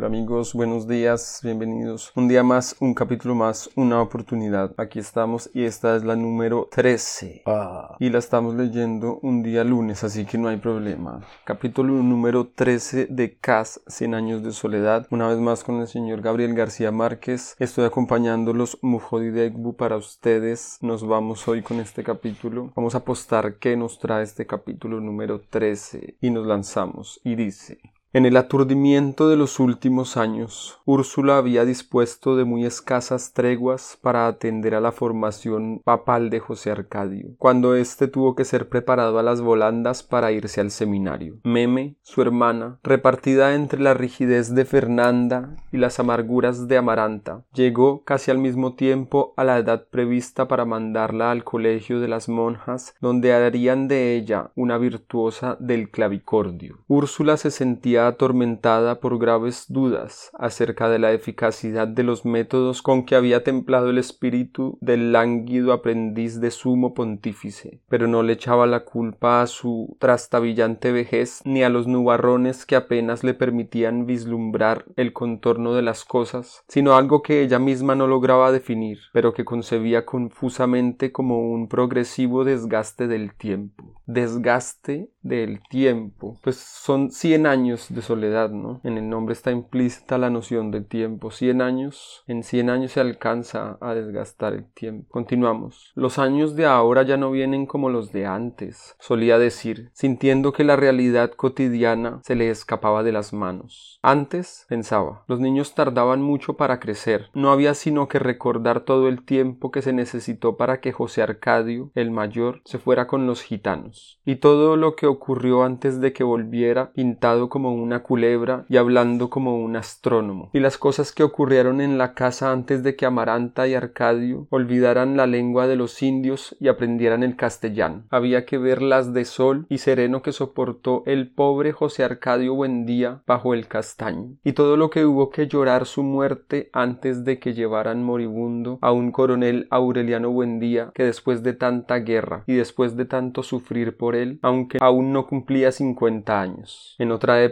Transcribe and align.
Hola 0.00 0.06
amigos, 0.06 0.54
buenos 0.54 0.88
días, 0.88 1.40
bienvenidos. 1.42 2.10
Un 2.14 2.26
día 2.26 2.42
más, 2.42 2.74
un 2.80 2.94
capítulo 2.94 3.34
más, 3.34 3.68
una 3.74 4.00
oportunidad. 4.00 4.72
Aquí 4.78 4.98
estamos 4.98 5.50
y 5.52 5.64
esta 5.64 5.94
es 5.94 6.04
la 6.04 6.16
número 6.16 6.70
13. 6.72 7.42
Ah. 7.44 7.96
Y 7.98 8.08
la 8.08 8.18
estamos 8.18 8.54
leyendo 8.54 9.18
un 9.20 9.42
día 9.42 9.62
lunes, 9.62 10.02
así 10.02 10.24
que 10.24 10.38
no 10.38 10.48
hay 10.48 10.56
problema. 10.56 11.20
Capítulo 11.44 11.92
número 12.02 12.48
13 12.48 13.08
de 13.10 13.36
CAS, 13.36 13.82
100 13.88 14.14
años 14.14 14.42
de 14.42 14.52
soledad. 14.52 15.06
Una 15.10 15.28
vez 15.28 15.36
más 15.36 15.64
con 15.64 15.82
el 15.82 15.86
señor 15.86 16.22
Gabriel 16.22 16.54
García 16.54 16.90
Márquez. 16.90 17.54
Estoy 17.58 17.84
acompañándolos 17.84 18.78
Mujodi 18.80 19.38
Egbu 19.38 19.76
para 19.76 19.98
ustedes. 19.98 20.78
Nos 20.80 21.06
vamos 21.06 21.46
hoy 21.46 21.60
con 21.60 21.78
este 21.78 22.02
capítulo. 22.02 22.72
Vamos 22.74 22.94
a 22.94 22.98
apostar 22.98 23.56
qué 23.56 23.76
nos 23.76 23.98
trae 23.98 24.22
este 24.22 24.46
capítulo 24.46 24.98
número 24.98 25.42
13 25.42 26.16
y 26.22 26.30
nos 26.30 26.46
lanzamos. 26.46 27.20
Y 27.22 27.34
dice... 27.34 27.80
En 28.12 28.26
el 28.26 28.36
aturdimiento 28.36 29.28
de 29.28 29.36
los 29.36 29.60
últimos 29.60 30.16
años, 30.16 30.80
Úrsula 30.84 31.36
había 31.38 31.64
dispuesto 31.64 32.34
de 32.34 32.44
muy 32.44 32.66
escasas 32.66 33.32
treguas 33.32 34.00
para 34.02 34.26
atender 34.26 34.74
a 34.74 34.80
la 34.80 34.90
formación 34.90 35.80
papal 35.84 36.28
de 36.28 36.40
José 36.40 36.72
Arcadio, 36.72 37.28
cuando 37.38 37.76
éste 37.76 38.08
tuvo 38.08 38.34
que 38.34 38.44
ser 38.44 38.68
preparado 38.68 39.20
a 39.20 39.22
las 39.22 39.40
volandas 39.40 40.02
para 40.02 40.32
irse 40.32 40.60
al 40.60 40.72
seminario. 40.72 41.36
Meme, 41.44 41.94
su 42.02 42.20
hermana, 42.20 42.80
repartida 42.82 43.54
entre 43.54 43.80
la 43.80 43.94
rigidez 43.94 44.56
de 44.56 44.64
Fernanda 44.64 45.54
y 45.70 45.76
las 45.76 46.00
amarguras 46.00 46.66
de 46.66 46.78
Amaranta, 46.78 47.44
llegó 47.54 48.02
casi 48.02 48.32
al 48.32 48.38
mismo 48.38 48.74
tiempo 48.74 49.34
a 49.36 49.44
la 49.44 49.56
edad 49.56 49.86
prevista 49.88 50.48
para 50.48 50.64
mandarla 50.64 51.30
al 51.30 51.44
colegio 51.44 52.00
de 52.00 52.08
las 52.08 52.28
monjas, 52.28 52.92
donde 53.00 53.32
harían 53.32 53.86
de 53.86 54.16
ella 54.16 54.50
una 54.56 54.78
virtuosa 54.78 55.56
del 55.60 55.90
clavicordio. 55.90 56.80
Úrsula 56.88 57.36
se 57.36 57.52
sentía 57.52 57.99
atormentada 58.06 59.00
por 59.00 59.18
graves 59.18 59.66
dudas 59.68 60.30
acerca 60.38 60.88
de 60.88 60.98
la 60.98 61.12
eficacidad 61.12 61.88
de 61.88 62.02
los 62.02 62.24
métodos 62.24 62.82
con 62.82 63.04
que 63.04 63.16
había 63.16 63.44
templado 63.44 63.90
el 63.90 63.98
espíritu 63.98 64.78
del 64.80 65.12
lánguido 65.12 65.72
aprendiz 65.72 66.40
de 66.40 66.50
sumo 66.50 66.94
pontífice, 66.94 67.80
pero 67.88 68.06
no 68.06 68.22
le 68.22 68.34
echaba 68.34 68.66
la 68.66 68.84
culpa 68.84 69.42
a 69.42 69.46
su 69.46 69.96
trastabillante 69.98 70.92
vejez 70.92 71.40
ni 71.44 71.62
a 71.62 71.68
los 71.68 71.86
nubarrones 71.86 72.66
que 72.66 72.76
apenas 72.76 73.24
le 73.24 73.34
permitían 73.34 74.06
vislumbrar 74.06 74.84
el 74.96 75.12
contorno 75.12 75.74
de 75.74 75.82
las 75.82 76.04
cosas, 76.04 76.64
sino 76.68 76.94
algo 76.94 77.22
que 77.22 77.42
ella 77.42 77.58
misma 77.58 77.94
no 77.94 78.06
lograba 78.06 78.52
definir, 78.52 78.98
pero 79.12 79.32
que 79.32 79.44
concebía 79.44 80.04
confusamente 80.04 81.12
como 81.12 81.50
un 81.50 81.68
progresivo 81.68 82.44
desgaste 82.44 83.06
del 83.06 83.34
tiempo. 83.34 83.94
Desgaste 84.06 85.10
del 85.22 85.60
tiempo. 85.68 86.38
Pues 86.42 86.56
son 86.56 87.10
cien 87.10 87.46
años 87.46 87.86
de 87.90 88.02
soledad, 88.02 88.50
¿no? 88.50 88.80
En 88.84 88.96
el 88.96 89.08
nombre 89.08 89.32
está 89.32 89.50
implícita 89.50 90.18
la 90.18 90.30
noción 90.30 90.70
de 90.70 90.80
tiempo. 90.80 91.30
Cien 91.30 91.60
años, 91.60 92.24
en 92.26 92.42
cien 92.42 92.70
años 92.70 92.92
se 92.92 93.00
alcanza 93.00 93.78
a 93.80 93.94
desgastar 93.94 94.54
el 94.54 94.64
tiempo. 94.72 95.08
Continuamos. 95.10 95.92
Los 95.94 96.18
años 96.18 96.56
de 96.56 96.66
ahora 96.66 97.02
ya 97.02 97.16
no 97.16 97.30
vienen 97.30 97.66
como 97.66 97.90
los 97.90 98.12
de 98.12 98.26
antes, 98.26 98.96
solía 98.98 99.38
decir, 99.38 99.90
sintiendo 99.92 100.52
que 100.52 100.64
la 100.64 100.76
realidad 100.76 101.32
cotidiana 101.32 102.20
se 102.24 102.34
le 102.34 102.50
escapaba 102.50 103.02
de 103.02 103.12
las 103.12 103.32
manos. 103.32 103.98
Antes, 104.02 104.66
pensaba, 104.68 105.24
los 105.26 105.40
niños 105.40 105.74
tardaban 105.74 106.22
mucho 106.22 106.54
para 106.54 106.80
crecer. 106.80 107.28
No 107.34 107.50
había 107.50 107.74
sino 107.74 108.08
que 108.08 108.18
recordar 108.18 108.80
todo 108.80 109.08
el 109.08 109.24
tiempo 109.24 109.70
que 109.70 109.82
se 109.82 109.92
necesitó 109.92 110.56
para 110.56 110.80
que 110.80 110.92
José 110.92 111.22
Arcadio, 111.22 111.90
el 111.94 112.10
mayor, 112.10 112.62
se 112.64 112.78
fuera 112.78 113.06
con 113.06 113.26
los 113.26 113.42
gitanos. 113.42 114.20
Y 114.24 114.36
todo 114.36 114.76
lo 114.76 114.96
que 114.96 115.06
ocurrió 115.06 115.64
antes 115.64 116.00
de 116.00 116.12
que 116.12 116.24
volviera, 116.24 116.92
pintado 116.92 117.48
como 117.48 117.79
una 117.80 118.02
culebra 118.02 118.64
y 118.68 118.76
hablando 118.76 119.30
como 119.30 119.56
un 119.58 119.76
astrónomo, 119.76 120.50
y 120.52 120.60
las 120.60 120.78
cosas 120.78 121.12
que 121.12 121.22
ocurrieron 121.22 121.80
en 121.80 121.98
la 121.98 122.14
casa 122.14 122.52
antes 122.52 122.82
de 122.82 122.96
que 122.96 123.06
Amaranta 123.06 123.66
y 123.66 123.74
Arcadio 123.74 124.46
olvidaran 124.50 125.16
la 125.16 125.26
lengua 125.26 125.66
de 125.66 125.76
los 125.76 126.02
indios 126.02 126.56
y 126.60 126.68
aprendieran 126.68 127.22
el 127.22 127.36
castellano. 127.36 128.04
Había 128.10 128.44
que 128.44 128.58
ver 128.58 128.82
las 128.82 129.12
de 129.12 129.24
sol 129.24 129.66
y 129.68 129.78
sereno 129.78 130.22
que 130.22 130.32
soportó 130.32 131.02
el 131.06 131.30
pobre 131.30 131.72
José 131.72 132.04
Arcadio 132.04 132.54
Buendía 132.54 133.22
bajo 133.26 133.54
el 133.54 133.66
castaño, 133.66 134.36
y 134.44 134.52
todo 134.52 134.76
lo 134.76 134.90
que 134.90 135.04
hubo 135.04 135.30
que 135.30 135.46
llorar 135.46 135.86
su 135.86 136.02
muerte 136.02 136.70
antes 136.72 137.24
de 137.24 137.38
que 137.38 137.54
llevaran 137.54 138.02
moribundo 138.02 138.78
a 138.80 138.92
un 138.92 139.12
coronel 139.12 139.66
Aureliano 139.70 140.30
Buendía 140.30 140.90
que 140.94 141.04
después 141.04 141.42
de 141.42 141.52
tanta 141.52 141.96
guerra 141.96 142.44
y 142.46 142.54
después 142.54 142.96
de 142.96 143.04
tanto 143.04 143.42
sufrir 143.42 143.96
por 143.96 144.14
él, 144.14 144.38
aunque 144.42 144.78
aún 144.80 145.12
no 145.12 145.26
cumplía 145.26 145.72
cincuenta 145.72 146.40
años. 146.40 146.96
En 146.98 147.12
otra 147.12 147.42
época, 147.42 147.50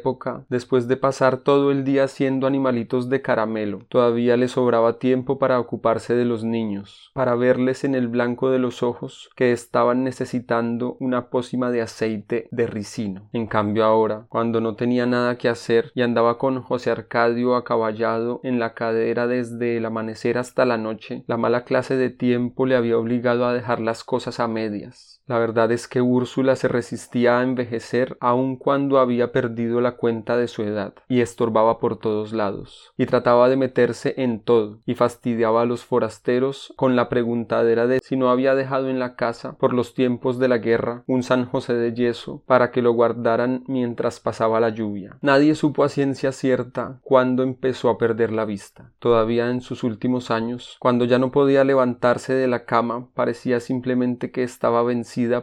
después 0.49 0.89
de 0.89 0.97
pasar 0.97 1.39
todo 1.39 1.71
el 1.71 1.85
día 1.85 2.05
haciendo 2.05 2.47
animalitos 2.47 3.09
de 3.09 3.23
caramelo, 3.23 3.81
todavía 3.89 4.37
le 4.37 4.49
sobraba 4.49 4.99
tiempo 4.99 5.39
para 5.39 5.61
ocuparse 5.61 6.15
de 6.15 6.25
los 6.25 6.45
niños, 6.45 7.11
para 7.15 7.35
verles 7.35 7.85
en 7.85 7.95
el 7.95 8.09
blanco 8.09 8.51
de 8.51 8.59
los 8.59 8.83
ojos 8.83 9.31
que 9.37 9.53
estaban 9.53 10.05
necesitando 10.05 10.97
una 11.01 11.29
pócima 11.31 11.71
de 11.71 11.83
aceite 11.83 12.49
de 12.51 12.67
ricino. 12.67 13.29
En 13.33 13.47
cambio 13.47 13.85
ahora, 13.85 14.27
cuando 14.29 14.61
no 14.61 14.75
tenía 14.75 15.07
nada 15.07 15.39
que 15.39 15.49
hacer 15.49 15.91
y 15.95 16.03
andaba 16.03 16.39
con 16.39 16.63
José 16.63 16.91
Arcadio 16.91 17.57
acaballado 17.57 18.41
en 18.43 18.59
la 18.59 18.75
cadera 18.75 19.27
desde 19.27 19.77
el 19.77 19.87
amanecer 19.87 20.39
hasta 20.39 20.65
la 20.65 20.79
noche, 20.79 21.25
la 21.27 21.37
mala 21.37 21.65
clase 21.65 21.97
de 21.97 22.11
tiempo 22.11 22.67
le 22.67 22.77
había 22.77 22.99
obligado 22.99 23.47
a 23.47 23.53
dejar 23.53 23.81
las 23.81 24.05
cosas 24.05 24.41
a 24.41 24.49
medias. 24.49 25.18
La 25.29 25.39
verdad 25.39 25.71
es 25.73 25.89
que 25.89 26.01
Úrsula 26.01 26.57
se 26.57 26.69
resistía 26.69 27.39
a 27.39 27.43
envejecer 27.43 28.17
aun 28.19 28.57
cuando 28.57 28.99
había 28.99 29.31
perdido 29.31 29.83
la 29.83 29.93
cuenta 29.93 30.39
de 30.39 30.49
su 30.49 30.63
edad, 30.63 30.95
y 31.07 31.21
estorbaba 31.21 31.79
por 31.79 31.99
todos 31.99 32.33
lados, 32.33 32.95
y 32.97 33.05
trataba 33.05 33.51
de 33.51 33.59
meterse 33.59 34.15
en 34.17 34.41
todo, 34.41 34.79
y 34.87 34.95
fastidiaba 34.95 35.63
a 35.63 35.65
los 35.67 35.85
forasteros 35.85 36.73
con 36.77 36.97
la 36.97 37.11
preguntadera 37.11 37.87
de 37.87 38.01
si 38.03 38.17
no 38.17 38.31
había 38.31 38.55
dejado 38.55 38.89
en 38.89 38.99
la 38.99 39.17
casa, 39.17 39.59
por 39.59 39.75
los 39.75 39.93
tiempos 39.93 40.39
de 40.39 40.49
la 40.49 40.57
guerra, 40.57 41.05
un 41.07 41.23
San 41.23 41.45
José 41.45 41.75
de 41.75 41.93
yeso 41.93 42.43
para 42.47 42.71
que 42.71 42.81
lo 42.81 42.93
guardaran 42.93 43.65
mientras 43.67 44.21
pasaba 44.21 44.61
la 44.61 44.71
lluvia. 44.71 45.19
Nadie 45.21 45.55
supo 45.55 45.85
a 45.85 45.91
ciencia 45.91 46.33
cierta 46.33 47.01
cuándo 47.03 47.43
empezó 47.43 47.91
a 47.91 47.99
perder 47.99 48.33
la 48.33 48.47
vista. 48.47 48.93
Todavía 48.99 49.51
en 49.51 49.61
sus 49.61 49.85
últimos 49.85 50.31
años, 50.31 50.79
cuando 50.81 51.05
ya 51.05 51.19
no 51.19 51.31
podía 51.31 51.65
levantarse 51.65 52.33
de 52.33 52.49
la 52.49 52.65
cama, 52.65 53.09
parecía 53.13 53.61
simplemente 53.61 54.31
que 54.31 54.43
estaba 54.43 54.83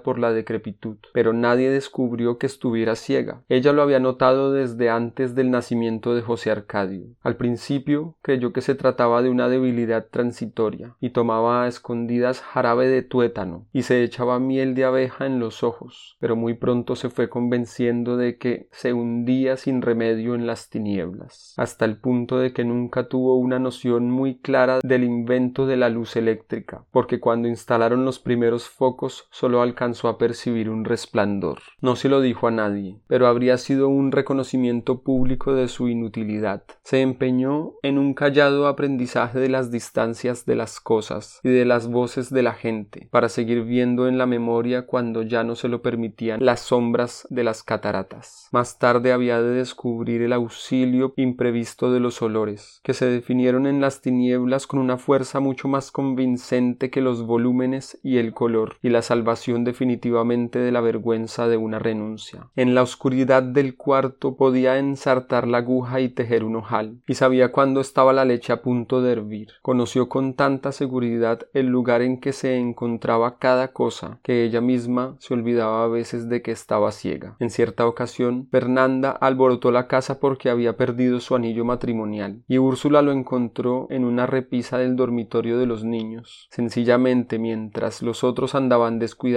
por 0.04 0.20
la 0.20 0.32
decrepitud, 0.32 0.98
pero 1.14 1.34
nadie 1.34 1.70
descubrió 1.70 2.38
que 2.38 2.46
estuviera 2.46 2.96
ciega. 2.96 3.42
Ella 3.50 3.74
lo 3.74 3.82
había 3.82 4.00
notado 4.00 4.54
desde 4.54 4.90
antes 4.90 5.36
del 5.36 5.52
nacimiento 5.52 6.16
de 6.16 6.22
José 6.22 6.50
Arcadio. 6.50 7.08
Al 7.22 7.36
principio 7.36 8.16
creyó 8.22 8.54
que 8.54 8.62
se 8.62 8.76
trataba 8.76 9.22
de 9.22 9.30
una 9.30 9.50
debilidad 9.50 10.08
transitoria, 10.10 10.96
y 11.02 11.10
tomaba 11.10 11.64
a 11.64 11.68
escondidas 11.68 12.42
jarabe 12.42 12.88
de 12.88 13.02
tuétano, 13.02 13.68
y 13.74 13.82
se 13.82 14.02
echaba 14.04 14.40
miel 14.40 14.76
de 14.76 14.86
abeja 14.86 15.26
en 15.26 15.40
los 15.40 15.64
ojos, 15.64 16.16
pero 16.20 16.36
muy 16.36 16.54
pronto 16.54 16.96
se 16.96 17.10
fue 17.10 17.28
convenciendo 17.30 18.16
de 18.16 18.38
que 18.38 18.70
se 18.72 18.94
hundía 18.94 19.58
sin 19.58 19.82
remedio 19.82 20.36
en 20.36 20.48
las 20.48 20.70
tinieblas, 20.70 21.54
hasta 21.58 21.84
el 21.84 21.98
punto 21.98 22.40
de 22.40 22.54
que 22.54 22.64
nunca 22.64 23.10
tuvo 23.10 23.36
una 23.36 23.60
noción 23.60 24.10
muy 24.10 24.40
clara 24.40 24.80
del 24.84 25.04
invento 25.04 25.66
de 25.66 25.78
la 25.78 25.90
luz 25.90 26.16
eléctrica, 26.16 26.86
porque 26.92 27.20
cuando 27.20 27.48
instalaron 27.48 28.06
los 28.06 28.20
primeros 28.20 28.70
focos 28.70 29.28
solo 29.32 29.62
alcanzó 29.66 30.08
a 30.08 30.18
percibir 30.18 30.70
un 30.70 30.86
resplandor. 30.86 31.60
No 31.82 31.98
se 31.98 32.08
lo 32.08 32.22
dijo 32.22 32.48
a 32.48 32.52
nadie, 32.52 33.00
pero 33.08 33.28
habría 33.28 33.58
sido 33.58 33.90
un 33.90 34.12
reconocimiento 34.12 35.02
público 35.02 35.54
de 35.54 35.68
su 35.68 35.90
inutilidad. 35.90 36.64
Se 36.84 37.02
empeñó 37.02 37.74
en 37.84 37.98
un 37.98 38.14
callado 38.14 38.68
aprendizaje 38.68 39.40
de 39.40 39.50
las 39.50 39.72
distancias 39.72 40.46
de 40.46 40.56
las 40.56 40.80
cosas 40.80 41.40
y 41.44 41.50
de 41.50 41.66
las 41.66 41.88
voces 41.88 42.30
de 42.30 42.44
la 42.44 42.54
gente, 42.54 43.08
para 43.12 43.30
seguir 43.30 43.64
viendo 43.64 44.08
en 44.08 44.18
la 44.18 44.26
memoria 44.26 44.86
cuando 44.86 45.22
ya 45.22 45.44
no 45.44 45.56
se 45.56 45.68
lo 45.68 45.82
permitían 45.82 46.44
las 46.44 46.62
sombras 46.62 47.28
de 47.30 47.44
las 47.44 47.64
cataratas. 47.64 48.48
Más 48.52 48.80
tarde 48.80 49.12
había 49.12 49.42
de 49.42 49.56
descubrir 49.56 50.22
el 50.22 50.34
auxilio 50.34 51.14
imprevisto 51.18 51.92
de 51.92 52.00
los 52.00 52.22
olores, 52.22 52.80
que 52.84 52.94
se 52.94 53.06
definieron 53.06 53.68
en 53.68 53.82
las 53.82 54.02
tinieblas 54.02 54.68
con 54.68 54.80
una 54.80 54.98
fuerza 54.98 55.40
mucho 55.40 55.68
más 55.68 55.92
convincente 55.92 56.90
que 56.90 57.02
los 57.02 57.26
volúmenes 57.26 58.00
y 58.04 58.18
el 58.18 58.34
color, 58.34 58.78
y 58.82 58.90
la 58.90 59.02
salvación 59.02 59.45
definitivamente 59.54 60.60
de 60.60 60.72
la 60.72 60.82
vergüenza 60.82 61.48
de 61.48 61.58
una 61.58 61.80
renuncia. 61.80 62.48
En 62.56 62.74
la 62.74 62.82
oscuridad 62.82 63.44
del 63.44 63.76
cuarto 63.76 64.36
podía 64.36 64.80
ensartar 64.80 65.48
la 65.48 65.60
aguja 65.60 66.02
y 66.02 66.10
tejer 66.10 66.44
un 66.44 66.56
ojal, 66.56 66.98
y 67.08 67.14
sabía 67.14 67.52
cuándo 67.52 67.82
estaba 67.82 68.12
la 68.14 68.26
leche 68.26 68.52
a 68.52 68.62
punto 68.62 69.02
de 69.02 69.12
hervir. 69.12 69.50
Conoció 69.62 70.10
con 70.10 70.34
tanta 70.34 70.72
seguridad 70.72 71.42
el 71.54 71.68
lugar 71.68 72.02
en 72.02 72.20
que 72.20 72.34
se 72.34 72.58
encontraba 72.58 73.38
cada 73.38 73.72
cosa 73.72 74.20
que 74.24 74.44
ella 74.44 74.62
misma 74.62 75.16
se 75.20 75.34
olvidaba 75.34 75.84
a 75.84 75.88
veces 75.88 76.28
de 76.28 76.42
que 76.42 76.52
estaba 76.52 76.92
ciega. 76.92 77.36
En 77.40 77.50
cierta 77.50 77.88
ocasión, 77.88 78.48
Fernanda 78.50 79.12
alborotó 79.12 79.72
la 79.72 79.88
casa 79.88 80.20
porque 80.20 80.50
había 80.50 80.76
perdido 80.76 81.20
su 81.20 81.36
anillo 81.36 81.66
matrimonial, 81.66 82.42
y 82.48 82.58
Úrsula 82.58 83.02
lo 83.02 83.12
encontró 83.12 83.88
en 83.90 84.06
una 84.06 84.26
repisa 84.26 84.80
del 84.80 84.96
dormitorio 84.96 85.60
de 85.60 85.66
los 85.66 85.84
niños. 85.84 86.48
Sencillamente, 86.50 87.38
mientras 87.38 88.02
los 88.02 88.24
otros 88.24 88.56
andaban 88.56 88.98
descuidados 89.00 89.35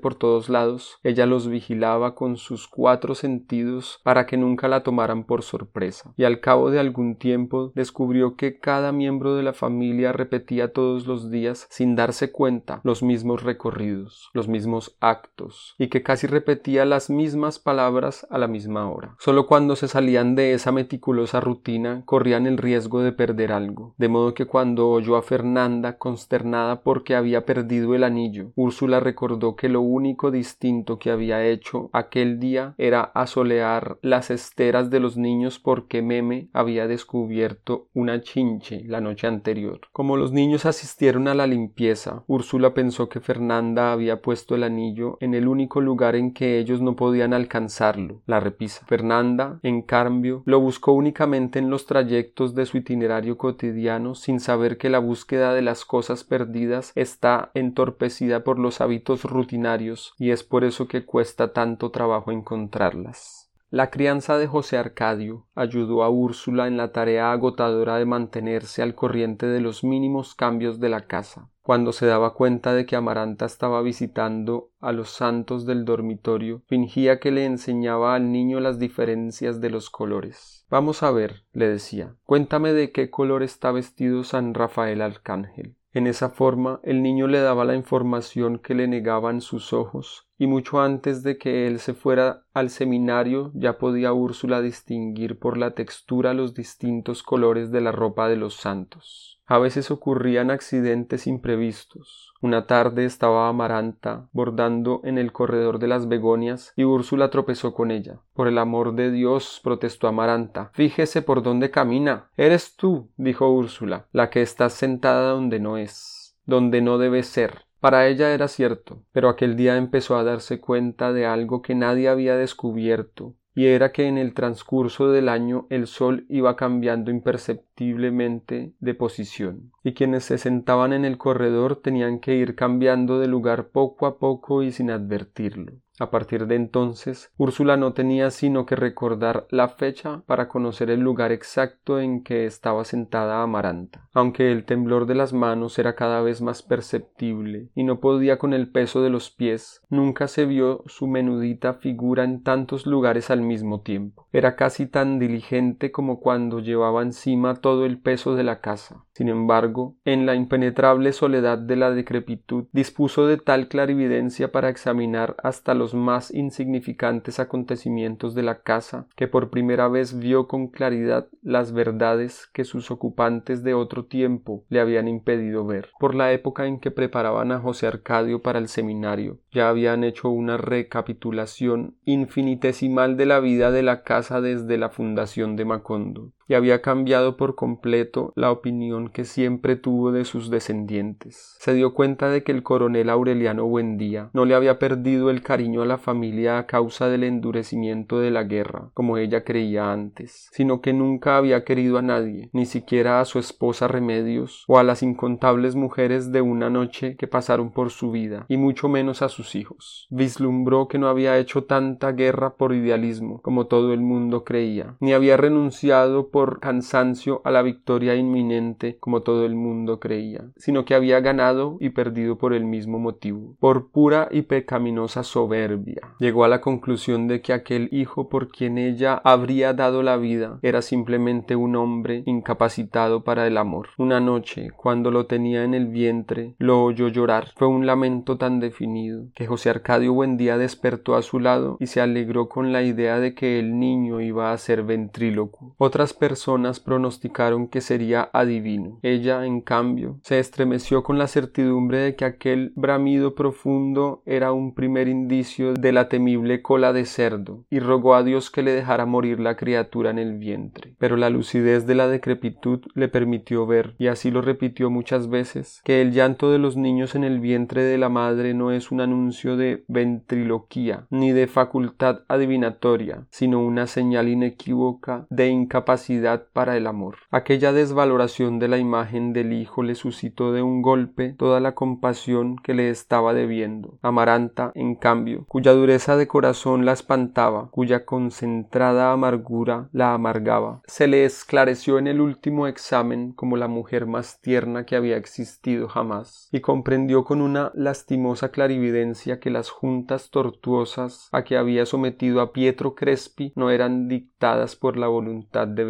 por 0.00 0.14
todos 0.14 0.48
lados, 0.48 0.98
ella 1.02 1.26
los 1.26 1.48
vigilaba 1.48 2.14
con 2.14 2.36
sus 2.36 2.68
cuatro 2.68 3.14
sentidos 3.14 4.00
para 4.02 4.26
que 4.26 4.36
nunca 4.36 4.68
la 4.68 4.82
tomaran 4.82 5.24
por 5.24 5.42
sorpresa, 5.42 6.12
y 6.16 6.24
al 6.24 6.40
cabo 6.40 6.70
de 6.70 6.80
algún 6.80 7.16
tiempo 7.16 7.72
descubrió 7.74 8.36
que 8.36 8.58
cada 8.58 8.92
miembro 8.92 9.34
de 9.34 9.42
la 9.42 9.52
familia 9.52 10.12
repetía 10.12 10.72
todos 10.72 11.06
los 11.06 11.30
días, 11.30 11.66
sin 11.70 11.96
darse 11.96 12.32
cuenta, 12.32 12.80
los 12.84 13.02
mismos 13.02 13.42
recorridos, 13.42 14.30
los 14.32 14.48
mismos 14.48 14.96
actos, 15.00 15.74
y 15.78 15.88
que 15.88 16.02
casi 16.02 16.26
repetía 16.26 16.84
las 16.84 17.10
mismas 17.10 17.58
palabras 17.58 18.26
a 18.30 18.38
la 18.38 18.48
misma 18.48 18.90
hora. 18.90 19.16
Solo 19.18 19.46
cuando 19.46 19.76
se 19.76 19.88
salían 19.88 20.34
de 20.34 20.54
esa 20.54 20.72
meticulosa 20.72 21.40
rutina 21.40 22.02
corrían 22.04 22.46
el 22.46 22.58
riesgo 22.58 23.02
de 23.02 23.12
perder 23.12 23.52
algo, 23.52 23.94
de 23.98 24.08
modo 24.08 24.34
que 24.34 24.46
cuando 24.46 24.88
oyó 24.88 25.16
a 25.16 25.22
Fernanda 25.22 25.98
consternada 25.98 26.82
porque 26.82 27.14
había 27.14 27.44
perdido 27.44 27.94
el 27.94 28.04
anillo, 28.04 28.52
Úrsula 28.54 29.00
recordó 29.00 29.33
que 29.56 29.68
lo 29.68 29.80
único 29.80 30.30
distinto 30.30 30.98
que 30.98 31.10
había 31.10 31.44
hecho 31.44 31.90
aquel 31.92 32.38
día 32.38 32.74
era 32.78 33.02
asolear 33.02 33.98
las 34.00 34.30
esteras 34.30 34.90
de 34.90 35.00
los 35.00 35.16
niños 35.16 35.58
porque 35.58 36.02
Meme 36.02 36.48
había 36.52 36.86
descubierto 36.86 37.88
una 37.94 38.20
chinche 38.20 38.82
la 38.86 39.00
noche 39.00 39.26
anterior. 39.26 39.80
Como 39.92 40.16
los 40.16 40.32
niños 40.32 40.66
asistieron 40.66 41.28
a 41.28 41.34
la 41.34 41.46
limpieza, 41.46 42.22
Úrsula 42.26 42.74
pensó 42.74 43.08
que 43.08 43.20
Fernanda 43.20 43.92
había 43.92 44.22
puesto 44.22 44.54
el 44.54 44.62
anillo 44.62 45.18
en 45.20 45.34
el 45.34 45.48
único 45.48 45.80
lugar 45.80 46.16
en 46.16 46.32
que 46.32 46.58
ellos 46.58 46.80
no 46.80 46.96
podían 46.96 47.34
alcanzarlo, 47.34 48.22
la 48.26 48.40
repisa. 48.40 48.86
Fernanda, 48.86 49.58
en 49.62 49.82
cambio, 49.82 50.42
lo 50.46 50.60
buscó 50.60 50.92
únicamente 50.92 51.58
en 51.58 51.70
los 51.70 51.86
trayectos 51.86 52.54
de 52.54 52.66
su 52.66 52.78
itinerario 52.78 53.36
cotidiano 53.36 54.14
sin 54.14 54.40
saber 54.40 54.78
que 54.78 54.90
la 54.90 55.00
búsqueda 55.00 55.52
de 55.52 55.62
las 55.62 55.84
cosas 55.84 56.24
perdidas 56.24 56.92
está 56.94 57.50
entorpecida 57.54 58.44
por 58.44 58.58
los 58.58 58.80
hábitos 58.80 59.23
rutinarios 59.24 60.14
y 60.18 60.30
es 60.30 60.44
por 60.44 60.64
eso 60.64 60.86
que 60.86 61.04
cuesta 61.04 61.52
tanto 61.52 61.90
trabajo 61.90 62.30
encontrarlas. 62.30 63.44
La 63.74 63.90
crianza 63.90 64.38
de 64.38 64.46
José 64.46 64.78
Arcadio 64.78 65.48
ayudó 65.56 66.04
a 66.04 66.08
Úrsula 66.08 66.68
en 66.68 66.76
la 66.76 66.92
tarea 66.92 67.32
agotadora 67.32 67.96
de 67.96 68.04
mantenerse 68.04 68.82
al 68.82 68.94
corriente 68.94 69.46
de 69.46 69.60
los 69.60 69.82
mínimos 69.82 70.36
cambios 70.36 70.78
de 70.78 70.90
la 70.90 71.08
casa. 71.08 71.50
Cuando 71.60 71.92
se 71.92 72.06
daba 72.06 72.34
cuenta 72.34 72.72
de 72.72 72.86
que 72.86 72.94
Amaranta 72.94 73.46
estaba 73.46 73.82
visitando 73.82 74.70
a 74.80 74.92
los 74.92 75.10
santos 75.10 75.66
del 75.66 75.84
dormitorio, 75.84 76.62
fingía 76.66 77.18
que 77.18 77.32
le 77.32 77.46
enseñaba 77.46 78.14
al 78.14 78.30
niño 78.30 78.60
las 78.60 78.78
diferencias 78.78 79.60
de 79.60 79.70
los 79.70 79.90
colores. 79.90 80.66
Vamos 80.70 81.02
a 81.02 81.10
ver, 81.10 81.44
le 81.52 81.66
decía, 81.66 82.14
cuéntame 82.22 82.74
de 82.74 82.92
qué 82.92 83.10
color 83.10 83.42
está 83.42 83.72
vestido 83.72 84.22
San 84.22 84.54
Rafael 84.54 85.02
Arcángel. 85.02 85.74
En 85.94 86.08
esa 86.08 86.28
forma 86.28 86.80
el 86.82 87.04
niño 87.04 87.28
le 87.28 87.38
daba 87.38 87.64
la 87.64 87.76
información 87.76 88.58
que 88.58 88.74
le 88.74 88.88
negaban 88.88 89.40
sus 89.40 89.72
ojos, 89.72 90.28
y 90.38 90.46
mucho 90.46 90.80
antes 90.80 91.22
de 91.22 91.38
que 91.38 91.66
él 91.66 91.78
se 91.78 91.94
fuera 91.94 92.44
al 92.52 92.70
seminario 92.70 93.52
ya 93.54 93.78
podía 93.78 94.12
Úrsula 94.12 94.60
distinguir 94.60 95.38
por 95.38 95.56
la 95.56 95.72
textura 95.72 96.34
los 96.34 96.54
distintos 96.54 97.22
colores 97.22 97.70
de 97.70 97.80
la 97.80 97.92
ropa 97.92 98.28
de 98.28 98.36
los 98.36 98.54
santos. 98.54 99.34
A 99.46 99.58
veces 99.58 99.90
ocurrían 99.90 100.50
accidentes 100.50 101.26
imprevistos. 101.26 102.32
Una 102.40 102.66
tarde 102.66 103.04
estaba 103.04 103.48
Amaranta 103.48 104.28
bordando 104.32 105.02
en 105.04 105.18
el 105.18 105.32
corredor 105.32 105.78
de 105.78 105.86
las 105.86 106.08
begonias 106.08 106.72
y 106.76 106.84
Úrsula 106.84 107.28
tropezó 107.28 107.74
con 107.74 107.90
ella. 107.90 108.20
Por 108.32 108.48
el 108.48 108.56
amor 108.56 108.94
de 108.94 109.10
Dios, 109.10 109.60
protestó 109.62 110.08
Amaranta. 110.08 110.70
Fíjese 110.72 111.20
por 111.20 111.42
dónde 111.42 111.70
camina. 111.70 112.30
Eres 112.38 112.74
tú, 112.76 113.10
dijo 113.18 113.50
Úrsula, 113.50 114.06
la 114.12 114.30
que 114.30 114.40
estás 114.40 114.72
sentada 114.72 115.32
donde 115.32 115.60
no 115.60 115.76
es, 115.76 116.38
donde 116.46 116.80
no 116.80 116.96
debe 116.96 117.22
ser. 117.22 117.66
Para 117.84 118.08
ella 118.08 118.32
era 118.32 118.48
cierto, 118.48 119.02
pero 119.12 119.28
aquel 119.28 119.56
día 119.56 119.76
empezó 119.76 120.16
a 120.16 120.24
darse 120.24 120.58
cuenta 120.58 121.12
de 121.12 121.26
algo 121.26 121.60
que 121.60 121.74
nadie 121.74 122.08
había 122.08 122.34
descubierto, 122.34 123.34
y 123.54 123.66
era 123.66 123.92
que 123.92 124.06
en 124.06 124.16
el 124.16 124.32
transcurso 124.32 125.12
del 125.12 125.28
año 125.28 125.66
el 125.68 125.86
sol 125.86 126.24
iba 126.30 126.56
cambiando 126.56 127.10
imperceptiblemente 127.10 128.72
de 128.80 128.94
posición, 128.94 129.70
y 129.82 129.92
quienes 129.92 130.24
se 130.24 130.38
sentaban 130.38 130.94
en 130.94 131.04
el 131.04 131.18
corredor 131.18 131.76
tenían 131.76 132.20
que 132.20 132.36
ir 132.36 132.54
cambiando 132.54 133.20
de 133.20 133.28
lugar 133.28 133.68
poco 133.68 134.06
a 134.06 134.16
poco 134.16 134.62
y 134.62 134.72
sin 134.72 134.90
advertirlo. 134.90 135.74
A 136.00 136.10
partir 136.10 136.48
de 136.48 136.56
entonces, 136.56 137.30
Úrsula 137.36 137.76
no 137.76 137.92
tenía 137.92 138.30
sino 138.30 138.66
que 138.66 138.74
recordar 138.74 139.46
la 139.50 139.68
fecha 139.68 140.22
para 140.26 140.48
conocer 140.48 140.90
el 140.90 141.00
lugar 141.00 141.30
exacto 141.30 142.00
en 142.00 142.24
que 142.24 142.46
estaba 142.46 142.84
sentada 142.84 143.42
Amaranta. 143.42 144.08
Aunque 144.12 144.50
el 144.50 144.64
temblor 144.64 145.06
de 145.06 145.14
las 145.14 145.32
manos 145.32 145.78
era 145.78 145.94
cada 145.94 146.20
vez 146.20 146.40
más 146.42 146.62
perceptible 146.62 147.68
y 147.76 147.84
no 147.84 148.00
podía 148.00 148.38
con 148.38 148.54
el 148.54 148.70
peso 148.70 149.02
de 149.02 149.10
los 149.10 149.30
pies, 149.30 149.82
nunca 149.88 150.26
se 150.26 150.46
vio 150.46 150.82
su 150.86 151.06
menudita 151.06 151.74
figura 151.74 152.24
en 152.24 152.42
tantos 152.42 152.86
lugares 152.86 153.30
al 153.30 153.42
mismo 153.42 153.82
tiempo. 153.82 154.26
Era 154.32 154.56
casi 154.56 154.86
tan 154.86 155.20
diligente 155.20 155.92
como 155.92 156.18
cuando 156.18 156.58
llevaba 156.58 157.02
encima 157.02 157.54
todo 157.54 157.86
el 157.86 158.00
peso 158.00 158.34
de 158.34 158.42
la 158.42 158.60
casa. 158.60 159.04
Sin 159.12 159.28
embargo, 159.28 159.94
en 160.04 160.26
la 160.26 160.34
impenetrable 160.34 161.12
soledad 161.12 161.56
de 161.58 161.76
la 161.76 161.92
decrepitud, 161.92 162.64
dispuso 162.72 163.28
de 163.28 163.36
tal 163.36 163.68
clarividencia 163.68 164.50
para 164.50 164.70
examinar 164.70 165.36
hasta 165.42 165.72
los 165.74 165.83
más 165.92 166.32
insignificantes 166.32 167.40
acontecimientos 167.40 168.34
de 168.34 168.42
la 168.42 168.62
casa, 168.62 169.06
que 169.16 169.28
por 169.28 169.50
primera 169.50 169.88
vez 169.88 170.18
vio 170.18 170.46
con 170.46 170.68
claridad 170.68 171.26
las 171.42 171.72
verdades 171.72 172.48
que 172.54 172.64
sus 172.64 172.90
ocupantes 172.90 173.62
de 173.62 173.74
otro 173.74 174.06
tiempo 174.06 174.64
le 174.70 174.80
habían 174.80 175.08
impedido 175.08 175.66
ver. 175.66 175.90
Por 175.98 176.14
la 176.14 176.32
época 176.32 176.66
en 176.66 176.78
que 176.78 176.90
preparaban 176.90 177.52
a 177.52 177.58
José 177.58 177.86
Arcadio 177.86 178.40
para 178.40 178.58
el 178.58 178.68
seminario, 178.68 179.40
ya 179.52 179.68
habían 179.68 180.04
hecho 180.04 180.30
una 180.30 180.56
recapitulación 180.56 181.96
infinitesimal 182.04 183.16
de 183.16 183.26
la 183.26 183.40
vida 183.40 183.70
de 183.70 183.82
la 183.82 184.02
casa 184.02 184.40
desde 184.40 184.78
la 184.78 184.88
fundación 184.88 185.56
de 185.56 185.64
Macondo 185.64 186.32
y 186.48 186.54
había 186.54 186.82
cambiado 186.82 187.36
por 187.36 187.54
completo 187.54 188.32
la 188.36 188.50
opinión 188.50 189.08
que 189.08 189.24
siempre 189.24 189.76
tuvo 189.76 190.12
de 190.12 190.24
sus 190.24 190.50
descendientes. 190.50 191.56
Se 191.58 191.74
dio 191.74 191.94
cuenta 191.94 192.28
de 192.28 192.42
que 192.42 192.52
el 192.52 192.62
coronel 192.62 193.10
Aureliano 193.10 193.66
Buendía 193.66 194.30
no 194.32 194.44
le 194.44 194.54
había 194.54 194.78
perdido 194.78 195.30
el 195.30 195.42
cariño 195.42 195.82
a 195.82 195.86
la 195.86 195.98
familia 195.98 196.58
a 196.58 196.66
causa 196.66 197.08
del 197.08 197.24
endurecimiento 197.24 198.20
de 198.20 198.30
la 198.30 198.44
guerra, 198.44 198.90
como 198.94 199.18
ella 199.18 199.44
creía 199.44 199.92
antes, 199.92 200.48
sino 200.52 200.80
que 200.80 200.92
nunca 200.92 201.36
había 201.36 201.64
querido 201.64 201.98
a 201.98 202.02
nadie, 202.02 202.50
ni 202.52 202.66
siquiera 202.66 203.20
a 203.20 203.24
su 203.24 203.38
esposa 203.38 203.88
Remedios 203.88 204.64
o 204.68 204.78
a 204.78 204.82
las 204.82 205.02
incontables 205.02 205.74
mujeres 205.74 206.32
de 206.32 206.40
una 206.40 206.70
noche 206.70 207.16
que 207.16 207.26
pasaron 207.26 207.72
por 207.72 207.90
su 207.90 208.10
vida, 208.10 208.46
y 208.48 208.56
mucho 208.56 208.88
menos 208.88 209.22
a 209.22 209.28
sus 209.28 209.54
hijos. 209.54 210.06
Vislumbró 210.10 210.88
que 210.88 210.98
no 210.98 211.08
había 211.08 211.38
hecho 211.38 211.64
tanta 211.64 212.12
guerra 212.12 212.54
por 212.56 212.74
idealismo 212.74 213.40
como 213.42 213.66
todo 213.66 213.92
el 213.92 214.00
mundo 214.00 214.44
creía, 214.44 214.96
ni 215.00 215.12
había 215.12 215.36
renunciado 215.36 216.28
por 216.34 216.58
cansancio 216.58 217.40
a 217.44 217.52
la 217.52 217.62
victoria 217.62 218.16
inminente 218.16 218.96
como 218.98 219.22
todo 219.22 219.46
el 219.46 219.54
mundo 219.54 220.00
creía, 220.00 220.46
sino 220.56 220.84
que 220.84 220.96
había 220.96 221.20
ganado 221.20 221.76
y 221.78 221.90
perdido 221.90 222.38
por 222.38 222.54
el 222.54 222.64
mismo 222.64 222.98
motivo, 222.98 223.54
por 223.60 223.92
pura 223.92 224.26
y 224.32 224.42
pecaminosa 224.42 225.22
soberbia. 225.22 226.00
Llegó 226.18 226.44
a 226.44 226.48
la 226.48 226.60
conclusión 226.60 227.28
de 227.28 227.40
que 227.40 227.52
aquel 227.52 227.88
hijo 227.92 228.28
por 228.28 228.48
quien 228.48 228.78
ella 228.78 229.14
habría 229.22 229.74
dado 229.74 230.02
la 230.02 230.16
vida 230.16 230.58
era 230.62 230.82
simplemente 230.82 231.54
un 231.54 231.76
hombre 231.76 232.24
incapacitado 232.26 233.22
para 233.22 233.46
el 233.46 233.56
amor. 233.56 233.90
Una 233.96 234.18
noche, 234.18 234.72
cuando 234.72 235.12
lo 235.12 235.26
tenía 235.26 235.62
en 235.62 235.72
el 235.72 235.86
vientre, 235.86 236.56
lo 236.58 236.82
oyó 236.82 237.06
llorar. 237.06 237.52
Fue 237.54 237.68
un 237.68 237.86
lamento 237.86 238.38
tan 238.38 238.58
definido 238.58 239.26
que 239.36 239.46
José 239.46 239.70
Arcadio 239.70 240.12
Buendía 240.12 240.58
despertó 240.58 241.14
a 241.14 241.22
su 241.22 241.38
lado 241.38 241.76
y 241.78 241.86
se 241.86 242.00
alegró 242.00 242.48
con 242.48 242.72
la 242.72 242.82
idea 242.82 243.20
de 243.20 243.36
que 243.36 243.60
el 243.60 243.78
niño 243.78 244.20
iba 244.20 244.50
a 244.50 244.58
ser 244.58 244.82
ventríloco. 244.82 245.76
Otras 245.78 246.12
personas 246.24 246.80
pronosticaron 246.80 247.68
que 247.68 247.82
sería 247.82 248.30
adivino. 248.32 248.98
Ella, 249.02 249.44
en 249.44 249.60
cambio, 249.60 250.20
se 250.22 250.38
estremeció 250.38 251.02
con 251.02 251.18
la 251.18 251.26
certidumbre 251.26 251.98
de 251.98 252.16
que 252.16 252.24
aquel 252.24 252.72
bramido 252.76 253.34
profundo 253.34 254.22
era 254.24 254.54
un 254.54 254.74
primer 254.74 255.06
indicio 255.06 255.74
de 255.74 255.92
la 255.92 256.08
temible 256.08 256.62
cola 256.62 256.94
de 256.94 257.04
cerdo, 257.04 257.66
y 257.68 257.78
rogó 257.78 258.14
a 258.14 258.22
Dios 258.22 258.50
que 258.50 258.62
le 258.62 258.72
dejara 258.72 259.04
morir 259.04 259.38
la 259.38 259.56
criatura 259.56 260.12
en 260.12 260.18
el 260.18 260.38
vientre. 260.38 260.94
Pero 260.96 261.18
la 261.18 261.28
lucidez 261.28 261.86
de 261.86 261.94
la 261.94 262.08
decrepitud 262.08 262.80
le 262.94 263.08
permitió 263.08 263.66
ver, 263.66 263.94
y 263.98 264.06
así 264.06 264.30
lo 264.30 264.40
repitió 264.40 264.88
muchas 264.88 265.28
veces, 265.28 265.82
que 265.84 266.00
el 266.00 266.12
llanto 266.12 266.50
de 266.50 266.58
los 266.58 266.78
niños 266.78 267.14
en 267.14 267.24
el 267.24 267.38
vientre 267.38 267.82
de 267.82 267.98
la 267.98 268.08
madre 268.08 268.54
no 268.54 268.70
es 268.70 268.90
un 268.90 269.02
anuncio 269.02 269.58
de 269.58 269.84
ventriloquía, 269.88 271.06
ni 271.10 271.32
de 271.32 271.48
facultad 271.48 272.20
adivinatoria, 272.28 273.26
sino 273.28 273.60
una 273.60 273.86
señal 273.86 274.30
inequívoca 274.30 275.26
de 275.28 275.48
incapacidad 275.48 276.13
para 276.52 276.76
el 276.76 276.86
amor. 276.86 277.16
Aquella 277.30 277.72
desvaloración 277.72 278.58
de 278.58 278.68
la 278.68 278.78
imagen 278.78 279.32
del 279.32 279.52
hijo 279.52 279.82
le 279.82 279.94
suscitó 279.94 280.52
de 280.52 280.62
un 280.62 280.82
golpe 280.82 281.34
toda 281.36 281.60
la 281.60 281.74
compasión 281.74 282.56
que 282.56 282.74
le 282.74 282.90
estaba 282.90 283.34
debiendo. 283.34 283.98
Amaranta, 284.02 284.72
en 284.74 284.94
cambio, 284.94 285.44
cuya 285.48 285.72
dureza 285.72 286.16
de 286.16 286.26
corazón 286.26 286.84
la 286.84 286.92
espantaba, 286.92 287.68
cuya 287.70 288.04
concentrada 288.04 289.12
amargura 289.12 289.88
la 289.92 290.14
amargaba, 290.14 290.82
se 290.86 291.06
le 291.06 291.24
esclareció 291.24 291.98
en 291.98 292.06
el 292.06 292.20
último 292.20 292.66
examen 292.66 293.32
como 293.32 293.56
la 293.56 293.68
mujer 293.68 294.06
más 294.06 294.40
tierna 294.40 294.84
que 294.84 294.96
había 294.96 295.16
existido 295.16 295.88
jamás, 295.88 296.48
y 296.52 296.60
comprendió 296.60 297.24
con 297.24 297.40
una 297.40 297.72
lastimosa 297.74 298.50
clarividencia 298.50 299.40
que 299.40 299.50
las 299.50 299.70
juntas 299.70 300.30
tortuosas 300.30 301.28
a 301.32 301.44
que 301.44 301.56
había 301.56 301.86
sometido 301.86 302.40
a 302.40 302.52
Pietro 302.52 302.94
Crespi 302.94 303.52
no 303.56 303.70
eran 303.70 304.08
dictadas 304.08 304.76
por 304.76 304.96
la 304.96 305.08
voluntad 305.08 305.66
de 305.66 305.84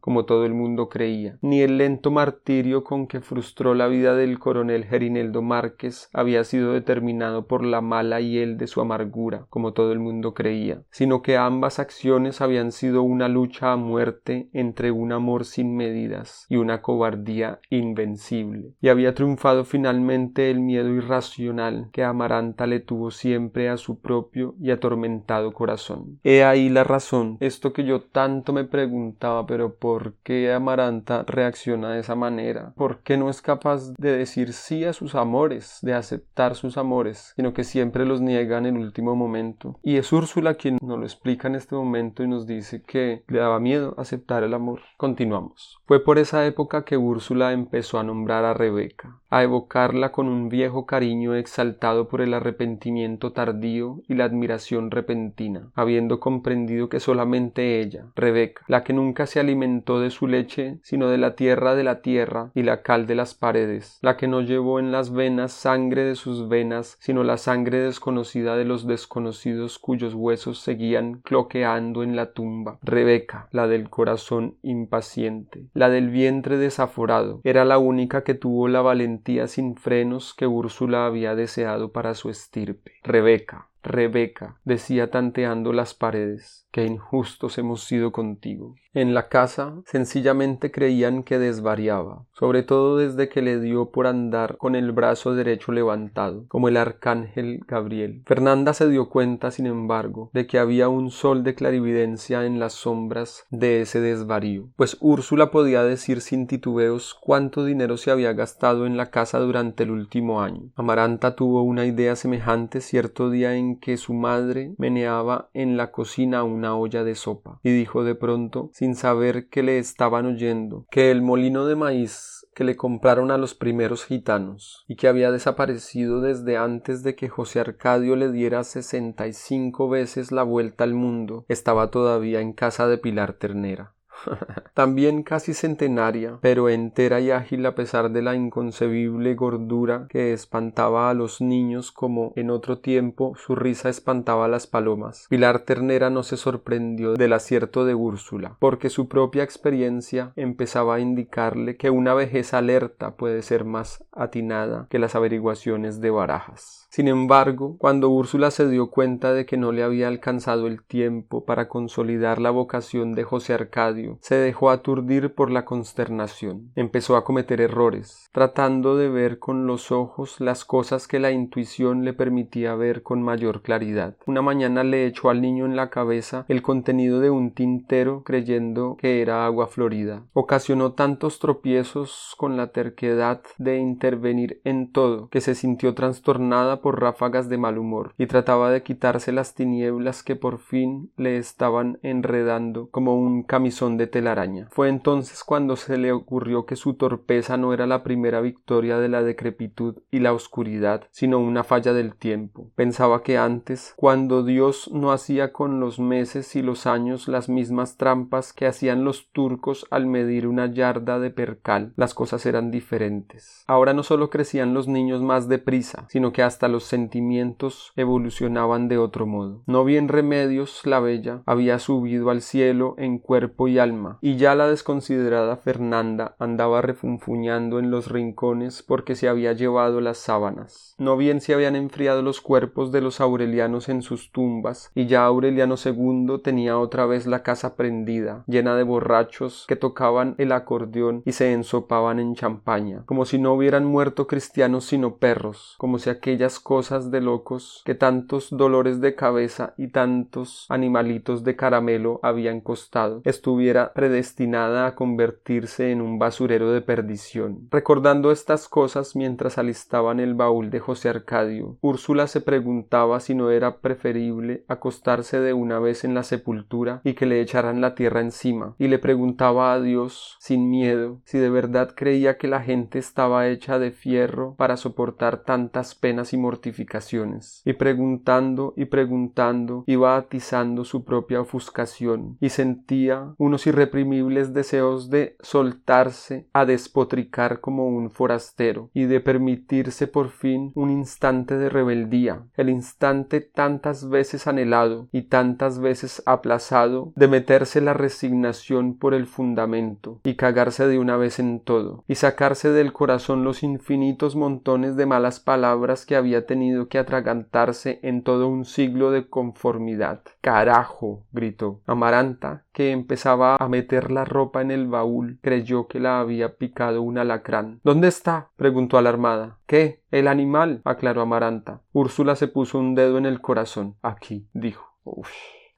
como 0.00 0.24
todo 0.24 0.44
el 0.44 0.54
mundo 0.54 0.88
creía, 0.88 1.38
ni 1.40 1.60
el 1.60 1.78
lento 1.78 2.10
martirio 2.10 2.84
con 2.84 3.06
que 3.06 3.20
frustró 3.20 3.74
la 3.74 3.88
vida 3.88 4.14
del 4.14 4.38
coronel 4.38 4.84
Gerineldo 4.84 5.42
Márquez 5.42 6.08
había 6.12 6.44
sido 6.44 6.72
determinado 6.72 7.46
por 7.46 7.64
la 7.64 7.80
mala 7.80 8.20
hiel 8.20 8.56
de 8.56 8.66
su 8.66 8.80
amargura, 8.80 9.46
como 9.50 9.72
todo 9.72 9.92
el 9.92 9.98
mundo 9.98 10.34
creía, 10.34 10.82
sino 10.90 11.22
que 11.22 11.36
ambas 11.36 11.78
acciones 11.78 12.40
habían 12.40 12.72
sido 12.72 13.02
una 13.02 13.28
lucha 13.28 13.72
a 13.72 13.76
muerte 13.76 14.48
entre 14.52 14.90
un 14.90 15.12
amor 15.12 15.44
sin 15.44 15.76
medidas 15.76 16.46
y 16.48 16.56
una 16.56 16.82
cobardía 16.82 17.60
invencible, 17.70 18.74
y 18.80 18.88
había 18.88 19.14
triunfado 19.14 19.64
finalmente 19.64 20.50
el 20.50 20.60
miedo 20.60 20.88
irracional 20.88 21.88
que 21.92 22.04
Amaranta 22.04 22.66
le 22.66 22.80
tuvo 22.80 23.10
siempre 23.10 23.68
a 23.68 23.76
su 23.76 24.00
propio 24.00 24.54
y 24.60 24.70
atormentado 24.70 25.52
corazón. 25.52 26.18
He 26.22 26.44
ahí 26.44 26.68
la 26.68 26.84
razón, 26.84 27.36
esto 27.40 27.72
que 27.72 27.84
yo 27.84 28.02
tanto 28.02 28.52
me 28.52 28.64
preguntaba, 28.64 29.31
pero 29.46 29.74
¿por 29.74 30.14
qué 30.22 30.52
Amaranta 30.52 31.24
reacciona 31.26 31.90
de 31.90 32.00
esa 32.00 32.14
manera? 32.14 32.72
¿Por 32.76 32.98
qué 33.02 33.16
no 33.16 33.30
es 33.30 33.42
capaz 33.42 33.92
de 33.94 34.16
decir 34.16 34.52
sí 34.52 34.84
a 34.84 34.92
sus 34.92 35.14
amores, 35.14 35.78
de 35.82 35.94
aceptar 35.94 36.54
sus 36.54 36.76
amores, 36.76 37.32
sino 37.36 37.52
que 37.52 37.64
siempre 37.64 38.06
los 38.06 38.20
niega 38.20 38.58
en 38.58 38.66
el 38.66 38.76
último 38.76 39.16
momento? 39.16 39.78
Y 39.82 39.96
es 39.96 40.12
Úrsula 40.12 40.54
quien 40.54 40.78
nos 40.80 40.98
lo 40.98 41.04
explica 41.04 41.48
en 41.48 41.54
este 41.54 41.74
momento 41.74 42.22
y 42.22 42.28
nos 42.28 42.46
dice 42.46 42.82
que 42.82 43.24
le 43.28 43.38
daba 43.38 43.60
miedo 43.60 43.94
aceptar 43.98 44.42
el 44.42 44.54
amor. 44.54 44.80
Continuamos. 44.96 45.78
Fue 45.86 46.04
por 46.04 46.18
esa 46.18 46.46
época 46.46 46.84
que 46.84 46.96
Úrsula 46.96 47.52
empezó 47.52 47.98
a 47.98 48.04
nombrar 48.04 48.44
a 48.44 48.54
Rebeca, 48.54 49.20
a 49.30 49.42
evocarla 49.42 50.12
con 50.12 50.28
un 50.28 50.48
viejo 50.48 50.86
cariño 50.86 51.34
exaltado 51.34 52.08
por 52.08 52.20
el 52.20 52.34
arrepentimiento 52.34 53.32
tardío 53.32 54.00
y 54.08 54.14
la 54.14 54.24
admiración 54.24 54.90
repentina, 54.90 55.70
habiendo 55.74 56.20
comprendido 56.20 56.88
que 56.88 57.00
solamente 57.00 57.80
ella, 57.80 58.06
Rebeca, 58.14 58.62
la 58.68 58.84
que 58.84 58.92
nunca 58.92 59.21
se 59.26 59.40
alimentó 59.40 60.00
de 60.00 60.10
su 60.10 60.26
leche, 60.26 60.78
sino 60.82 61.08
de 61.08 61.18
la 61.18 61.34
tierra 61.34 61.74
de 61.74 61.84
la 61.84 62.02
tierra 62.02 62.50
y 62.54 62.62
la 62.62 62.82
cal 62.82 63.06
de 63.06 63.14
las 63.14 63.34
paredes, 63.34 63.98
la 64.02 64.16
que 64.16 64.28
no 64.28 64.40
llevó 64.40 64.78
en 64.78 64.92
las 64.92 65.12
venas 65.12 65.52
sangre 65.52 66.04
de 66.04 66.14
sus 66.14 66.48
venas, 66.48 66.96
sino 67.00 67.24
la 67.24 67.36
sangre 67.36 67.78
desconocida 67.78 68.56
de 68.56 68.64
los 68.64 68.86
desconocidos 68.86 69.78
cuyos 69.78 70.14
huesos 70.14 70.58
seguían 70.60 71.20
cloqueando 71.22 72.02
en 72.02 72.16
la 72.16 72.32
tumba. 72.32 72.78
Rebeca, 72.82 73.48
la 73.50 73.66
del 73.66 73.90
corazón 73.90 74.56
impaciente, 74.62 75.66
la 75.74 75.88
del 75.88 76.10
vientre 76.10 76.56
desaforado, 76.56 77.40
era 77.44 77.64
la 77.64 77.78
única 77.78 78.24
que 78.24 78.34
tuvo 78.34 78.68
la 78.68 78.82
valentía 78.82 79.46
sin 79.46 79.76
frenos 79.76 80.34
que 80.34 80.46
Úrsula 80.46 81.06
había 81.06 81.34
deseado 81.34 81.92
para 81.92 82.14
su 82.14 82.30
estirpe. 82.30 82.92
Rebeca, 83.02 83.68
Rebeca, 83.82 84.60
decía 84.64 85.10
tanteando 85.10 85.72
las 85.72 85.94
paredes, 85.94 86.61
qué 86.72 86.86
injustos 86.86 87.58
hemos 87.58 87.84
sido 87.84 88.10
contigo. 88.10 88.74
En 88.94 89.14
la 89.14 89.28
casa 89.28 89.80
sencillamente 89.86 90.70
creían 90.70 91.22
que 91.22 91.38
desvariaba, 91.38 92.26
sobre 92.34 92.62
todo 92.62 92.98
desde 92.98 93.30
que 93.30 93.40
le 93.40 93.58
dio 93.58 93.90
por 93.90 94.06
andar 94.06 94.58
con 94.58 94.74
el 94.74 94.92
brazo 94.92 95.34
derecho 95.34 95.72
levantado, 95.72 96.44
como 96.48 96.68
el 96.68 96.76
arcángel 96.76 97.60
Gabriel. 97.66 98.22
Fernanda 98.26 98.74
se 98.74 98.90
dio 98.90 99.08
cuenta, 99.08 99.50
sin 99.50 99.64
embargo, 99.64 100.28
de 100.34 100.46
que 100.46 100.58
había 100.58 100.90
un 100.90 101.10
sol 101.10 101.42
de 101.42 101.54
clarividencia 101.54 102.44
en 102.44 102.60
las 102.60 102.74
sombras 102.74 103.46
de 103.50 103.80
ese 103.80 104.00
desvarío, 104.00 104.68
pues 104.76 104.98
Úrsula 105.00 105.50
podía 105.50 105.82
decir 105.84 106.20
sin 106.20 106.46
titubeos 106.46 107.16
cuánto 107.18 107.64
dinero 107.64 107.96
se 107.96 108.10
había 108.10 108.34
gastado 108.34 108.84
en 108.84 108.98
la 108.98 109.10
casa 109.10 109.38
durante 109.38 109.84
el 109.84 109.90
último 109.90 110.42
año. 110.42 110.70
Amaranta 110.76 111.34
tuvo 111.34 111.62
una 111.62 111.86
idea 111.86 112.14
semejante 112.14 112.82
cierto 112.82 113.30
día 113.30 113.54
en 113.56 113.80
que 113.80 113.96
su 113.96 114.12
madre 114.12 114.74
meneaba 114.76 115.48
en 115.54 115.78
la 115.78 115.92
cocina 115.92 116.44
una 116.62 116.76
olla 116.76 117.02
de 117.02 117.16
sopa, 117.16 117.58
y 117.64 117.72
dijo 117.72 118.04
de 118.04 118.14
pronto 118.14 118.70
sin 118.72 118.94
saber 118.94 119.48
que 119.48 119.64
le 119.64 119.78
estaban 119.78 120.26
oyendo, 120.26 120.86
que 120.92 121.10
el 121.10 121.20
molino 121.20 121.66
de 121.66 121.74
maíz 121.74 122.46
que 122.54 122.62
le 122.62 122.76
compraron 122.76 123.32
a 123.32 123.38
los 123.38 123.54
primeros 123.54 124.04
gitanos 124.04 124.84
y 124.86 124.94
que 124.94 125.08
había 125.08 125.32
desaparecido 125.32 126.20
desde 126.20 126.56
antes 126.56 127.02
de 127.02 127.16
que 127.16 127.28
José 127.28 127.60
Arcadio 127.60 128.14
le 128.14 128.30
diera 128.30 128.62
sesenta 128.62 129.26
y 129.26 129.32
cinco 129.32 129.88
veces 129.88 130.30
la 130.30 130.44
vuelta 130.44 130.84
al 130.84 130.94
mundo 130.94 131.44
estaba 131.48 131.90
todavía 131.90 132.40
en 132.40 132.52
casa 132.52 132.86
de 132.86 132.98
Pilar 132.98 133.32
Ternera. 133.32 133.94
también 134.74 135.22
casi 135.22 135.54
centenaria, 135.54 136.38
pero 136.40 136.68
entera 136.68 137.20
y 137.20 137.30
ágil 137.30 137.64
a 137.66 137.74
pesar 137.74 138.10
de 138.10 138.22
la 138.22 138.34
inconcebible 138.34 139.34
gordura 139.34 140.06
que 140.08 140.32
espantaba 140.32 141.10
a 141.10 141.14
los 141.14 141.40
niños 141.40 141.92
como 141.92 142.32
en 142.36 142.50
otro 142.50 142.78
tiempo 142.78 143.34
su 143.36 143.54
risa 143.54 143.88
espantaba 143.88 144.46
a 144.46 144.48
las 144.48 144.66
palomas. 144.66 145.26
Pilar 145.28 145.60
Ternera 145.60 146.10
no 146.10 146.22
se 146.22 146.36
sorprendió 146.36 147.14
del 147.14 147.32
acierto 147.32 147.84
de 147.84 147.94
Úrsula, 147.94 148.56
porque 148.58 148.90
su 148.90 149.08
propia 149.08 149.42
experiencia 149.42 150.32
empezaba 150.36 150.96
a 150.96 151.00
indicarle 151.00 151.76
que 151.76 151.90
una 151.90 152.14
vejez 152.14 152.54
alerta 152.54 153.16
puede 153.16 153.42
ser 153.42 153.64
más 153.64 154.04
atinada 154.12 154.86
que 154.90 154.98
las 154.98 155.14
averiguaciones 155.14 156.00
de 156.00 156.10
barajas. 156.10 156.86
Sin 156.90 157.08
embargo, 157.08 157.76
cuando 157.78 158.10
Úrsula 158.10 158.50
se 158.50 158.68
dio 158.68 158.90
cuenta 158.90 159.32
de 159.32 159.46
que 159.46 159.56
no 159.56 159.72
le 159.72 159.82
había 159.82 160.08
alcanzado 160.08 160.66
el 160.66 160.82
tiempo 160.82 161.46
para 161.46 161.68
consolidar 161.68 162.38
la 162.38 162.50
vocación 162.50 163.14
de 163.14 163.24
José 163.24 163.54
Arcadio, 163.54 164.11
se 164.20 164.36
dejó 164.36 164.70
aturdir 164.70 165.34
por 165.34 165.50
la 165.50 165.64
consternación. 165.64 166.72
Empezó 166.74 167.16
a 167.16 167.24
cometer 167.24 167.60
errores, 167.60 168.28
tratando 168.32 168.96
de 168.96 169.08
ver 169.08 169.38
con 169.38 169.66
los 169.66 169.92
ojos 169.92 170.40
las 170.40 170.64
cosas 170.64 171.06
que 171.08 171.18
la 171.18 171.30
intuición 171.30 172.04
le 172.04 172.12
permitía 172.12 172.74
ver 172.74 173.02
con 173.02 173.22
mayor 173.22 173.62
claridad. 173.62 174.16
Una 174.26 174.42
mañana 174.42 174.84
le 174.84 175.06
echó 175.06 175.30
al 175.30 175.40
niño 175.40 175.66
en 175.66 175.76
la 175.76 175.90
cabeza 175.90 176.44
el 176.48 176.62
contenido 176.62 177.20
de 177.20 177.30
un 177.30 177.52
tintero 177.52 178.22
creyendo 178.24 178.96
que 178.98 179.22
era 179.22 179.44
agua 179.44 179.66
florida. 179.66 180.24
Ocasionó 180.32 180.92
tantos 180.92 181.38
tropiezos 181.38 182.34
con 182.38 182.56
la 182.56 182.68
terquedad 182.68 183.42
de 183.58 183.78
intervenir 183.78 184.60
en 184.64 184.92
todo 184.92 185.28
que 185.28 185.40
se 185.40 185.54
sintió 185.54 185.94
trastornada 185.94 186.80
por 186.80 187.00
ráfagas 187.00 187.48
de 187.48 187.58
mal 187.58 187.78
humor 187.78 188.14
y 188.18 188.26
trataba 188.26 188.70
de 188.70 188.82
quitarse 188.82 189.32
las 189.32 189.54
tinieblas 189.54 190.22
que 190.22 190.36
por 190.36 190.58
fin 190.58 191.10
le 191.16 191.36
estaban 191.36 191.98
enredando 192.02 192.88
como 192.90 193.16
un 193.16 193.42
camisón 193.42 193.96
de 193.96 194.01
telaraña. 194.06 194.68
Fue 194.70 194.88
entonces 194.88 195.44
cuando 195.44 195.76
se 195.76 195.98
le 195.98 196.12
ocurrió 196.12 196.66
que 196.66 196.76
su 196.76 196.94
torpeza 196.94 197.56
no 197.56 197.72
era 197.72 197.86
la 197.86 198.02
primera 198.02 198.40
victoria 198.40 198.98
de 198.98 199.08
la 199.08 199.22
decrepitud 199.22 199.96
y 200.10 200.20
la 200.20 200.32
oscuridad, 200.32 201.06
sino 201.10 201.38
una 201.38 201.64
falla 201.64 201.92
del 201.92 202.14
tiempo. 202.14 202.70
Pensaba 202.74 203.22
que 203.22 203.38
antes, 203.38 203.94
cuando 203.96 204.42
Dios 204.42 204.90
no 204.92 205.12
hacía 205.12 205.52
con 205.52 205.80
los 205.80 205.98
meses 205.98 206.56
y 206.56 206.62
los 206.62 206.86
años 206.86 207.28
las 207.28 207.48
mismas 207.48 207.96
trampas 207.96 208.52
que 208.52 208.66
hacían 208.66 209.04
los 209.04 209.30
turcos 209.32 209.86
al 209.90 210.06
medir 210.06 210.46
una 210.46 210.66
yarda 210.66 211.18
de 211.18 211.30
percal, 211.30 211.92
las 211.96 212.14
cosas 212.14 212.46
eran 212.46 212.70
diferentes. 212.70 213.64
Ahora 213.66 213.92
no 213.92 214.02
solo 214.02 214.30
crecían 214.30 214.74
los 214.74 214.88
niños 214.88 215.22
más 215.22 215.48
deprisa, 215.48 216.06
sino 216.08 216.32
que 216.32 216.42
hasta 216.42 216.68
los 216.68 216.84
sentimientos 216.84 217.92
evolucionaban 217.96 218.88
de 218.88 218.98
otro 218.98 219.26
modo. 219.26 219.62
No 219.66 219.84
bien 219.84 220.08
remedios, 220.08 220.80
la 220.84 221.00
bella 221.00 221.42
había 221.46 221.78
subido 221.78 222.30
al 222.30 222.42
cielo 222.42 222.94
en 222.98 223.18
cuerpo 223.18 223.68
y 223.68 223.78
alma, 223.82 224.18
y 224.20 224.36
ya 224.36 224.54
la 224.54 224.68
desconsiderada 224.68 225.56
Fernanda 225.56 226.36
andaba 226.38 226.80
refunfuñando 226.80 227.78
en 227.78 227.90
los 227.90 228.10
rincones 228.10 228.82
porque 228.82 229.14
se 229.14 229.28
había 229.28 229.52
llevado 229.52 230.00
las 230.00 230.18
sábanas. 230.18 230.94
No 230.98 231.16
bien 231.16 231.40
se 231.40 231.52
habían 231.52 231.76
enfriado 231.76 232.22
los 232.22 232.40
cuerpos 232.40 232.92
de 232.92 233.00
los 233.00 233.20
aurelianos 233.20 233.88
en 233.88 234.02
sus 234.02 234.32
tumbas, 234.32 234.90
y 234.94 235.06
ya 235.06 235.24
Aureliano 235.24 235.74
II 235.84 236.40
tenía 236.42 236.78
otra 236.78 237.06
vez 237.06 237.26
la 237.26 237.42
casa 237.42 237.76
prendida, 237.76 238.44
llena 238.46 238.76
de 238.76 238.84
borrachos 238.84 239.66
que 239.66 239.76
tocaban 239.76 240.34
el 240.38 240.52
acordeón 240.52 241.22
y 241.26 241.32
se 241.32 241.52
ensopaban 241.52 242.20
en 242.20 242.34
champaña, 242.34 243.02
como 243.06 243.24
si 243.24 243.38
no 243.38 243.52
hubieran 243.54 243.84
muerto 243.84 244.26
cristianos 244.26 244.84
sino 244.86 245.16
perros, 245.16 245.74
como 245.78 245.98
si 245.98 246.08
aquellas 246.08 246.60
cosas 246.60 247.10
de 247.10 247.20
locos 247.20 247.82
que 247.84 247.94
tantos 247.94 248.48
dolores 248.50 249.00
de 249.00 249.14
cabeza 249.14 249.74
y 249.76 249.88
tantos 249.88 250.66
animalitos 250.68 251.44
de 251.44 251.56
caramelo 251.56 252.20
habían 252.22 252.60
costado 252.60 253.22
estuvieran 253.24 253.71
estuviera 253.72 253.92
predestinada 253.94 254.86
a 254.86 254.94
convertirse 254.94 255.92
en 255.92 256.02
un 256.02 256.18
basurero 256.18 256.72
de 256.72 256.82
perdición. 256.82 257.68
Recordando 257.70 258.30
estas 258.30 258.68
cosas 258.68 259.16
mientras 259.16 259.56
alistaban 259.56 260.20
el 260.20 260.34
baúl 260.34 260.68
de 260.68 260.78
José 260.78 261.08
Arcadio, 261.08 261.78
Úrsula 261.80 262.26
se 262.26 262.42
preguntaba 262.42 263.18
si 263.20 263.34
no 263.34 263.50
era 263.50 263.78
preferible 263.78 264.64
acostarse 264.68 265.40
de 265.40 265.54
una 265.54 265.78
vez 265.78 266.04
en 266.04 266.14
la 266.14 266.22
sepultura 266.22 267.00
y 267.02 267.14
que 267.14 267.24
le 267.24 267.40
echaran 267.40 267.80
la 267.80 267.94
tierra 267.94 268.20
encima, 268.20 268.74
y 268.78 268.88
le 268.88 268.98
preguntaba 268.98 269.72
a 269.72 269.80
Dios, 269.80 270.36
sin 270.38 270.68
miedo, 270.68 271.20
si 271.24 271.38
de 271.38 271.48
verdad 271.48 271.94
creía 271.96 272.36
que 272.36 272.48
la 272.48 272.60
gente 272.60 272.98
estaba 272.98 273.48
hecha 273.48 273.78
de 273.78 273.90
fierro 273.90 274.54
para 274.56 274.76
soportar 274.76 275.44
tantas 275.44 275.94
penas 275.94 276.34
y 276.34 276.36
mortificaciones, 276.36 277.62
y 277.64 277.72
preguntando 277.72 278.74
y 278.76 278.84
preguntando 278.84 279.84
iba 279.86 280.16
atizando 280.16 280.84
su 280.84 281.04
propia 281.04 281.40
ofuscación, 281.40 282.36
y 282.38 282.50
sentía 282.50 283.34
unos 283.38 283.61
irreprimibles 283.66 284.52
deseos 284.52 285.10
de 285.10 285.36
soltarse 285.40 286.46
a 286.52 286.64
despotricar 286.64 287.60
como 287.60 287.86
un 287.86 288.10
forastero, 288.10 288.90
y 288.94 289.04
de 289.04 289.20
permitirse 289.20 290.06
por 290.06 290.30
fin 290.30 290.72
un 290.74 290.90
instante 290.90 291.56
de 291.56 291.68
rebeldía, 291.68 292.42
el 292.56 292.68
instante 292.68 293.40
tantas 293.40 294.08
veces 294.08 294.46
anhelado 294.46 295.08
y 295.12 295.22
tantas 295.22 295.78
veces 295.78 296.22
aplazado 296.26 297.12
de 297.16 297.28
meterse 297.28 297.80
la 297.80 297.94
resignación 297.94 298.96
por 298.98 299.14
el 299.14 299.26
fundamento 299.26 300.20
y 300.24 300.34
cagarse 300.34 300.86
de 300.86 300.98
una 300.98 301.16
vez 301.16 301.38
en 301.38 301.60
todo, 301.60 302.04
y 302.08 302.16
sacarse 302.16 302.70
del 302.70 302.92
corazón 302.92 303.44
los 303.44 303.62
infinitos 303.62 304.36
montones 304.36 304.96
de 304.96 305.06
malas 305.06 305.40
palabras 305.40 306.06
que 306.06 306.16
había 306.16 306.46
tenido 306.46 306.88
que 306.88 306.98
atragantarse 306.98 308.00
en 308.02 308.22
todo 308.22 308.48
un 308.48 308.64
siglo 308.64 309.10
de 309.10 309.28
conformidad. 309.28 310.22
Carajo. 310.40 311.24
gritó. 311.32 311.80
Amaranta, 311.86 312.64
que 312.72 312.90
empezaba 312.90 313.56
a 313.56 313.68
meter 313.68 314.10
la 314.10 314.24
ropa 314.24 314.62
en 314.62 314.70
el 314.70 314.88
baúl, 314.88 315.38
creyó 315.42 315.86
que 315.86 316.00
la 316.00 316.20
había 316.20 316.56
picado 316.56 317.02
un 317.02 317.18
alacrán. 317.18 317.80
¿Dónde 317.84 318.08
está? 318.08 318.50
preguntó 318.56 318.98
alarmada. 318.98 319.58
¿Qué? 319.66 320.02
El 320.10 320.28
animal, 320.28 320.80
aclaró 320.84 321.20
Amaranta. 321.20 321.82
Úrsula 321.92 322.36
se 322.36 322.48
puso 322.48 322.78
un 322.78 322.94
dedo 322.94 323.18
en 323.18 323.26
el 323.26 323.40
corazón. 323.40 323.96
Aquí, 324.02 324.48
dijo. 324.52 324.86
Uf 325.04 325.30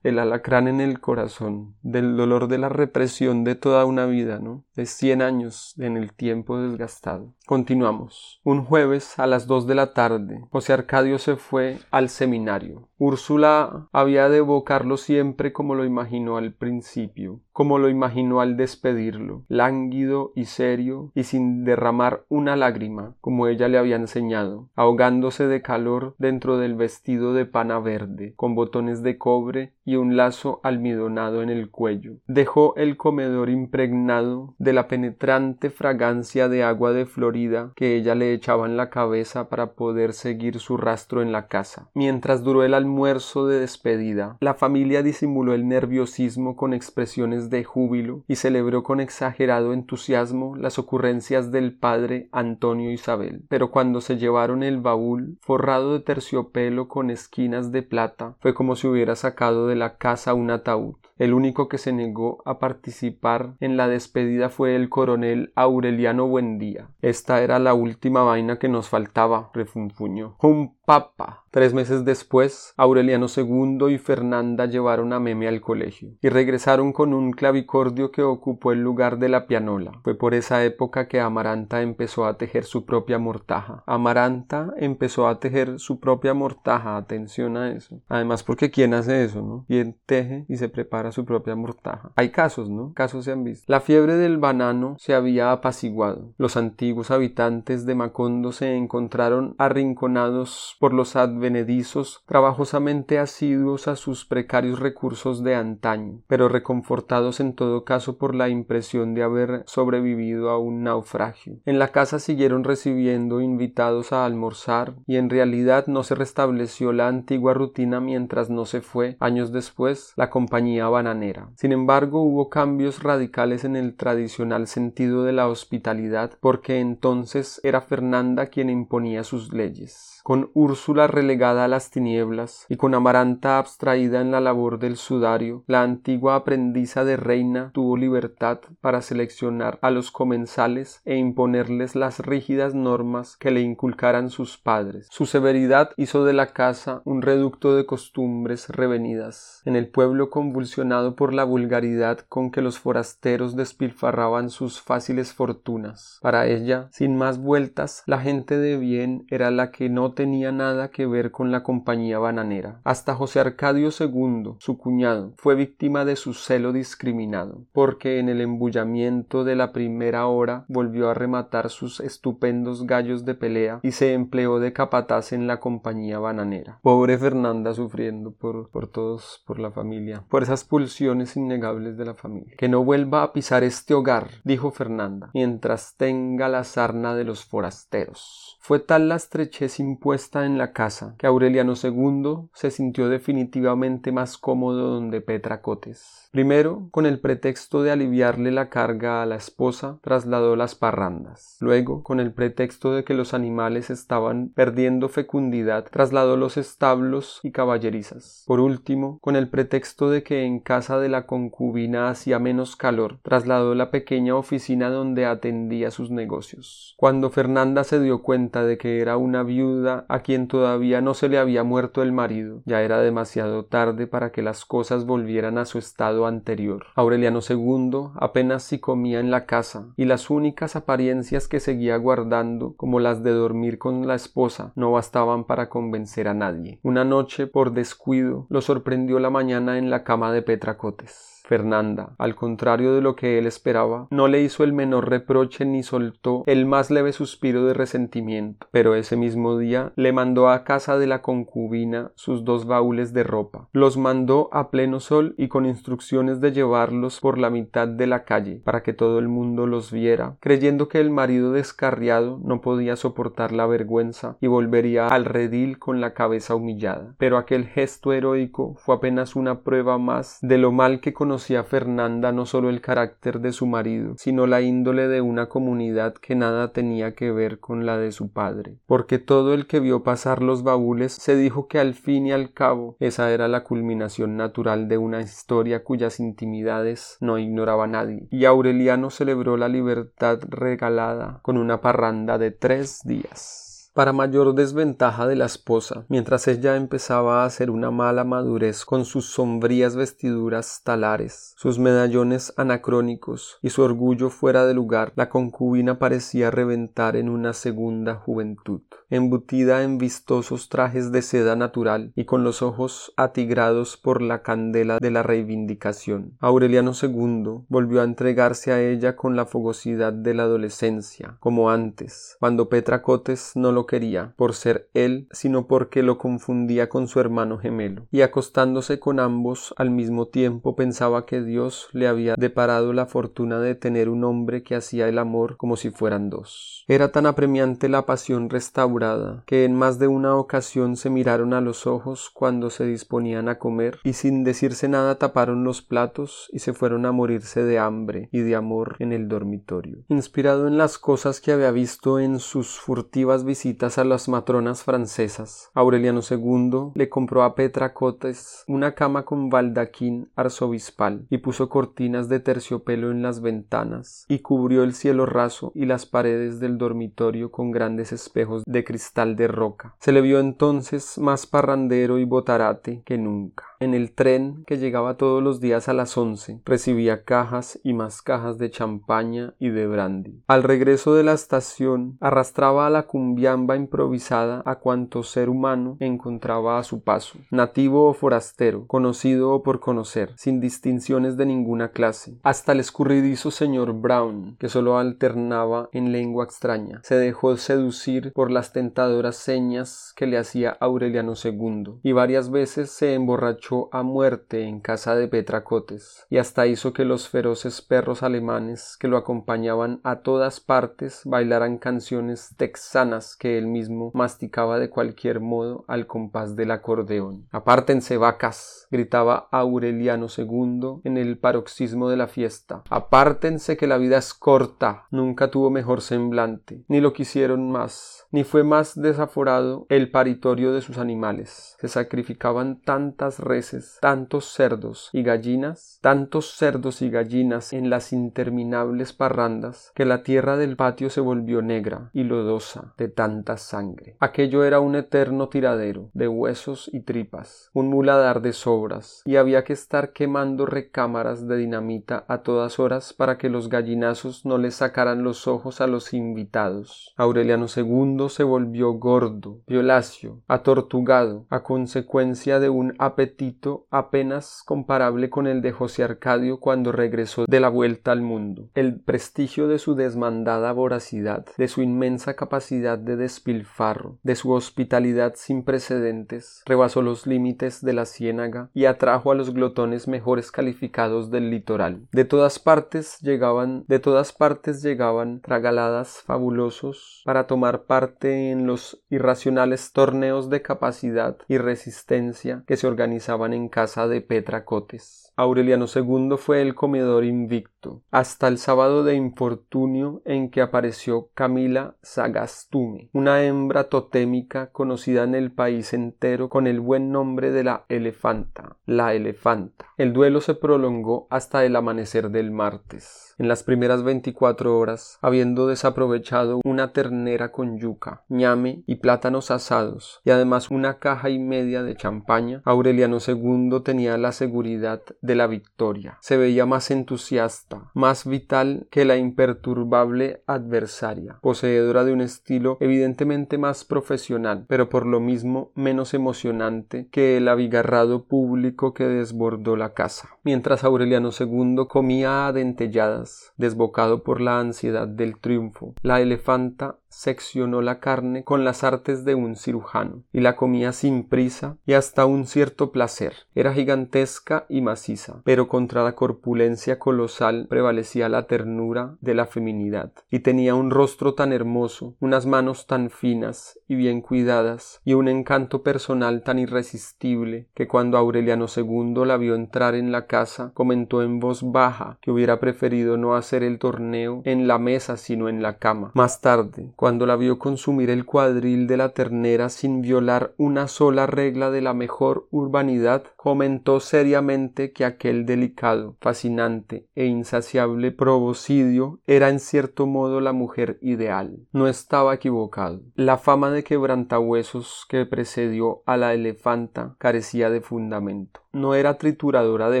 el 0.04 0.18
alacrán 0.18 0.68
en 0.68 0.80
el 0.80 1.00
corazón, 1.00 1.74
del 1.82 2.16
dolor 2.16 2.46
de 2.46 2.58
la 2.58 2.68
represión 2.68 3.42
de 3.42 3.54
toda 3.54 3.86
una 3.86 4.04
vida, 4.04 4.38
¿no? 4.38 4.64
De 4.76 4.84
cien 4.86 5.22
años 5.22 5.74
en 5.78 5.96
el 5.96 6.12
tiempo 6.12 6.58
desgastado. 6.58 7.34
Continuamos. 7.46 8.40
Un 8.44 8.64
jueves 8.64 9.18
a 9.18 9.26
las 9.26 9.46
dos 9.46 9.66
de 9.66 9.74
la 9.74 9.94
tarde, 9.94 10.44
José 10.50 10.74
Arcadio 10.74 11.18
se 11.18 11.36
fue 11.36 11.78
al 11.90 12.10
seminario. 12.10 12.90
Úrsula 12.98 13.88
había 13.92 14.28
de 14.28 14.38
evocarlo 14.38 14.98
siempre 14.98 15.52
como 15.52 15.74
lo 15.74 15.86
imaginó 15.86 16.36
al 16.36 16.52
principio, 16.52 17.40
como 17.54 17.78
lo 17.78 17.88
imaginó 17.88 18.40
al 18.40 18.56
despedirlo, 18.56 19.44
lánguido 19.46 20.32
y 20.34 20.46
serio 20.46 21.12
y 21.14 21.22
sin 21.22 21.64
derramar 21.64 22.24
una 22.28 22.56
lágrima, 22.56 23.14
como 23.20 23.46
ella 23.46 23.68
le 23.68 23.78
había 23.78 23.94
enseñado, 23.94 24.70
ahogándose 24.74 25.46
de 25.46 25.62
calor 25.62 26.16
dentro 26.18 26.58
del 26.58 26.74
vestido 26.74 27.32
de 27.32 27.46
pana 27.46 27.78
verde, 27.78 28.34
con 28.34 28.56
botones 28.56 29.04
de 29.04 29.18
cobre 29.18 29.72
y 29.84 29.94
un 29.94 30.16
lazo 30.16 30.58
almidonado 30.64 31.42
en 31.42 31.48
el 31.48 31.70
cuello. 31.70 32.14
Dejó 32.26 32.74
el 32.74 32.96
comedor 32.96 33.48
impregnado 33.50 34.56
de 34.58 34.72
la 34.72 34.88
penetrante 34.88 35.70
fragancia 35.70 36.48
de 36.48 36.64
agua 36.64 36.92
de 36.92 37.06
Florida 37.06 37.72
que 37.76 37.94
ella 37.94 38.16
le 38.16 38.32
echaba 38.32 38.66
en 38.66 38.76
la 38.76 38.90
cabeza 38.90 39.48
para 39.48 39.74
poder 39.74 40.12
seguir 40.12 40.58
su 40.58 40.76
rastro 40.76 41.22
en 41.22 41.30
la 41.30 41.46
casa. 41.46 41.88
Mientras 41.94 42.42
duró 42.42 42.64
el 42.64 42.74
almuerzo 42.74 43.46
de 43.46 43.60
despedida, 43.60 44.38
la 44.40 44.54
familia 44.54 45.04
disimuló 45.04 45.54
el 45.54 45.68
nerviosismo 45.68 46.56
con 46.56 46.74
expresiones 46.74 47.43
de 47.50 47.64
júbilo 47.64 48.22
y 48.28 48.36
celebró 48.36 48.82
con 48.82 49.00
exagerado 49.00 49.72
entusiasmo 49.72 50.56
las 50.56 50.78
ocurrencias 50.78 51.50
del 51.50 51.74
padre 51.74 52.28
Antonio 52.32 52.90
Isabel. 52.90 53.42
Pero 53.48 53.70
cuando 53.70 54.00
se 54.00 54.16
llevaron 54.16 54.62
el 54.62 54.80
baúl 54.80 55.38
forrado 55.40 55.94
de 55.94 56.00
terciopelo 56.00 56.88
con 56.88 57.10
esquinas 57.10 57.72
de 57.72 57.82
plata, 57.82 58.36
fue 58.40 58.54
como 58.54 58.76
si 58.76 58.86
hubiera 58.86 59.16
sacado 59.16 59.66
de 59.66 59.76
la 59.76 59.96
casa 59.96 60.34
un 60.34 60.50
ataúd. 60.50 60.96
El 61.16 61.32
único 61.32 61.68
que 61.68 61.78
se 61.78 61.92
negó 61.92 62.42
a 62.44 62.58
participar 62.58 63.54
en 63.60 63.76
la 63.76 63.86
despedida 63.86 64.48
fue 64.48 64.74
el 64.74 64.88
coronel 64.88 65.52
Aureliano 65.54 66.26
Buendía. 66.26 66.88
Esta 67.02 67.40
era 67.40 67.60
la 67.60 67.72
última 67.72 68.24
vaina 68.24 68.58
que 68.58 68.68
nos 68.68 68.88
faltaba, 68.88 69.50
refunfuñó. 69.54 70.36
Un 70.42 70.74
papa. 70.84 71.44
Tres 71.50 71.72
meses 71.72 72.04
después, 72.04 72.74
Aureliano 72.76 73.26
II 73.34 73.86
y 73.88 73.98
Fernanda 73.98 74.66
llevaron 74.66 75.12
a 75.12 75.20
Meme 75.20 75.46
al 75.46 75.60
colegio 75.60 76.10
y 76.20 76.28
regresaron 76.28 76.92
con 76.92 77.14
un 77.14 77.30
clavicordio 77.30 78.10
que 78.10 78.24
ocupó 78.24 78.72
el 78.72 78.80
lugar 78.80 79.18
de 79.18 79.28
la 79.28 79.46
pianola. 79.46 79.92
Fue 80.02 80.16
por 80.16 80.34
esa 80.34 80.64
época 80.64 81.06
que 81.06 81.20
Amaranta 81.20 81.80
empezó 81.80 82.26
a 82.26 82.38
tejer 82.38 82.64
su 82.64 82.84
propia 82.84 83.20
mortaja. 83.20 83.84
Amaranta 83.86 84.74
empezó 84.76 85.28
a 85.28 85.38
tejer 85.38 85.78
su 85.78 86.00
propia 86.00 86.34
mortaja, 86.34 86.96
atención 86.96 87.56
a 87.56 87.70
eso. 87.70 88.00
Además, 88.08 88.42
porque 88.42 88.72
¿quién 88.72 88.92
hace 88.92 89.22
eso, 89.22 89.40
no? 89.40 89.64
Quien 89.68 89.96
teje 90.06 90.46
y 90.48 90.56
se 90.56 90.68
prepara 90.68 91.12
su 91.12 91.24
propia 91.24 91.54
mortaja. 91.54 92.10
Hay 92.16 92.30
casos, 92.30 92.68
¿no? 92.68 92.92
Casos 92.94 93.26
se 93.26 93.32
han 93.32 93.44
visto. 93.44 93.64
La 93.68 93.80
fiebre 93.80 94.16
del 94.16 94.38
banano 94.38 94.96
se 94.98 95.14
había 95.14 95.52
apaciguado. 95.52 96.32
Los 96.36 96.56
antiguos 96.56 97.12
habitantes 97.12 97.86
de 97.86 97.94
Macondo 97.94 98.50
se 98.50 98.74
encontraron 98.74 99.54
arrinconados 99.58 100.73
por 100.78 100.92
los 100.92 101.16
advenedizos, 101.16 102.22
trabajosamente 102.26 103.18
asiduos 103.18 103.88
a 103.88 103.96
sus 103.96 104.24
precarios 104.24 104.80
recursos 104.80 105.42
de 105.42 105.54
antaño, 105.54 106.20
pero 106.26 106.48
reconfortados 106.48 107.40
en 107.40 107.54
todo 107.54 107.84
caso 107.84 108.18
por 108.18 108.34
la 108.34 108.48
impresión 108.48 109.14
de 109.14 109.22
haber 109.22 109.62
sobrevivido 109.66 110.50
a 110.50 110.58
un 110.58 110.82
naufragio. 110.82 111.58
En 111.64 111.78
la 111.78 111.88
casa 111.88 112.18
siguieron 112.18 112.64
recibiendo 112.64 113.40
invitados 113.40 114.12
a 114.12 114.24
almorzar 114.24 114.94
y 115.06 115.16
en 115.16 115.30
realidad 115.30 115.86
no 115.86 116.02
se 116.02 116.14
restableció 116.14 116.92
la 116.92 117.08
antigua 117.08 117.54
rutina 117.54 118.00
mientras 118.00 118.50
no 118.50 118.66
se 118.66 118.80
fue, 118.80 119.16
años 119.20 119.52
después, 119.52 120.12
la 120.16 120.30
compañía 120.30 120.88
bananera. 120.88 121.50
Sin 121.56 121.72
embargo, 121.72 122.22
hubo 122.22 122.48
cambios 122.48 123.02
radicales 123.02 123.64
en 123.64 123.76
el 123.76 123.96
tradicional 123.96 124.66
sentido 124.66 125.24
de 125.24 125.32
la 125.32 125.48
hospitalidad 125.48 126.32
porque 126.40 126.80
entonces 126.80 127.60
era 127.62 127.80
Fernanda 127.80 128.46
quien 128.46 128.70
imponía 128.70 129.24
sus 129.24 129.52
leyes 129.52 130.14
con 130.24 130.50
Úrsula 130.64 131.06
relegada 131.08 131.66
a 131.66 131.68
las 131.68 131.90
tinieblas 131.90 132.64
y 132.70 132.76
con 132.76 132.94
Amaranta 132.94 133.58
abstraída 133.58 134.22
en 134.22 134.30
la 134.30 134.40
labor 134.40 134.78
del 134.78 134.96
sudario, 134.96 135.62
la 135.66 135.82
antigua 135.82 136.36
aprendiza 136.36 137.04
de 137.04 137.18
reina 137.18 137.70
tuvo 137.74 137.98
libertad 137.98 138.60
para 138.80 139.02
seleccionar 139.02 139.78
a 139.82 139.90
los 139.90 140.10
comensales 140.10 141.02
e 141.04 141.16
imponerles 141.16 141.94
las 141.94 142.20
rígidas 142.20 142.74
normas 142.74 143.36
que 143.36 143.50
le 143.50 143.60
inculcaran 143.60 144.30
sus 144.30 144.56
padres. 144.56 145.06
Su 145.10 145.26
severidad 145.26 145.90
hizo 145.98 146.24
de 146.24 146.32
la 146.32 146.54
casa 146.54 147.02
un 147.04 147.20
reducto 147.20 147.76
de 147.76 147.84
costumbres 147.84 148.70
revenidas. 148.70 149.60
En 149.66 149.76
el 149.76 149.88
pueblo 149.88 150.30
convulsionado 150.30 151.14
por 151.14 151.34
la 151.34 151.44
vulgaridad 151.44 152.20
con 152.20 152.50
que 152.50 152.62
los 152.62 152.78
forasteros 152.78 153.54
despilfarraban 153.54 154.48
sus 154.48 154.80
fáciles 154.80 155.34
fortunas. 155.34 156.18
Para 156.22 156.46
ella, 156.46 156.88
sin 156.90 157.18
más 157.18 157.36
vueltas, 157.36 158.02
la 158.06 158.20
gente 158.20 158.56
de 158.56 158.78
bien 158.78 159.26
era 159.28 159.50
la 159.50 159.70
que 159.70 159.90
no 159.90 160.12
tenía 160.12 160.53
nada 160.56 160.90
que 160.90 161.06
ver 161.06 161.30
con 161.30 161.52
la 161.52 161.62
compañía 161.62 162.18
bananera. 162.18 162.80
Hasta 162.84 163.14
José 163.14 163.40
Arcadio 163.40 163.90
II, 163.98 164.54
su 164.58 164.78
cuñado, 164.78 165.34
fue 165.36 165.54
víctima 165.54 166.04
de 166.04 166.16
su 166.16 166.34
celo 166.34 166.72
discriminado, 166.72 167.64
porque 167.72 168.18
en 168.18 168.28
el 168.28 168.40
embullamiento 168.40 169.44
de 169.44 169.56
la 169.56 169.72
primera 169.72 170.26
hora 170.26 170.64
volvió 170.68 171.10
a 171.10 171.14
rematar 171.14 171.70
sus 171.70 172.00
estupendos 172.00 172.86
gallos 172.86 173.24
de 173.24 173.34
pelea 173.34 173.80
y 173.82 173.92
se 173.92 174.12
empleó 174.12 174.58
de 174.58 174.72
capataz 174.72 175.32
en 175.32 175.46
la 175.46 175.60
compañía 175.60 176.18
bananera. 176.18 176.78
Pobre 176.82 177.18
Fernanda 177.18 177.74
sufriendo 177.74 178.32
por, 178.32 178.70
por 178.70 178.88
todos, 178.88 179.42
por 179.46 179.58
la 179.58 179.70
familia, 179.70 180.24
por 180.28 180.42
esas 180.42 180.64
pulsiones 180.64 181.36
innegables 181.36 181.96
de 181.96 182.04
la 182.04 182.14
familia. 182.14 182.54
Que 182.56 182.68
no 182.68 182.84
vuelva 182.84 183.22
a 183.22 183.32
pisar 183.32 183.64
este 183.64 183.94
hogar, 183.94 184.28
dijo 184.44 184.70
Fernanda, 184.70 185.30
mientras 185.34 185.96
tenga 185.96 186.48
la 186.48 186.64
sarna 186.64 187.14
de 187.14 187.24
los 187.24 187.44
forasteros. 187.44 188.58
Fue 188.60 188.78
tal 188.78 189.08
la 189.08 189.16
estrechez 189.16 189.80
impuesta 189.80 190.43
en 190.44 190.58
la 190.58 190.72
casa 190.72 191.14
que 191.18 191.26
Aureliano 191.26 191.74
II 191.82 192.48
se 192.52 192.70
sintió 192.70 193.08
definitivamente 193.08 194.12
más 194.12 194.38
cómodo 194.38 194.88
donde 194.88 195.20
Petra 195.20 195.62
Cotes. 195.62 196.28
Primero, 196.34 196.88
con 196.90 197.06
el 197.06 197.20
pretexto 197.20 197.84
de 197.84 197.92
aliviarle 197.92 198.50
la 198.50 198.68
carga 198.68 199.22
a 199.22 199.26
la 199.26 199.36
esposa, 199.36 199.98
trasladó 200.02 200.56
las 200.56 200.74
parrandas. 200.74 201.56
Luego, 201.60 202.02
con 202.02 202.18
el 202.18 202.32
pretexto 202.32 202.92
de 202.92 203.04
que 203.04 203.14
los 203.14 203.34
animales 203.34 203.88
estaban 203.88 204.48
perdiendo 204.48 205.08
fecundidad, 205.08 205.84
trasladó 205.84 206.36
los 206.36 206.56
establos 206.56 207.38
y 207.44 207.52
caballerizas. 207.52 208.42
Por 208.48 208.58
último, 208.58 209.20
con 209.20 209.36
el 209.36 209.48
pretexto 209.48 210.10
de 210.10 210.24
que 210.24 210.44
en 210.44 210.58
casa 210.58 210.98
de 210.98 211.08
la 211.08 211.24
concubina 211.26 212.08
hacía 212.08 212.40
menos 212.40 212.74
calor, 212.74 213.18
trasladó 213.22 213.76
la 213.76 213.92
pequeña 213.92 214.34
oficina 214.34 214.90
donde 214.90 215.26
atendía 215.26 215.92
sus 215.92 216.10
negocios. 216.10 216.96
Cuando 216.96 217.30
Fernanda 217.30 217.84
se 217.84 218.00
dio 218.00 218.22
cuenta 218.22 218.64
de 218.64 218.76
que 218.76 219.00
era 219.00 219.16
una 219.18 219.44
viuda 219.44 220.04
a 220.08 220.22
quien 220.22 220.33
quien 220.34 220.48
todavía 220.48 221.00
no 221.00 221.14
se 221.14 221.28
le 221.28 221.38
había 221.38 221.62
muerto 221.62 222.02
el 222.02 222.10
marido. 222.10 222.60
Ya 222.64 222.82
era 222.82 222.98
demasiado 222.98 223.66
tarde 223.66 224.08
para 224.08 224.32
que 224.32 224.42
las 224.42 224.64
cosas 224.64 225.06
volvieran 225.06 225.58
a 225.58 225.64
su 225.64 225.78
estado 225.78 226.26
anterior. 226.26 226.86
Aureliano 226.96 227.38
II 227.48 228.08
apenas 228.16 228.64
si 228.64 228.80
comía 228.80 229.20
en 229.20 229.30
la 229.30 229.46
casa, 229.46 229.92
y 229.96 230.06
las 230.06 230.30
únicas 230.30 230.74
apariencias 230.74 231.46
que 231.46 231.60
seguía 231.60 231.96
guardando, 231.98 232.74
como 232.76 232.98
las 232.98 233.22
de 233.22 233.30
dormir 233.30 233.78
con 233.78 234.08
la 234.08 234.16
esposa, 234.16 234.72
no 234.74 234.90
bastaban 234.90 235.44
para 235.44 235.68
convencer 235.68 236.26
a 236.26 236.34
nadie. 236.34 236.80
Una 236.82 237.04
noche, 237.04 237.46
por 237.46 237.70
descuido, 237.70 238.48
lo 238.50 238.60
sorprendió 238.60 239.20
la 239.20 239.30
mañana 239.30 239.78
en 239.78 239.88
la 239.88 240.02
cama 240.02 240.32
de 240.32 240.42
Petracotes. 240.42 241.43
Fernanda, 241.44 242.14
al 242.16 242.34
contrario 242.34 242.94
de 242.94 243.02
lo 243.02 243.16
que 243.16 243.38
él 243.38 243.46
esperaba, 243.46 244.08
no 244.10 244.28
le 244.28 244.40
hizo 244.40 244.64
el 244.64 244.72
menor 244.72 245.10
reproche 245.10 245.66
ni 245.66 245.82
soltó 245.82 246.42
el 246.46 246.64
más 246.64 246.90
leve 246.90 247.12
suspiro 247.12 247.66
de 247.66 247.74
resentimiento, 247.74 248.66
pero 248.70 248.94
ese 248.94 249.16
mismo 249.16 249.58
día 249.58 249.92
le 249.94 250.12
mandó 250.12 250.48
a 250.48 250.64
casa 250.64 250.98
de 250.98 251.06
la 251.06 251.20
concubina 251.20 252.12
sus 252.14 252.44
dos 252.44 252.66
baúles 252.66 253.12
de 253.12 253.24
ropa. 253.24 253.68
Los 253.72 253.98
mandó 253.98 254.48
a 254.52 254.70
pleno 254.70 255.00
sol 255.00 255.34
y 255.36 255.48
con 255.48 255.66
instrucciones 255.66 256.40
de 256.40 256.52
llevarlos 256.52 257.20
por 257.20 257.36
la 257.36 257.50
mitad 257.50 257.88
de 257.88 258.06
la 258.06 258.24
calle 258.24 258.62
para 258.64 258.82
que 258.82 258.94
todo 258.94 259.18
el 259.18 259.28
mundo 259.28 259.66
los 259.66 259.92
viera, 259.92 260.36
creyendo 260.40 260.88
que 260.88 260.98
el 260.98 261.10
marido 261.10 261.52
descarriado 261.52 262.40
no 262.42 262.62
podía 262.62 262.96
soportar 262.96 263.52
la 263.52 263.66
vergüenza 263.66 264.38
y 264.40 264.46
volvería 264.46 265.08
al 265.08 265.26
redil 265.26 265.78
con 265.78 266.00
la 266.00 266.14
cabeza 266.14 266.54
humillada. 266.54 267.14
Pero 267.18 267.36
aquel 267.36 267.66
gesto 267.66 268.14
heroico 268.14 268.76
fue 268.78 268.94
apenas 268.94 269.36
una 269.36 269.60
prueba 269.60 269.98
más 269.98 270.38
de 270.40 270.56
lo 270.56 270.72
mal 270.72 271.00
que 271.00 271.12
conocía 271.12 271.33
conocía 271.34 271.64
Fernanda 271.64 272.30
no 272.30 272.46
solo 272.46 272.70
el 272.70 272.80
carácter 272.80 273.40
de 273.40 273.50
su 273.50 273.66
marido, 273.66 274.14
sino 274.18 274.46
la 274.46 274.60
índole 274.60 275.08
de 275.08 275.20
una 275.20 275.48
comunidad 275.48 276.14
que 276.14 276.36
nada 276.36 276.72
tenía 276.72 277.16
que 277.16 277.32
ver 277.32 277.58
con 277.58 277.86
la 277.86 277.98
de 277.98 278.12
su 278.12 278.30
padre, 278.30 278.78
porque 278.86 279.18
todo 279.18 279.52
el 279.52 279.66
que 279.66 279.80
vio 279.80 280.04
pasar 280.04 280.44
los 280.44 280.62
baúles 280.62 281.12
se 281.12 281.34
dijo 281.34 281.66
que 281.66 281.80
al 281.80 281.94
fin 281.94 282.28
y 282.28 282.32
al 282.32 282.52
cabo 282.52 282.96
esa 283.00 283.32
era 283.32 283.48
la 283.48 283.64
culminación 283.64 284.36
natural 284.36 284.86
de 284.86 284.96
una 284.96 285.22
historia 285.22 285.82
cuyas 285.82 286.20
intimidades 286.20 287.16
no 287.20 287.36
ignoraba 287.36 287.88
nadie, 287.88 288.28
y 288.30 288.44
Aureliano 288.44 289.10
celebró 289.10 289.56
la 289.56 289.68
libertad 289.68 290.38
regalada 290.48 291.40
con 291.42 291.56
una 291.56 291.80
parranda 291.80 292.38
de 292.38 292.52
tres 292.52 293.00
días 293.02 293.63
para 293.94 294.12
mayor 294.12 294.54
desventaja 294.54 295.26
de 295.28 295.36
la 295.36 295.46
esposa, 295.46 296.04
mientras 296.08 296.48
ella 296.48 296.76
empezaba 296.76 297.42
a 297.42 297.46
hacer 297.46 297.70
una 297.70 297.92
mala 297.92 298.24
madurez 298.24 298.84
con 298.84 299.04
sus 299.04 299.26
sombrías 299.26 299.94
vestiduras 299.94 300.82
talares, 300.82 301.54
sus 301.56 301.78
medallones 301.78 302.52
anacrónicos 302.56 303.58
y 303.62 303.70
su 303.70 303.82
orgullo 303.82 304.30
fuera 304.30 304.66
de 304.66 304.74
lugar, 304.74 305.12
la 305.14 305.28
concubina 305.28 306.00
parecía 306.00 306.50
reventar 306.50 307.14
en 307.14 307.28
una 307.28 307.52
segunda 307.52 308.16
juventud, 308.16 308.82
embutida 309.10 309.84
en 309.84 309.98
vistosos 309.98 310.68
trajes 310.68 311.12
de 311.12 311.22
seda 311.22 311.54
natural 311.54 312.12
y 312.16 312.24
con 312.24 312.42
los 312.42 312.62
ojos 312.62 313.12
atigrados 313.16 313.96
por 313.96 314.22
la 314.22 314.42
candela 314.42 314.98
de 315.00 315.10
la 315.12 315.22
reivindicación. 315.22 316.36
Aureliano 316.40 316.92
II 317.00 317.64
volvió 317.68 318.00
a 318.00 318.04
entregarse 318.04 318.72
a 318.72 318.82
ella 318.82 319.14
con 319.14 319.36
la 319.36 319.46
fogosidad 319.46 320.12
de 320.12 320.34
la 320.34 320.42
adolescencia, 320.42 321.36
como 321.38 321.70
antes, 321.70 322.36
cuando 322.40 322.68
Petra 322.68 323.00
Cotes 323.00 323.52
no 323.54 323.70
lo 323.70 323.83
quería 323.86 324.34
por 324.36 324.54
ser 324.54 324.88
él, 324.94 325.28
sino 325.32 325.66
porque 325.66 326.02
lo 326.02 326.18
confundía 326.18 326.88
con 326.88 327.08
su 327.08 327.20
hermano 327.20 327.58
gemelo, 327.58 328.06
y 328.10 328.22
acostándose 328.22 328.98
con 328.98 329.20
ambos 329.20 329.74
al 329.76 329.90
mismo 329.90 330.26
tiempo 330.26 330.76
pensaba 330.76 331.26
que 331.26 331.42
Dios 331.42 331.88
le 331.92 332.08
había 332.08 332.34
deparado 332.36 332.92
la 332.92 333.06
fortuna 333.06 333.60
de 333.60 333.74
tener 333.74 334.08
un 334.08 334.24
hombre 334.24 334.62
que 334.62 334.74
hacía 334.74 335.08
el 335.08 335.18
amor 335.18 335.56
como 335.56 335.76
si 335.76 335.90
fueran 335.90 336.30
dos. 336.30 336.84
Era 336.86 337.12
tan 337.12 337.26
apremiante 337.26 337.88
la 337.88 338.06
pasión 338.06 338.50
restaurada 338.50 339.42
que 339.46 339.64
en 339.64 339.74
más 339.74 339.98
de 339.98 340.06
una 340.06 340.36
ocasión 340.36 340.96
se 340.96 341.10
miraron 341.10 341.54
a 341.54 341.60
los 341.60 341.86
ojos 341.86 342.30
cuando 342.32 342.70
se 342.70 342.84
disponían 342.84 343.48
a 343.48 343.58
comer 343.58 343.98
y 344.04 344.12
sin 344.12 344.44
decirse 344.44 344.88
nada 344.88 345.16
taparon 345.16 345.64
los 345.64 345.82
platos 345.82 346.48
y 346.52 346.58
se 346.58 346.72
fueron 346.72 347.06
a 347.06 347.12
morirse 347.12 347.64
de 347.64 347.78
hambre 347.78 348.28
y 348.32 348.40
de 348.40 348.54
amor 348.54 348.96
en 348.98 349.12
el 349.12 349.28
dormitorio. 349.28 350.04
Inspirado 350.08 350.68
en 350.68 350.78
las 350.78 350.98
cosas 350.98 351.40
que 351.40 351.52
había 351.52 351.70
visto 351.70 352.18
en 352.18 352.38
sus 352.38 352.78
furtivas 352.78 353.44
visitas 353.44 353.73
a 353.82 354.04
las 354.04 354.28
matronas 354.28 354.82
francesas. 354.82 355.70
Aureliano 355.74 356.20
II 356.28 356.92
le 356.94 357.08
compró 357.08 357.42
a 357.42 357.54
Petra 357.54 357.92
Cotes 357.92 358.64
una 358.66 358.94
cama 358.94 359.24
con 359.24 359.50
baldaquín 359.50 360.30
arzobispal 360.36 361.26
y 361.28 361.38
puso 361.38 361.68
cortinas 361.68 362.28
de 362.28 362.40
terciopelo 362.40 363.10
en 363.10 363.20
las 363.20 363.42
ventanas 363.42 364.24
y 364.28 364.38
cubrió 364.38 364.84
el 364.84 364.94
cielo 364.94 365.26
raso 365.26 365.72
y 365.74 365.86
las 365.86 366.06
paredes 366.06 366.60
del 366.60 366.78
dormitorio 366.78 367.50
con 367.50 367.72
grandes 367.72 368.12
espejos 368.12 368.62
de 368.64 368.84
cristal 368.84 369.34
de 369.34 369.48
roca. 369.48 369.96
Se 369.98 370.12
le 370.12 370.20
vio 370.20 370.38
entonces 370.38 371.18
más 371.18 371.46
parrandero 371.46 372.18
y 372.18 372.24
botarate 372.24 373.02
que 373.04 373.18
nunca. 373.18 373.64
En 373.80 373.92
el 373.92 374.12
tren 374.12 374.64
que 374.66 374.78
llegaba 374.78 375.16
todos 375.16 375.42
los 375.42 375.60
días 375.60 375.88
a 375.88 375.92
las 375.92 376.16
once 376.16 376.62
recibía 376.64 377.24
cajas 377.24 377.78
y 377.82 377.92
más 377.92 378.22
cajas 378.22 378.56
de 378.56 378.70
champaña 378.70 379.54
y 379.58 379.68
de 379.68 379.86
brandy. 379.86 380.42
Al 380.46 380.62
regreso 380.62 381.14
de 381.14 381.24
la 381.24 381.32
estación 381.32 382.16
arrastraba 382.20 382.86
a 382.86 382.90
la 382.90 383.02
cumbiamba 383.02 383.63
improvisada 383.72 384.62
a 384.66 384.76
cuanto 384.76 385.22
ser 385.22 385.48
humano 385.48 385.96
encontraba 386.00 386.78
a 386.78 386.82
su 386.82 387.02
paso, 387.02 387.38
nativo 387.50 388.08
o 388.08 388.12
forastero, 388.12 388.86
conocido 388.86 389.52
o 389.52 389.62
por 389.62 389.80
conocer, 389.80 390.34
sin 390.36 390.60
distinciones 390.60 391.38
de 391.38 391.46
ninguna 391.46 391.92
clase. 391.92 392.38
Hasta 392.42 392.72
el 392.72 392.80
escurridizo 392.80 393.50
señor 393.50 393.94
Brown, 393.94 394.56
que 394.58 394.68
solo 394.68 394.98
alternaba 394.98 395.88
en 395.92 396.12
lengua 396.12 396.44
extraña, 396.44 397.00
se 397.02 397.16
dejó 397.16 397.56
seducir 397.56 398.32
por 398.34 398.50
las 398.50 398.72
tentadoras 398.72 399.36
señas 399.36 400.12
que 400.16 400.26
le 400.26 400.36
hacía 400.36 400.76
Aureliano 400.80 401.32
II, 401.42 402.00
y 402.02 402.12
varias 402.12 402.50
veces 402.50 402.90
se 402.90 403.14
emborrachó 403.14 403.88
a 403.92 404.02
muerte 404.02 404.64
en 404.64 404.80
casa 404.80 405.16
de 405.16 405.28
Petracotes, 405.28 406.26
y 406.28 406.38
hasta 406.38 406.66
hizo 406.66 406.92
que 406.92 407.04
los 407.04 407.28
feroces 407.28 407.80
perros 407.80 408.22
alemanes 408.22 408.96
que 408.98 409.08
lo 409.08 409.16
acompañaban 409.16 410.00
a 410.02 410.20
todas 410.20 410.60
partes 410.60 411.22
bailaran 411.24 411.78
canciones 411.78 412.54
texanas 412.56 413.36
que 413.36 413.53
él 413.58 413.66
mismo 413.66 414.10
masticaba 414.14 414.78
de 414.78 414.90
cualquier 414.90 415.40
modo 415.40 415.84
al 415.88 416.06
compás 416.06 416.56
del 416.56 416.70
acordeón. 416.70 417.46
Apártense 417.50 418.16
vacas, 418.16 418.86
gritaba 418.90 419.48
Aureliano 419.50 420.26
II 420.36 421.00
en 421.04 421.16
el 421.16 421.38
paroxismo 421.38 422.08
de 422.08 422.16
la 422.16 422.26
fiesta. 422.26 422.82
Apártense 422.90 423.76
que 423.76 423.86
la 423.86 423.98
vida 423.98 424.18
es 424.18 424.34
corta. 424.34 425.06
Nunca 425.10 425.50
tuvo 425.50 425.70
mejor 425.70 426.00
semblante, 426.00 426.84
ni 426.88 427.00
lo 427.00 427.12
quisieron 427.12 427.70
más, 427.70 428.26
ni 428.30 428.44
fue 428.44 428.64
más 428.64 429.00
desaforado 429.00 429.86
el 429.88 430.10
paritorio 430.10 430.72
de 430.72 430.80
sus 430.80 430.98
animales. 430.98 431.76
Se 431.80 431.88
sacrificaban 431.88 432.80
tantas 432.82 433.38
reses, 433.38 433.98
tantos 434.00 434.46
cerdos 434.46 435.10
y 435.12 435.22
gallinas, 435.22 435.98
tantos 436.02 436.56
cerdos 436.56 437.02
y 437.02 437.10
gallinas 437.10 437.72
en 437.72 437.90
las 437.90 438.12
interminables 438.12 439.12
parrandas, 439.12 439.92
que 439.94 440.04
la 440.04 440.22
tierra 440.22 440.56
del 440.56 440.76
patio 440.76 441.10
se 441.10 441.20
volvió 441.20 441.62
negra 441.62 442.10
y 442.12 442.24
lodosa 442.24 442.94
de 442.96 443.08
sangre. 443.56 444.16
Aquello 444.20 444.64
era 444.64 444.80
un 444.80 444.96
eterno 444.96 445.48
tiradero 445.48 446.10
de 446.14 446.28
huesos 446.28 446.90
y 446.92 447.00
tripas, 447.00 447.70
un 447.72 447.88
muladar 447.88 448.42
de 448.42 448.52
sobras, 448.52 449.22
y 449.24 449.36
había 449.36 449.64
que 449.64 449.72
estar 449.72 450.12
quemando 450.12 450.66
recámaras 450.66 451.46
de 451.46 451.56
dinamita 451.56 452.24
a 452.28 452.38
todas 452.38 452.78
horas 452.78 453.12
para 453.12 453.38
que 453.38 453.48
los 453.48 453.68
gallinazos 453.68 454.44
no 454.44 454.58
les 454.58 454.76
sacaran 454.76 455.22
los 455.22 455.46
ojos 455.46 455.80
a 455.80 455.86
los 455.86 456.14
invitados. 456.14 457.12
Aureliano 457.16 457.66
II 457.74 458.28
se 458.28 458.42
volvió 458.42 458.92
gordo, 458.94 459.60
violacio, 459.66 460.42
atortugado, 460.48 461.46
a 461.50 461.62
consecuencia 461.62 462.60
de 462.60 462.68
un 462.68 462.94
apetito 462.98 463.86
apenas 463.90 464.62
comparable 464.64 465.30
con 465.30 465.46
el 465.46 465.62
de 465.62 465.72
José 465.72 466.04
Arcadio 466.04 466.58
cuando 466.58 466.92
regresó 466.92 467.44
de 467.46 467.60
la 467.60 467.68
vuelta 467.68 468.12
al 468.12 468.22
mundo. 468.22 468.70
El 468.74 469.00
prestigio 469.00 469.68
de 469.68 469.78
su 469.78 469.94
desmandada 469.94 470.72
voracidad, 470.72 471.46
de 471.56 471.68
su 471.68 471.82
inmensa 471.82 472.34
capacidad 472.34 472.98
de 472.98 473.16
despilfarro, 473.24 474.18
de 474.22 474.36
su 474.36 474.52
hospitalidad 474.52 475.32
sin 475.36 475.64
precedentes, 475.64 476.62
rebasó 476.66 477.00
los 477.00 477.26
límites 477.26 477.82
de 477.82 477.94
la 477.94 478.04
ciénaga 478.04 478.70
y 478.74 478.84
atrajo 478.84 479.32
a 479.32 479.34
los 479.34 479.52
glotones 479.52 480.06
mejores 480.08 480.52
calificados 480.52 481.30
del 481.30 481.50
litoral. 481.50 482.06
De 482.12 482.24
todas 482.24 482.58
partes 482.58 483.18
llegaban, 483.20 483.84
de 483.88 483.98
todas 483.98 484.32
partes 484.32 484.82
llegaban 484.82 485.40
tragaladas 485.40 486.22
fabulosos 486.26 487.22
para 487.24 487.46
tomar 487.46 487.84
parte 487.84 488.50
en 488.50 488.66
los 488.66 489.02
irracionales 489.08 489.92
torneos 489.92 490.50
de 490.50 490.60
capacidad 490.62 491.36
y 491.48 491.58
resistencia 491.58 492.62
que 492.66 492.76
se 492.76 492.86
organizaban 492.86 493.54
en 493.54 493.68
casa 493.68 494.06
de 494.06 494.20
Petra 494.20 494.64
Cotes. 494.64 495.32
Aureliano 495.36 495.86
II 495.92 496.36
fue 496.38 496.62
el 496.62 496.76
comedor 496.76 497.24
invicto, 497.24 498.02
hasta 498.12 498.46
el 498.46 498.58
sábado 498.58 499.02
de 499.02 499.16
infortunio 499.16 500.22
en 500.24 500.48
que 500.48 500.60
apareció 500.60 501.30
Camila 501.34 501.96
Sagastume, 502.02 503.10
una 503.14 503.44
hembra 503.44 503.84
totémica 503.84 504.72
conocida 504.72 505.22
en 505.22 505.36
el 505.36 505.52
país 505.52 505.94
entero 505.94 506.48
con 506.48 506.66
el 506.66 506.80
buen 506.80 507.12
nombre 507.12 507.52
de 507.52 507.62
la 507.62 507.84
elefanta, 507.88 508.76
la 508.86 509.14
elefanta. 509.14 509.86
El 509.96 510.12
duelo 510.12 510.40
se 510.40 510.56
prolongó 510.56 511.28
hasta 511.30 511.64
el 511.64 511.76
amanecer 511.76 512.30
del 512.30 512.50
martes. 512.50 513.33
En 513.36 513.48
las 513.48 513.64
primeras 513.64 514.04
veinticuatro 514.04 514.78
horas, 514.78 515.18
habiendo 515.20 515.66
desaprovechado 515.66 516.60
una 516.64 516.92
ternera 516.92 517.50
con 517.50 517.78
yuca, 517.78 518.22
ñame 518.28 518.84
y 518.86 518.96
plátanos 518.96 519.50
asados, 519.50 520.20
y 520.24 520.30
además 520.30 520.70
una 520.70 520.98
caja 520.98 521.30
y 521.30 521.38
media 521.38 521.82
de 521.82 521.96
champaña, 521.96 522.62
Aureliano 522.64 523.18
II 523.26 523.80
tenía 523.84 524.16
la 524.18 524.30
seguridad 524.32 525.02
de 525.20 525.34
la 525.34 525.48
victoria. 525.48 526.18
Se 526.20 526.36
veía 526.36 526.64
más 526.64 526.90
entusiasta, 526.90 527.90
más 527.94 528.24
vital 528.26 528.86
que 528.90 529.04
la 529.04 529.16
imperturbable 529.16 530.42
adversaria, 530.46 531.38
poseedora 531.42 532.04
de 532.04 532.12
un 532.12 532.20
estilo 532.20 532.76
evidentemente 532.80 533.58
más 533.58 533.84
profesional, 533.84 534.64
pero 534.68 534.88
por 534.88 535.06
lo 535.06 535.18
mismo 535.18 535.72
menos 535.74 536.14
emocionante 536.14 537.08
que 537.10 537.36
el 537.36 537.48
abigarrado 537.48 538.26
público 538.26 538.94
que 538.94 539.08
desbordó 539.08 539.76
la 539.76 539.92
casa. 539.92 540.30
Mientras 540.44 540.84
Aureliano 540.84 541.30
II 541.38 541.86
comía 541.88 542.46
a 542.46 542.52
dentelladas, 542.52 543.23
desbocado 543.56 544.22
por 544.22 544.40
la 544.40 544.60
ansiedad 544.60 545.08
del 545.08 545.38
triunfo, 545.38 545.94
la 546.02 546.20
elefanta 546.20 546.98
seccionó 547.14 547.80
la 547.80 548.00
carne 548.00 548.44
con 548.44 548.64
las 548.64 548.84
artes 548.84 549.24
de 549.24 549.34
un 549.34 549.56
cirujano 549.56 550.24
y 550.32 550.40
la 550.40 550.56
comía 550.56 550.92
sin 550.92 551.28
prisa 551.28 551.78
y 551.86 551.94
hasta 551.94 552.26
un 552.26 552.46
cierto 552.46 552.90
placer. 552.90 553.34
Era 553.54 553.72
gigantesca 553.72 554.66
y 554.68 554.80
maciza, 554.80 555.40
pero 555.44 555.68
contra 555.68 556.02
la 556.02 556.14
corpulencia 556.14 556.98
colosal 556.98 557.66
prevalecía 557.68 558.28
la 558.28 558.46
ternura 558.46 559.16
de 559.20 559.34
la 559.34 559.46
feminidad 559.46 560.12
y 560.30 560.40
tenía 560.40 560.74
un 560.74 560.90
rostro 560.90 561.34
tan 561.34 561.52
hermoso, 561.52 562.16
unas 562.20 562.46
manos 562.46 562.86
tan 562.86 563.10
finas 563.10 563.78
y 563.88 563.94
bien 563.94 564.20
cuidadas 564.20 565.00
y 565.04 565.14
un 565.14 565.28
encanto 565.28 565.82
personal 565.82 566.42
tan 566.42 566.58
irresistible 566.58 567.68
que 567.74 567.86
cuando 567.86 568.18
Aureliano 568.18 568.66
II 568.74 569.24
la 569.24 569.36
vio 569.36 569.54
entrar 569.54 569.94
en 569.94 570.12
la 570.12 570.26
casa 570.26 570.72
comentó 570.74 571.22
en 571.22 571.40
voz 571.40 571.62
baja 571.62 572.18
que 572.20 572.30
hubiera 572.30 572.60
preferido 572.60 573.16
no 573.16 573.36
hacer 573.36 573.62
el 573.62 573.78
torneo 573.78 574.42
en 574.44 574.66
la 574.66 574.78
mesa 574.78 575.16
sino 575.16 575.48
en 575.48 575.62
la 575.62 575.78
cama. 575.78 576.10
Más 576.14 576.40
tarde, 576.40 576.92
cuando 577.04 577.26
la 577.26 577.36
vio 577.36 577.58
consumir 577.58 578.08
el 578.08 578.24
cuadril 578.24 578.86
de 578.86 578.96
la 578.96 579.10
ternera 579.10 579.68
sin 579.68 580.00
violar 580.00 580.54
una 580.56 580.88
sola 580.88 581.26
regla 581.26 581.70
de 581.70 581.82
la 581.82 581.92
mejor 581.92 582.48
urbanidad, 582.50 583.24
comentó 583.36 584.00
seriamente 584.00 584.92
que 584.92 585.04
aquel 585.04 585.44
delicado, 585.44 586.16
fascinante 586.22 587.06
e 587.14 587.26
insaciable 587.26 588.10
probocidio 588.10 589.20
era 589.26 589.50
en 589.50 589.60
cierto 589.60 590.06
modo 590.06 590.40
la 590.40 590.54
mujer 590.54 590.96
ideal. 591.02 591.66
No 591.72 591.88
estaba 591.88 592.32
equivocado. 592.32 593.02
La 593.16 593.36
fama 593.36 593.70
de 593.70 593.84
quebrantahuesos 593.84 595.04
que 595.06 595.26
precedió 595.26 596.02
a 596.06 596.16
la 596.16 596.32
elefanta 596.32 597.16
carecía 597.18 597.68
de 597.68 597.82
fundamento. 597.82 598.60
No 598.72 598.96
era 598.96 599.18
trituradora 599.18 599.88
de 599.88 600.00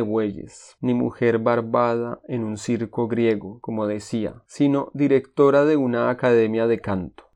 bueyes, 0.00 0.76
ni 0.80 0.94
mujer 0.94 1.38
barbada 1.38 2.20
en 2.26 2.42
un 2.42 2.56
circo 2.56 3.06
griego, 3.06 3.60
como 3.60 3.86
decía, 3.86 4.42
sino 4.46 4.90
directora 4.94 5.64
de 5.64 5.76
una 5.76 6.10
academia 6.10 6.66
de. 6.66 6.80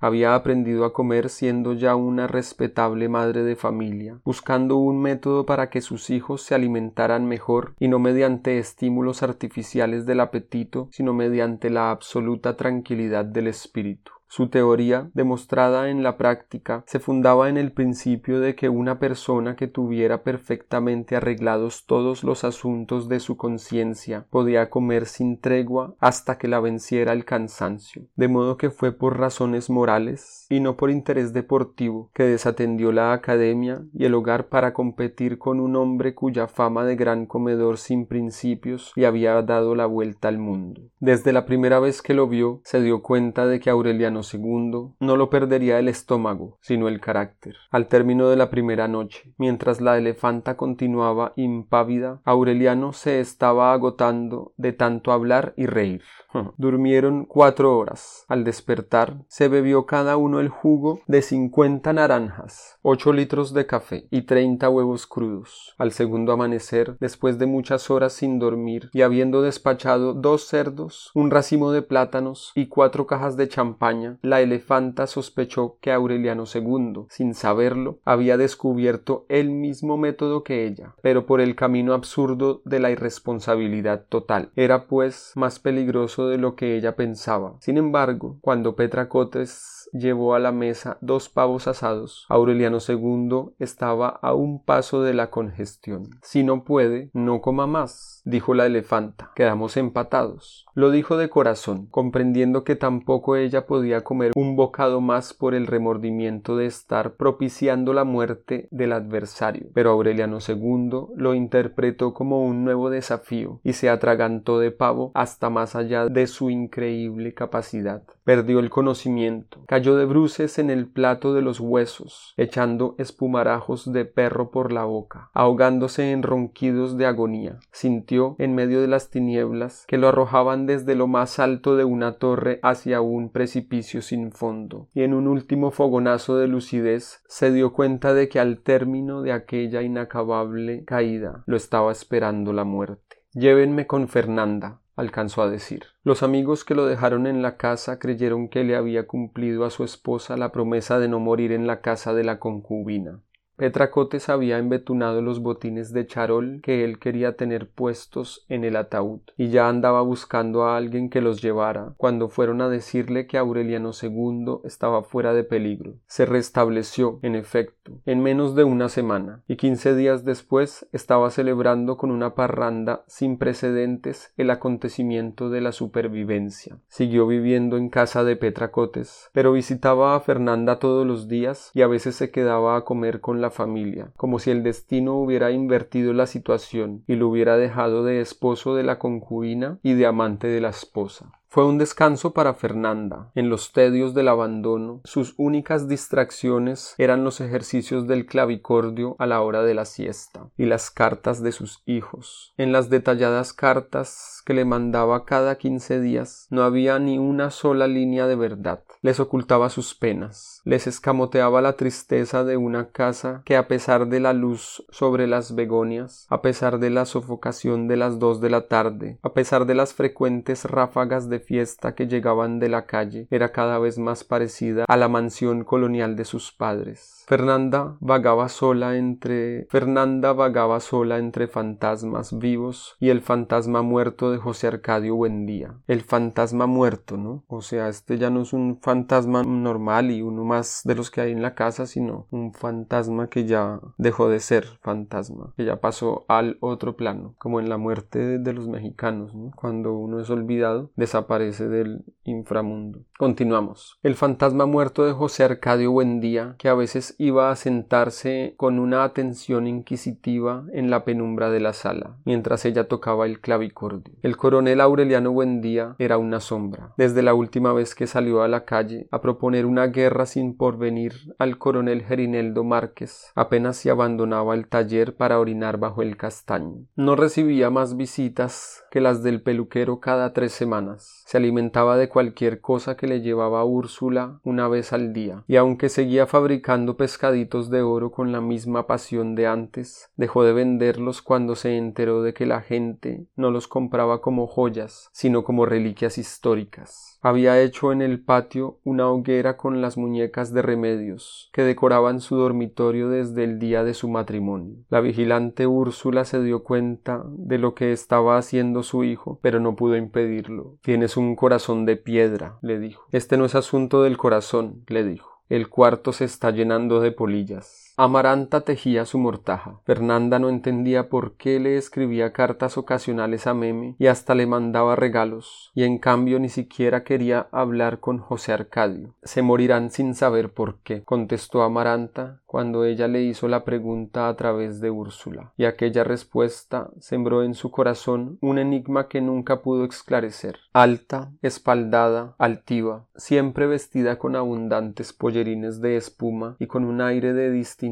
Había 0.00 0.34
aprendido 0.34 0.84
a 0.84 0.92
comer 0.92 1.28
siendo 1.28 1.72
ya 1.72 1.96
una 1.96 2.26
respetable 2.26 3.08
madre 3.08 3.42
de 3.42 3.56
familia, 3.56 4.20
buscando 4.24 4.76
un 4.76 5.00
método 5.00 5.44
para 5.46 5.70
que 5.70 5.80
sus 5.80 6.10
hijos 6.10 6.42
se 6.42 6.54
alimentaran 6.54 7.26
mejor 7.26 7.74
y 7.78 7.88
no 7.88 7.98
mediante 7.98 8.58
estímulos 8.58 9.22
artificiales 9.22 10.06
del 10.06 10.20
apetito, 10.20 10.88
sino 10.92 11.14
mediante 11.14 11.70
la 11.70 11.90
absoluta 11.90 12.56
tranquilidad 12.56 13.24
del 13.24 13.48
espíritu. 13.48 14.12
Su 14.28 14.48
teoría, 14.48 15.10
demostrada 15.14 15.88
en 15.88 16.02
la 16.02 16.18
práctica, 16.18 16.84
se 16.86 17.00
fundaba 17.00 17.48
en 17.48 17.56
el 17.56 17.72
principio 17.72 18.40
de 18.40 18.54
que 18.54 18.68
una 18.68 18.98
persona 18.98 19.56
que 19.56 19.68
tuviera 19.68 20.22
perfectamente 20.22 21.16
arreglados 21.16 21.86
todos 21.86 22.24
los 22.24 22.44
asuntos 22.44 23.08
de 23.08 23.20
su 23.20 23.38
conciencia 23.38 24.26
podía 24.30 24.68
comer 24.68 25.06
sin 25.06 25.40
tregua 25.40 25.94
hasta 25.98 26.36
que 26.36 26.46
la 26.46 26.60
venciera 26.60 27.12
el 27.12 27.24
cansancio, 27.24 28.02
de 28.16 28.28
modo 28.28 28.58
que 28.58 28.70
fue 28.70 28.92
por 28.92 29.18
razones 29.18 29.70
morales 29.70 30.46
y 30.50 30.60
no 30.60 30.76
por 30.76 30.90
interés 30.90 31.32
deportivo 31.32 32.10
que 32.12 32.24
desatendió 32.24 32.92
la 32.92 33.14
academia 33.14 33.82
y 33.94 34.04
el 34.04 34.14
hogar 34.14 34.48
para 34.48 34.74
competir 34.74 35.38
con 35.38 35.58
un 35.58 35.74
hombre 35.74 36.14
cuya 36.14 36.48
fama 36.48 36.84
de 36.84 36.96
gran 36.96 37.24
comedor 37.24 37.78
sin 37.78 38.06
principios 38.06 38.92
le 38.94 39.06
había 39.06 39.40
dado 39.42 39.74
la 39.74 39.86
vuelta 39.86 40.28
al 40.28 40.38
mundo. 40.38 40.82
Desde 41.00 41.32
la 41.32 41.46
primera 41.46 41.80
vez 41.80 42.02
que 42.02 42.14
lo 42.14 42.28
vio, 42.28 42.60
se 42.64 42.82
dio 42.82 43.02
cuenta 43.02 43.46
de 43.46 43.58
que 43.60 43.70
Aureliano 43.70 44.17
segundo 44.22 44.94
no 45.00 45.16
lo 45.16 45.30
perdería 45.30 45.78
el 45.78 45.88
estómago, 45.88 46.58
sino 46.60 46.88
el 46.88 47.00
carácter. 47.00 47.56
Al 47.70 47.88
término 47.88 48.28
de 48.28 48.36
la 48.36 48.50
primera 48.50 48.88
noche, 48.88 49.32
mientras 49.38 49.80
la 49.80 49.98
elefanta 49.98 50.56
continuaba 50.56 51.32
impávida, 51.36 52.20
Aureliano 52.24 52.92
se 52.92 53.20
estaba 53.20 53.72
agotando 53.72 54.52
de 54.56 54.72
tanto 54.72 55.12
hablar 55.12 55.54
y 55.56 55.66
reír. 55.66 56.02
Durmieron 56.56 57.24
cuatro 57.24 57.76
horas. 57.76 58.24
Al 58.28 58.44
despertar, 58.44 59.18
se 59.28 59.48
bebió 59.48 59.86
cada 59.86 60.16
uno 60.16 60.40
el 60.40 60.48
jugo 60.48 61.00
de 61.06 61.22
cincuenta 61.22 61.92
naranjas, 61.92 62.78
ocho 62.82 63.12
litros 63.12 63.54
de 63.54 63.66
café 63.66 64.06
y 64.10 64.22
treinta 64.22 64.68
huevos 64.68 65.06
crudos. 65.06 65.74
Al 65.78 65.92
segundo 65.92 66.32
amanecer, 66.32 66.96
después 67.00 67.38
de 67.38 67.46
muchas 67.46 67.90
horas 67.90 68.12
sin 68.12 68.38
dormir 68.38 68.90
y 68.92 69.02
habiendo 69.02 69.42
despachado 69.42 70.14
dos 70.14 70.46
cerdos, 70.46 71.10
un 71.14 71.30
racimo 71.30 71.72
de 71.72 71.82
plátanos 71.82 72.52
y 72.54 72.66
cuatro 72.66 73.06
cajas 73.06 73.36
de 73.36 73.48
champaña, 73.48 74.18
la 74.22 74.40
elefanta 74.40 75.06
sospechó 75.06 75.78
que 75.80 75.92
Aureliano 75.92 76.44
II, 76.52 77.06
sin 77.08 77.34
saberlo, 77.34 77.98
había 78.04 78.36
descubierto 78.36 79.24
el 79.28 79.50
mismo 79.50 79.96
método 79.96 80.42
que 80.42 80.66
ella, 80.66 80.94
pero 81.02 81.26
por 81.26 81.40
el 81.40 81.56
camino 81.56 81.94
absurdo 81.94 82.62
de 82.64 82.80
la 82.80 82.90
irresponsabilidad 82.90 84.06
total. 84.08 84.50
Era 84.56 84.86
pues 84.86 85.32
más 85.34 85.58
peligroso 85.58 86.17
de 86.26 86.38
lo 86.38 86.56
que 86.56 86.76
ella 86.76 86.96
pensaba. 86.96 87.56
Sin 87.60 87.76
embargo, 87.76 88.38
cuando 88.40 88.74
Petra 88.74 89.08
Cotes 89.08 89.77
llevó 89.92 90.34
a 90.34 90.38
la 90.38 90.52
mesa 90.52 90.98
dos 91.00 91.28
pavos 91.28 91.68
asados, 91.68 92.26
Aureliano 92.28 92.78
II 92.86 93.54
estaba 93.58 94.08
a 94.08 94.34
un 94.34 94.62
paso 94.62 95.02
de 95.02 95.14
la 95.14 95.30
congestión. 95.30 96.10
Si 96.22 96.42
no 96.42 96.64
puede, 96.64 97.10
no 97.12 97.40
coma 97.40 97.66
más, 97.66 98.22
dijo 98.24 98.54
la 98.54 98.66
elefanta. 98.66 99.30
Quedamos 99.34 99.76
empatados. 99.76 100.66
Lo 100.74 100.90
dijo 100.90 101.16
de 101.16 101.28
corazón, 101.28 101.86
comprendiendo 101.86 102.64
que 102.64 102.76
tampoco 102.76 103.36
ella 103.36 103.66
podía 103.66 104.02
comer 104.02 104.32
un 104.36 104.56
bocado 104.56 105.00
más 105.00 105.34
por 105.34 105.54
el 105.54 105.66
remordimiento 105.66 106.56
de 106.56 106.66
estar 106.66 107.14
propiciando 107.14 107.92
la 107.92 108.04
muerte 108.04 108.68
del 108.70 108.92
adversario. 108.92 109.68
Pero 109.74 109.90
Aureliano 109.90 110.38
II 110.46 111.14
lo 111.16 111.34
interpretó 111.34 112.14
como 112.14 112.44
un 112.44 112.64
nuevo 112.64 112.90
desafío 112.90 113.60
y 113.64 113.72
se 113.72 113.88
atragantó 113.88 114.58
de 114.58 114.70
pavo 114.70 115.10
hasta 115.14 115.50
más 115.50 115.74
allá 115.74 116.06
de 116.06 116.26
su 116.26 116.50
increíble 116.50 117.34
capacidad. 117.34 118.02
Perdió 118.28 118.58
el 118.58 118.68
conocimiento, 118.68 119.64
cayó 119.66 119.96
de 119.96 120.04
bruces 120.04 120.58
en 120.58 120.68
el 120.68 120.86
plato 120.86 121.32
de 121.32 121.40
los 121.40 121.60
huesos, 121.60 122.34
echando 122.36 122.94
espumarajos 122.98 123.90
de 123.90 124.04
perro 124.04 124.50
por 124.50 124.70
la 124.70 124.84
boca, 124.84 125.30
ahogándose 125.32 126.12
en 126.12 126.22
ronquidos 126.22 126.98
de 126.98 127.06
agonía. 127.06 127.58
Sintió, 127.72 128.36
en 128.38 128.54
medio 128.54 128.82
de 128.82 128.86
las 128.86 129.08
tinieblas, 129.08 129.86
que 129.88 129.96
lo 129.96 130.08
arrojaban 130.08 130.66
desde 130.66 130.94
lo 130.94 131.06
más 131.06 131.38
alto 131.38 131.74
de 131.74 131.84
una 131.84 132.18
torre 132.18 132.60
hacia 132.62 133.00
un 133.00 133.30
precipicio 133.30 134.02
sin 134.02 134.30
fondo, 134.30 134.88
y 134.92 135.04
en 135.04 135.14
un 135.14 135.26
último 135.26 135.70
fogonazo 135.70 136.36
de 136.36 136.48
lucidez 136.48 137.22
se 137.28 137.50
dio 137.50 137.72
cuenta 137.72 138.12
de 138.12 138.28
que 138.28 138.40
al 138.40 138.60
término 138.60 139.22
de 139.22 139.32
aquella 139.32 139.80
inacabable 139.80 140.84
caída 140.84 141.44
lo 141.46 141.56
estaba 141.56 141.92
esperando 141.92 142.52
la 142.52 142.64
muerte. 142.64 143.24
Llévenme 143.32 143.86
con 143.86 144.08
Fernanda, 144.08 144.80
alcanzó 144.98 145.42
a 145.42 145.48
decir. 145.48 145.84
Los 146.02 146.24
amigos 146.24 146.64
que 146.64 146.74
lo 146.74 146.84
dejaron 146.84 147.28
en 147.28 147.40
la 147.40 147.56
casa 147.56 148.00
creyeron 148.00 148.48
que 148.48 148.64
le 148.64 148.74
había 148.74 149.06
cumplido 149.06 149.64
a 149.64 149.70
su 149.70 149.84
esposa 149.84 150.36
la 150.36 150.50
promesa 150.50 150.98
de 150.98 151.08
no 151.08 151.20
morir 151.20 151.52
en 151.52 151.68
la 151.68 151.80
casa 151.80 152.14
de 152.14 152.24
la 152.24 152.40
concubina. 152.40 153.20
Petracotes 153.58 154.28
había 154.28 154.58
embetunado 154.58 155.20
los 155.20 155.40
botines 155.40 155.92
de 155.92 156.06
charol 156.06 156.60
que 156.62 156.84
él 156.84 157.00
quería 157.00 157.32
tener 157.32 157.68
puestos 157.68 158.46
en 158.48 158.62
el 158.62 158.76
ataúd, 158.76 159.18
y 159.36 159.48
ya 159.48 159.68
andaba 159.68 160.00
buscando 160.00 160.62
a 160.62 160.76
alguien 160.76 161.10
que 161.10 161.20
los 161.20 161.42
llevara, 161.42 161.92
cuando 161.96 162.28
fueron 162.28 162.60
a 162.60 162.68
decirle 162.68 163.26
que 163.26 163.36
Aureliano 163.36 163.90
II 164.00 164.60
estaba 164.62 165.02
fuera 165.02 165.34
de 165.34 165.42
peligro. 165.42 165.94
Se 166.06 166.24
restableció, 166.24 167.18
en 167.22 167.34
efecto, 167.34 168.00
en 168.06 168.22
menos 168.22 168.54
de 168.54 168.62
una 168.62 168.88
semana, 168.88 169.42
y 169.48 169.56
quince 169.56 169.96
días 169.96 170.24
después 170.24 170.86
estaba 170.92 171.28
celebrando 171.30 171.96
con 171.96 172.12
una 172.12 172.36
parranda 172.36 173.02
sin 173.08 173.38
precedentes 173.38 174.32
el 174.36 174.50
acontecimiento 174.50 175.50
de 175.50 175.62
la 175.62 175.72
supervivencia. 175.72 176.78
Siguió 176.86 177.26
viviendo 177.26 177.76
en 177.76 177.88
casa 177.88 178.22
de 178.22 178.36
Petracotes, 178.36 179.30
pero 179.32 179.50
visitaba 179.50 180.14
a 180.14 180.20
Fernanda 180.20 180.78
todos 180.78 181.04
los 181.04 181.26
días 181.26 181.72
y 181.74 181.82
a 181.82 181.88
veces 181.88 182.14
se 182.14 182.30
quedaba 182.30 182.76
a 182.76 182.84
comer 182.84 183.20
con 183.20 183.40
la 183.40 183.47
familia, 183.50 184.12
como 184.16 184.38
si 184.38 184.50
el 184.50 184.62
destino 184.62 185.14
hubiera 185.14 185.50
invertido 185.50 186.12
la 186.12 186.26
situación 186.26 187.04
y 187.06 187.16
lo 187.16 187.28
hubiera 187.28 187.56
dejado 187.56 188.04
de 188.04 188.20
esposo 188.20 188.74
de 188.74 188.82
la 188.82 188.98
concubina 188.98 189.78
y 189.82 189.94
de 189.94 190.06
amante 190.06 190.48
de 190.48 190.60
la 190.60 190.70
esposa. 190.70 191.37
Fue 191.50 191.64
un 191.64 191.78
descanso 191.78 192.34
para 192.34 192.52
Fernanda. 192.52 193.30
En 193.34 193.48
los 193.48 193.72
tedios 193.72 194.12
del 194.12 194.28
abandono, 194.28 195.00
sus 195.04 195.32
únicas 195.38 195.88
distracciones 195.88 196.94
eran 196.98 197.24
los 197.24 197.40
ejercicios 197.40 198.06
del 198.06 198.26
clavicordio 198.26 199.16
a 199.18 199.24
la 199.24 199.40
hora 199.40 199.62
de 199.62 199.72
la 199.72 199.86
siesta 199.86 200.50
y 200.58 200.66
las 200.66 200.90
cartas 200.90 201.42
de 201.42 201.52
sus 201.52 201.82
hijos. 201.86 202.52
En 202.58 202.70
las 202.70 202.90
detalladas 202.90 203.54
cartas 203.54 204.42
que 204.44 204.52
le 204.52 204.66
mandaba 204.66 205.24
cada 205.24 205.56
quince 205.56 206.00
días 206.00 206.48
no 206.50 206.64
había 206.64 206.98
ni 206.98 207.16
una 207.16 207.50
sola 207.50 207.86
línea 207.86 208.26
de 208.26 208.36
verdad. 208.36 208.82
Les 209.00 209.18
ocultaba 209.18 209.70
sus 209.70 209.94
penas, 209.94 210.60
les 210.64 210.86
escamoteaba 210.86 211.62
la 211.62 211.74
tristeza 211.74 212.44
de 212.44 212.58
una 212.58 212.90
casa 212.90 213.40
que 213.46 213.56
a 213.56 213.68
pesar 213.68 214.08
de 214.08 214.20
la 214.20 214.34
luz 214.34 214.84
sobre 214.90 215.26
las 215.26 215.54
begonias, 215.54 216.26
a 216.28 216.42
pesar 216.42 216.78
de 216.78 216.90
la 216.90 217.06
sofocación 217.06 217.88
de 217.88 217.96
las 217.96 218.18
dos 218.18 218.42
de 218.42 218.50
la 218.50 218.66
tarde, 218.66 219.18
a 219.22 219.32
pesar 219.32 219.64
de 219.64 219.74
las 219.74 219.94
frecuentes 219.94 220.66
ráfagas 220.66 221.30
de 221.30 221.37
fiesta 221.40 221.94
que 221.94 222.06
llegaban 222.06 222.58
de 222.58 222.68
la 222.68 222.86
calle 222.86 223.26
era 223.30 223.52
cada 223.52 223.78
vez 223.78 223.98
más 223.98 224.24
parecida 224.24 224.84
a 224.88 224.96
la 224.96 225.08
mansión 225.08 225.64
colonial 225.64 226.16
de 226.16 226.24
sus 226.24 226.52
padres. 226.52 227.24
Fernanda 227.28 227.96
vagaba 228.00 228.48
sola 228.48 228.96
entre 228.96 229.66
Fernanda 229.68 230.32
vagaba 230.32 230.80
sola 230.80 231.18
entre 231.18 231.46
fantasmas 231.46 232.38
vivos 232.38 232.96
y 233.00 233.10
el 233.10 233.20
fantasma 233.20 233.82
muerto 233.82 234.30
de 234.30 234.38
José 234.38 234.68
Arcadio 234.68 235.14
Buendía. 235.14 235.74
El 235.86 236.00
fantasma 236.00 236.66
muerto, 236.66 237.18
¿no? 237.18 237.44
O 237.46 237.60
sea, 237.60 237.88
este 237.88 238.16
ya 238.16 238.30
no 238.30 238.42
es 238.42 238.54
un 238.54 238.78
fantasma 238.80 239.42
normal 239.42 240.10
y 240.10 240.22
uno 240.22 240.44
más 240.44 240.80
de 240.84 240.94
los 240.94 241.10
que 241.10 241.20
hay 241.20 241.32
en 241.32 241.42
la 241.42 241.54
casa, 241.54 241.86
sino 241.86 242.26
un 242.30 242.54
fantasma 242.54 243.28
que 243.28 243.44
ya 243.44 243.80
dejó 243.98 244.28
de 244.28 244.40
ser 244.40 244.64
fantasma, 244.80 245.52
que 245.56 245.66
ya 245.66 245.80
pasó 245.80 246.24
al 246.28 246.56
otro 246.60 246.96
plano, 246.96 247.34
como 247.38 247.60
en 247.60 247.68
la 247.68 247.76
muerte 247.76 248.38
de 248.38 248.52
los 248.54 248.68
mexicanos, 248.68 249.34
¿no? 249.34 249.50
Cuando 249.54 249.92
uno 249.92 250.20
es 250.20 250.30
olvidado, 250.30 250.90
desaparece 250.96 251.27
del 251.28 252.04
inframundo. 252.24 253.04
Continuamos. 253.18 253.98
El 254.02 254.14
fantasma 254.14 254.64
muerto 254.64 255.04
de 255.04 255.12
José 255.12 255.44
Arcadio 255.44 255.92
Buendía, 255.92 256.54
que 256.58 256.68
a 256.68 256.74
veces 256.74 257.14
iba 257.18 257.50
a 257.50 257.56
sentarse 257.56 258.54
con 258.56 258.78
una 258.78 259.04
atención 259.04 259.66
inquisitiva 259.66 260.64
en 260.72 260.88
la 260.88 261.04
penumbra 261.04 261.50
de 261.50 261.60
la 261.60 261.72
sala, 261.74 262.16
mientras 262.24 262.64
ella 262.64 262.88
tocaba 262.88 263.26
el 263.26 263.40
clavicordio. 263.40 264.14
El 264.22 264.36
coronel 264.36 264.80
Aureliano 264.80 265.32
Buendía 265.32 265.96
era 265.98 266.16
una 266.16 266.40
sombra. 266.40 266.94
Desde 266.96 267.22
la 267.22 267.34
última 267.34 267.72
vez 267.72 267.94
que 267.94 268.06
salió 268.06 268.42
a 268.42 268.48
la 268.48 268.64
calle 268.64 269.08
a 269.10 269.20
proponer 269.20 269.66
una 269.66 269.88
guerra 269.88 270.24
sin 270.24 270.56
porvenir 270.56 271.12
al 271.38 271.58
coronel 271.58 272.04
Gerineldo 272.04 272.64
Márquez, 272.64 273.32
apenas 273.34 273.76
se 273.76 273.90
abandonaba 273.90 274.54
el 274.54 274.68
taller 274.68 275.16
para 275.16 275.40
orinar 275.40 275.78
bajo 275.78 276.02
el 276.02 276.16
castaño. 276.16 276.86
No 276.96 277.16
recibía 277.16 277.68
más 277.68 277.96
visitas 277.96 278.84
que 278.90 279.00
las 279.00 279.22
del 279.22 279.42
peluquero 279.42 280.00
cada 280.00 280.32
tres 280.32 280.52
semanas. 280.52 281.17
Se 281.28 281.36
alimentaba 281.36 281.98
de 281.98 282.08
cualquier 282.08 282.62
cosa 282.62 282.96
que 282.96 283.06
le 283.06 283.20
llevaba 283.20 283.62
Úrsula 283.62 284.40
una 284.44 284.66
vez 284.66 284.94
al 284.94 285.12
día, 285.12 285.44
y 285.46 285.56
aunque 285.56 285.90
seguía 285.90 286.26
fabricando 286.26 286.96
pescaditos 286.96 287.68
de 287.68 287.82
oro 287.82 288.10
con 288.10 288.32
la 288.32 288.40
misma 288.40 288.86
pasión 288.86 289.34
de 289.34 289.46
antes, 289.46 290.10
dejó 290.16 290.42
de 290.42 290.54
venderlos 290.54 291.20
cuando 291.20 291.54
se 291.54 291.76
enteró 291.76 292.22
de 292.22 292.32
que 292.32 292.46
la 292.46 292.62
gente 292.62 293.26
no 293.36 293.50
los 293.50 293.68
compraba 293.68 294.22
como 294.22 294.46
joyas, 294.46 295.10
sino 295.12 295.44
como 295.44 295.66
reliquias 295.66 296.16
históricas. 296.16 297.18
Había 297.20 297.60
hecho 297.60 297.92
en 297.92 298.00
el 298.00 298.24
patio 298.24 298.78
una 298.84 299.10
hoguera 299.10 299.58
con 299.58 299.82
las 299.82 299.98
muñecas 299.98 300.54
de 300.54 300.62
remedios 300.62 301.50
que 301.52 301.62
decoraban 301.62 302.20
su 302.20 302.36
dormitorio 302.36 303.10
desde 303.10 303.44
el 303.44 303.58
día 303.58 303.84
de 303.84 303.92
su 303.92 304.08
matrimonio. 304.08 304.76
La 304.88 305.00
vigilante 305.00 305.66
Úrsula 305.66 306.24
se 306.24 306.40
dio 306.40 306.62
cuenta 306.62 307.24
de 307.26 307.58
lo 307.58 307.74
que 307.74 307.92
estaba 307.92 308.38
haciendo 308.38 308.82
su 308.82 309.04
hijo, 309.04 309.40
pero 309.42 309.58
no 309.60 309.74
pudo 309.76 309.96
impedirlo. 309.96 310.76
Tienes 310.80 311.17
un 311.18 311.36
corazón 311.36 311.84
de 311.84 311.96
piedra, 311.96 312.58
le 312.62 312.78
dijo. 312.78 313.04
Este 313.12 313.36
no 313.36 313.44
es 313.44 313.54
asunto 313.54 314.02
del 314.02 314.16
corazón, 314.16 314.84
le 314.86 315.04
dijo. 315.04 315.42
El 315.48 315.68
cuarto 315.68 316.12
se 316.12 316.24
está 316.24 316.50
llenando 316.50 317.00
de 317.00 317.12
polillas. 317.12 317.87
Amaranta 318.00 318.60
tejía 318.60 319.04
su 319.06 319.18
mortaja. 319.18 319.80
Fernanda 319.84 320.38
no 320.38 320.50
entendía 320.50 321.08
por 321.08 321.32
qué 321.32 321.58
le 321.58 321.76
escribía 321.76 322.32
cartas 322.32 322.78
ocasionales 322.78 323.48
a 323.48 323.54
Meme 323.54 323.96
y 323.98 324.06
hasta 324.06 324.36
le 324.36 324.46
mandaba 324.46 324.94
regalos, 324.94 325.72
y 325.74 325.82
en 325.82 325.98
cambio 325.98 326.38
ni 326.38 326.48
siquiera 326.48 327.02
quería 327.02 327.48
hablar 327.50 327.98
con 327.98 328.18
José 328.18 328.52
Arcadio. 328.52 329.16
Se 329.24 329.42
morirán 329.42 329.90
sin 329.90 330.14
saber 330.14 330.52
por 330.52 330.78
qué, 330.84 331.02
contestó 331.02 331.64
Amaranta 331.64 332.40
cuando 332.46 332.84
ella 332.84 333.08
le 333.08 333.22
hizo 333.24 333.48
la 333.48 333.64
pregunta 333.64 334.28
a 334.28 334.36
través 334.36 334.80
de 334.80 334.90
Úrsula, 334.90 335.52
y 335.56 335.64
aquella 335.64 336.04
respuesta 336.04 336.90
sembró 337.00 337.42
en 337.42 337.54
su 337.54 337.72
corazón 337.72 338.38
un 338.40 338.60
enigma 338.60 339.08
que 339.08 339.20
nunca 339.20 339.60
pudo 339.60 339.84
esclarecer. 339.84 340.60
Alta, 340.72 341.32
espaldada, 341.42 342.36
altiva, 342.38 343.06
siempre 343.16 343.66
vestida 343.66 344.20
con 344.20 344.36
abundantes 344.36 345.12
pollerines 345.12 345.80
de 345.80 345.96
espuma 345.96 346.54
y 346.60 346.68
con 346.68 346.84
un 346.84 347.00
aire 347.00 347.32
de 347.32 347.50
distinción 347.50 347.87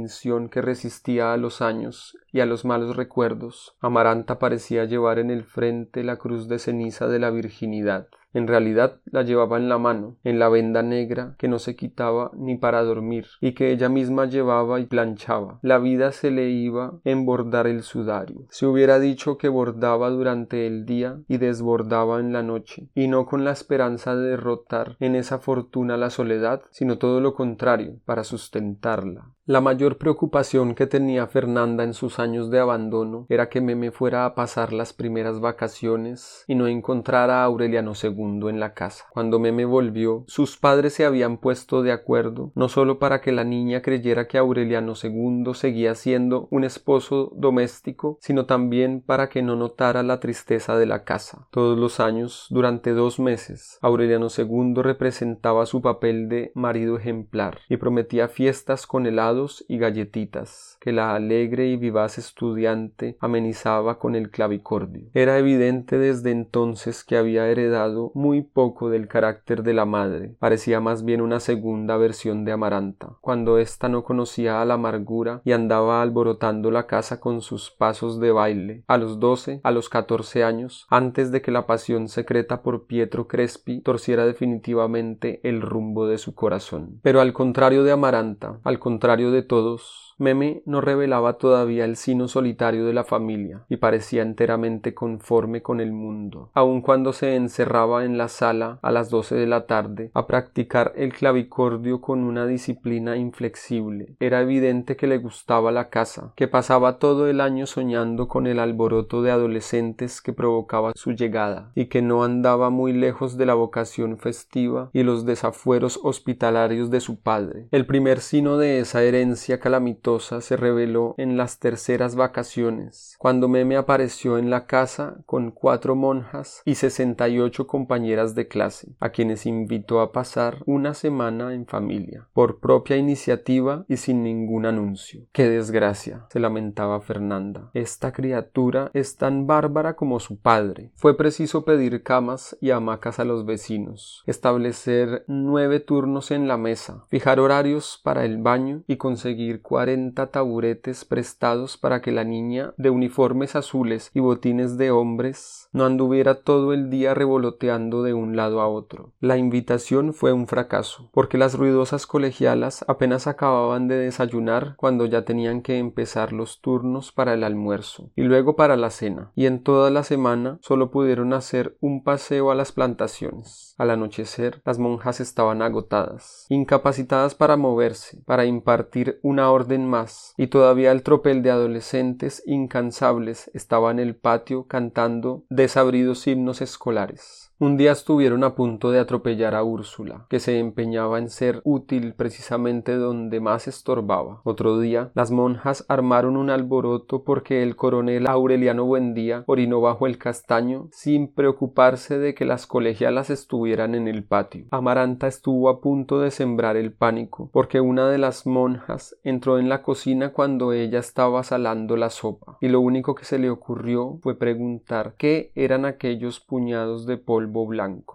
que 0.50 0.62
resistía 0.62 1.32
a 1.32 1.36
los 1.36 1.62
años 1.62 2.16
y 2.32 2.40
a 2.40 2.46
los 2.46 2.64
malos 2.64 2.96
recuerdos, 2.96 3.76
Amaranta 3.80 4.38
parecía 4.38 4.84
llevar 4.84 5.18
en 5.18 5.30
el 5.30 5.44
frente 5.44 6.04
la 6.04 6.16
cruz 6.16 6.48
de 6.48 6.58
ceniza 6.58 7.08
de 7.08 7.18
la 7.18 7.30
virginidad. 7.30 8.08
En 8.34 8.46
realidad 8.46 9.00
la 9.06 9.22
llevaba 9.22 9.56
en 9.56 9.70
la 9.70 9.78
mano, 9.78 10.18
en 10.22 10.38
la 10.38 10.50
venda 10.50 10.82
negra 10.82 11.34
que 11.38 11.48
no 11.48 11.58
se 11.58 11.74
quitaba 11.74 12.30
ni 12.34 12.58
para 12.58 12.82
dormir, 12.82 13.26
y 13.40 13.52
que 13.52 13.72
ella 13.72 13.88
misma 13.88 14.26
llevaba 14.26 14.78
y 14.78 14.84
planchaba. 14.84 15.58
La 15.62 15.78
vida 15.78 16.12
se 16.12 16.30
le 16.30 16.50
iba 16.50 16.98
en 17.04 17.24
bordar 17.24 17.66
el 17.66 17.82
sudario. 17.82 18.44
Se 18.50 18.66
hubiera 18.66 18.98
dicho 18.98 19.38
que 19.38 19.48
bordaba 19.48 20.10
durante 20.10 20.66
el 20.66 20.84
día 20.84 21.18
y 21.28 21.38
desbordaba 21.38 22.20
en 22.20 22.34
la 22.34 22.42
noche, 22.42 22.90
y 22.94 23.08
no 23.08 23.24
con 23.24 23.44
la 23.44 23.52
esperanza 23.52 24.14
de 24.14 24.28
derrotar 24.28 24.96
en 25.00 25.14
esa 25.14 25.38
fortuna 25.38 25.96
la 25.96 26.10
soledad, 26.10 26.60
sino 26.70 26.98
todo 26.98 27.22
lo 27.22 27.32
contrario, 27.32 28.00
para 28.04 28.22
sustentarla. 28.22 29.30
La 29.48 29.60
mayor 29.60 29.96
preocupación 29.96 30.74
que 30.74 30.88
tenía 30.88 31.28
Fernanda 31.28 31.84
en 31.84 31.94
sus 31.94 32.18
años 32.18 32.50
de 32.50 32.58
abandono 32.58 33.26
era 33.28 33.48
que 33.48 33.60
Meme 33.60 33.92
fuera 33.92 34.24
a 34.24 34.34
pasar 34.34 34.72
las 34.72 34.92
primeras 34.92 35.38
vacaciones 35.38 36.42
y 36.48 36.56
no 36.56 36.66
encontrara 36.66 37.42
a 37.42 37.44
Aureliano 37.44 37.92
II 37.94 38.48
en 38.48 38.58
la 38.58 38.74
casa. 38.74 39.04
Cuando 39.12 39.38
Meme 39.38 39.64
volvió, 39.64 40.24
sus 40.26 40.56
padres 40.56 40.94
se 40.94 41.04
habían 41.04 41.38
puesto 41.38 41.84
de 41.84 41.92
acuerdo 41.92 42.50
no 42.56 42.68
solo 42.68 42.98
para 42.98 43.20
que 43.20 43.30
la 43.30 43.44
niña 43.44 43.82
creyera 43.82 44.26
que 44.26 44.36
Aureliano 44.36 44.94
II 45.00 45.54
seguía 45.54 45.94
siendo 45.94 46.48
un 46.50 46.64
esposo 46.64 47.30
doméstico, 47.36 48.18
sino 48.20 48.46
también 48.46 49.00
para 49.00 49.28
que 49.28 49.42
no 49.42 49.54
notara 49.54 50.02
la 50.02 50.18
tristeza 50.18 50.76
de 50.76 50.86
la 50.86 51.04
casa. 51.04 51.46
Todos 51.52 51.78
los 51.78 52.00
años, 52.00 52.48
durante 52.50 52.90
dos 52.90 53.20
meses, 53.20 53.78
Aureliano 53.80 54.26
II 54.36 54.82
representaba 54.82 55.66
su 55.66 55.82
papel 55.82 56.28
de 56.28 56.50
marido 56.56 56.96
ejemplar 56.96 57.60
y 57.68 57.76
prometía 57.76 58.26
fiestas 58.26 58.88
con 58.88 59.06
helado 59.06 59.35
y 59.68 59.78
galletitas 59.78 60.76
que 60.80 60.92
la 60.92 61.14
alegre 61.14 61.66
y 61.66 61.76
vivaz 61.76 62.16
estudiante 62.16 63.16
amenizaba 63.20 63.98
con 63.98 64.14
el 64.14 64.30
clavicordio. 64.30 65.08
Era 65.14 65.36
evidente 65.36 65.98
desde 65.98 66.30
entonces 66.30 67.02
que 67.02 67.16
había 67.16 67.48
heredado 67.48 68.12
muy 68.14 68.42
poco 68.42 68.88
del 68.88 69.08
carácter 69.08 69.62
de 69.62 69.74
la 69.74 69.84
madre. 69.84 70.36
Parecía 70.38 70.80
más 70.80 71.04
bien 71.04 71.20
una 71.20 71.40
segunda 71.40 71.96
versión 71.96 72.44
de 72.44 72.52
Amaranta, 72.52 73.16
cuando 73.20 73.58
ésta 73.58 73.88
no 73.88 74.04
conocía 74.04 74.62
a 74.62 74.64
la 74.64 74.74
amargura 74.74 75.40
y 75.44 75.52
andaba 75.52 76.02
alborotando 76.02 76.70
la 76.70 76.86
casa 76.86 77.20
con 77.20 77.40
sus 77.40 77.70
pasos 77.70 78.20
de 78.20 78.30
baile. 78.30 78.84
A 78.86 78.96
los 78.96 79.18
doce, 79.18 79.60
a 79.64 79.72
los 79.72 79.88
catorce 79.88 80.44
años, 80.44 80.86
antes 80.88 81.32
de 81.32 81.42
que 81.42 81.50
la 81.50 81.66
pasión 81.66 82.08
secreta 82.08 82.62
por 82.62 82.86
Pietro 82.86 83.26
Crespi 83.26 83.80
torciera 83.80 84.24
definitivamente 84.24 85.40
el 85.42 85.60
rumbo 85.62 86.06
de 86.06 86.18
su 86.18 86.34
corazón. 86.34 87.00
Pero 87.02 87.20
al 87.20 87.32
contrario 87.32 87.82
de 87.82 87.90
Amaranta, 87.90 88.60
al 88.62 88.78
contrario 88.78 89.25
de 89.30 89.42
todos, 89.42 90.14
Meme 90.18 90.62
no 90.64 90.80
revelaba 90.80 91.34
todavía 91.34 91.84
el 91.84 91.96
sino 91.96 92.26
solitario 92.26 92.86
de 92.86 92.94
la 92.94 93.04
familia 93.04 93.64
y 93.68 93.76
parecía 93.76 94.22
enteramente 94.22 94.94
conforme 94.94 95.60
con 95.60 95.78
el 95.78 95.92
mundo, 95.92 96.50
aun 96.54 96.80
cuando 96.80 97.12
se 97.12 97.34
encerraba 97.36 98.02
en 98.06 98.16
la 98.16 98.28
sala 98.28 98.78
a 98.80 98.90
las 98.90 99.10
doce 99.10 99.34
de 99.34 99.46
la 99.46 99.66
tarde 99.66 100.10
a 100.14 100.26
practicar 100.26 100.94
el 100.96 101.12
clavicordio 101.12 102.00
con 102.00 102.20
una 102.20 102.46
disciplina 102.46 103.18
inflexible. 103.18 104.16
Era 104.18 104.40
evidente 104.40 104.96
que 104.96 105.06
le 105.06 105.18
gustaba 105.18 105.70
la 105.70 105.90
casa, 105.90 106.32
que 106.34 106.48
pasaba 106.48 106.98
todo 106.98 107.28
el 107.28 107.42
año 107.42 107.66
soñando 107.66 108.26
con 108.26 108.46
el 108.46 108.58
alboroto 108.58 109.20
de 109.20 109.32
adolescentes 109.32 110.22
que 110.22 110.32
provocaba 110.32 110.92
su 110.94 111.12
llegada, 111.12 111.72
y 111.74 111.86
que 111.86 112.00
no 112.00 112.24
andaba 112.24 112.70
muy 112.70 112.94
lejos 112.94 113.36
de 113.36 113.44
la 113.44 113.54
vocación 113.54 114.16
festiva 114.16 114.88
y 114.94 115.02
los 115.02 115.26
desafueros 115.26 116.00
hospitalarios 116.02 116.88
de 116.88 117.00
su 117.00 117.20
padre. 117.20 117.66
El 117.70 117.84
primer 117.84 118.20
sino 118.20 118.56
de 118.56 118.78
esa 118.78 119.02
herencia 119.02 119.60
calamitosa 119.60 120.05
se 120.06 120.56
reveló 120.56 121.14
en 121.18 121.36
las 121.36 121.58
terceras 121.58 122.14
vacaciones, 122.14 123.16
cuando 123.18 123.48
Meme 123.48 123.76
apareció 123.76 124.38
en 124.38 124.50
la 124.50 124.66
casa 124.66 125.16
con 125.26 125.50
cuatro 125.50 125.96
monjas 125.96 126.62
y 126.64 126.76
sesenta 126.76 127.28
y 127.28 127.40
ocho 127.40 127.66
compañeras 127.66 128.36
de 128.36 128.46
clase, 128.46 128.94
a 129.00 129.08
quienes 129.08 129.46
invitó 129.46 130.00
a 130.00 130.12
pasar 130.12 130.62
una 130.64 130.94
semana 130.94 131.54
en 131.54 131.66
familia, 131.66 132.28
por 132.32 132.60
propia 132.60 132.96
iniciativa 132.96 133.84
y 133.88 133.96
sin 133.96 134.22
ningún 134.22 134.64
anuncio. 134.64 135.22
¡Qué 135.32 135.48
desgracia! 135.48 136.26
se 136.30 136.38
lamentaba 136.38 137.00
Fernanda. 137.00 137.70
Esta 137.74 138.12
criatura 138.12 138.90
es 138.94 139.16
tan 139.16 139.48
bárbara 139.48 139.96
como 139.96 140.20
su 140.20 140.38
padre. 140.38 140.92
Fue 140.94 141.16
preciso 141.16 141.64
pedir 141.64 142.04
camas 142.04 142.56
y 142.60 142.70
hamacas 142.70 143.18
a 143.18 143.24
los 143.24 143.44
vecinos, 143.44 144.22
establecer 144.26 145.24
nueve 145.26 145.80
turnos 145.80 146.30
en 146.30 146.46
la 146.46 146.56
mesa, 146.56 147.04
fijar 147.08 147.40
horarios 147.40 148.00
para 148.04 148.24
el 148.24 148.38
baño 148.38 148.84
y 148.86 148.98
conseguir 148.98 149.62
cuarenta 149.96 150.26
taburetes 150.26 151.06
prestados 151.06 151.78
para 151.78 152.02
que 152.02 152.12
la 152.12 152.22
niña 152.22 152.74
de 152.76 152.90
uniformes 152.90 153.56
azules 153.56 154.10
y 154.12 154.20
botines 154.20 154.76
de 154.76 154.90
hombres 154.90 155.70
no 155.72 155.86
anduviera 155.86 156.42
todo 156.42 156.74
el 156.74 156.90
día 156.90 157.14
revoloteando 157.14 158.02
de 158.02 158.12
un 158.12 158.36
lado 158.36 158.60
a 158.60 158.68
otro. 158.68 159.14
La 159.20 159.38
invitación 159.38 160.12
fue 160.12 160.34
un 160.34 160.46
fracaso, 160.46 161.08
porque 161.14 161.38
las 161.38 161.54
ruidosas 161.54 162.06
colegialas 162.06 162.84
apenas 162.88 163.26
acababan 163.26 163.88
de 163.88 163.96
desayunar 163.96 164.74
cuando 164.76 165.06
ya 165.06 165.24
tenían 165.24 165.62
que 165.62 165.78
empezar 165.78 166.34
los 166.34 166.60
turnos 166.60 167.10
para 167.12 167.32
el 167.32 167.42
almuerzo 167.42 168.10
y 168.14 168.22
luego 168.22 168.54
para 168.54 168.76
la 168.76 168.90
cena, 168.90 169.32
y 169.34 169.46
en 169.46 169.62
toda 169.62 169.90
la 169.90 170.02
semana 170.02 170.58
solo 170.60 170.90
pudieron 170.90 171.32
hacer 171.32 171.78
un 171.80 172.04
paseo 172.04 172.50
a 172.50 172.54
las 172.54 172.72
plantaciones. 172.72 173.74
Al 173.78 173.90
anochecer 173.90 174.60
las 174.66 174.78
monjas 174.78 175.20
estaban 175.20 175.62
agotadas, 175.62 176.44
incapacitadas 176.50 177.34
para 177.34 177.56
moverse, 177.56 178.22
para 178.26 178.44
impartir 178.44 179.20
una 179.22 179.50
orden 179.50 179.85
más, 179.86 180.34
y 180.36 180.48
todavía 180.48 180.92
el 180.92 181.02
tropel 181.02 181.42
de 181.42 181.50
adolescentes 181.50 182.42
incansables 182.46 183.50
estaba 183.54 183.90
en 183.90 183.98
el 183.98 184.16
patio 184.16 184.66
cantando 184.66 185.44
desabridos 185.48 186.26
himnos 186.26 186.60
escolares. 186.60 187.45
Un 187.58 187.78
día 187.78 187.92
estuvieron 187.92 188.44
a 188.44 188.54
punto 188.54 188.90
de 188.90 188.98
atropellar 188.98 189.54
a 189.54 189.64
Úrsula, 189.64 190.26
que 190.28 190.40
se 190.40 190.58
empeñaba 190.58 191.18
en 191.18 191.30
ser 191.30 191.62
útil 191.64 192.12
precisamente 192.12 192.96
donde 192.96 193.40
más 193.40 193.66
estorbaba. 193.66 194.42
Otro 194.44 194.78
día, 194.78 195.10
las 195.14 195.30
monjas 195.30 195.86
armaron 195.88 196.36
un 196.36 196.50
alboroto 196.50 197.24
porque 197.24 197.62
el 197.62 197.74
coronel 197.74 198.26
Aureliano 198.26 198.84
Buendía 198.84 199.42
orinó 199.46 199.80
bajo 199.80 200.06
el 200.06 200.18
castaño 200.18 200.88
sin 200.92 201.32
preocuparse 201.32 202.18
de 202.18 202.34
que 202.34 202.44
las 202.44 202.66
colegialas 202.66 203.30
estuvieran 203.30 203.94
en 203.94 204.06
el 204.06 204.22
patio. 204.22 204.66
Amaranta 204.70 205.26
estuvo 205.26 205.70
a 205.70 205.80
punto 205.80 206.20
de 206.20 206.32
sembrar 206.32 206.76
el 206.76 206.92
pánico, 206.92 207.48
porque 207.54 207.80
una 207.80 208.10
de 208.10 208.18
las 208.18 208.46
monjas 208.46 209.16
entró 209.24 209.58
en 209.58 209.70
la 209.70 209.82
cocina 209.82 210.34
cuando 210.34 210.74
ella 210.74 210.98
estaba 210.98 211.42
salando 211.42 211.96
la 211.96 212.10
sopa, 212.10 212.58
y 212.60 212.68
lo 212.68 212.80
único 212.80 213.14
que 213.14 213.24
se 213.24 213.38
le 213.38 213.48
ocurrió 213.48 214.18
fue 214.20 214.38
preguntar 214.38 215.14
qué 215.16 215.52
eran 215.54 215.86
aquellos 215.86 216.38
puñados 216.38 217.06
de 217.06 217.16
polvo 217.16 217.45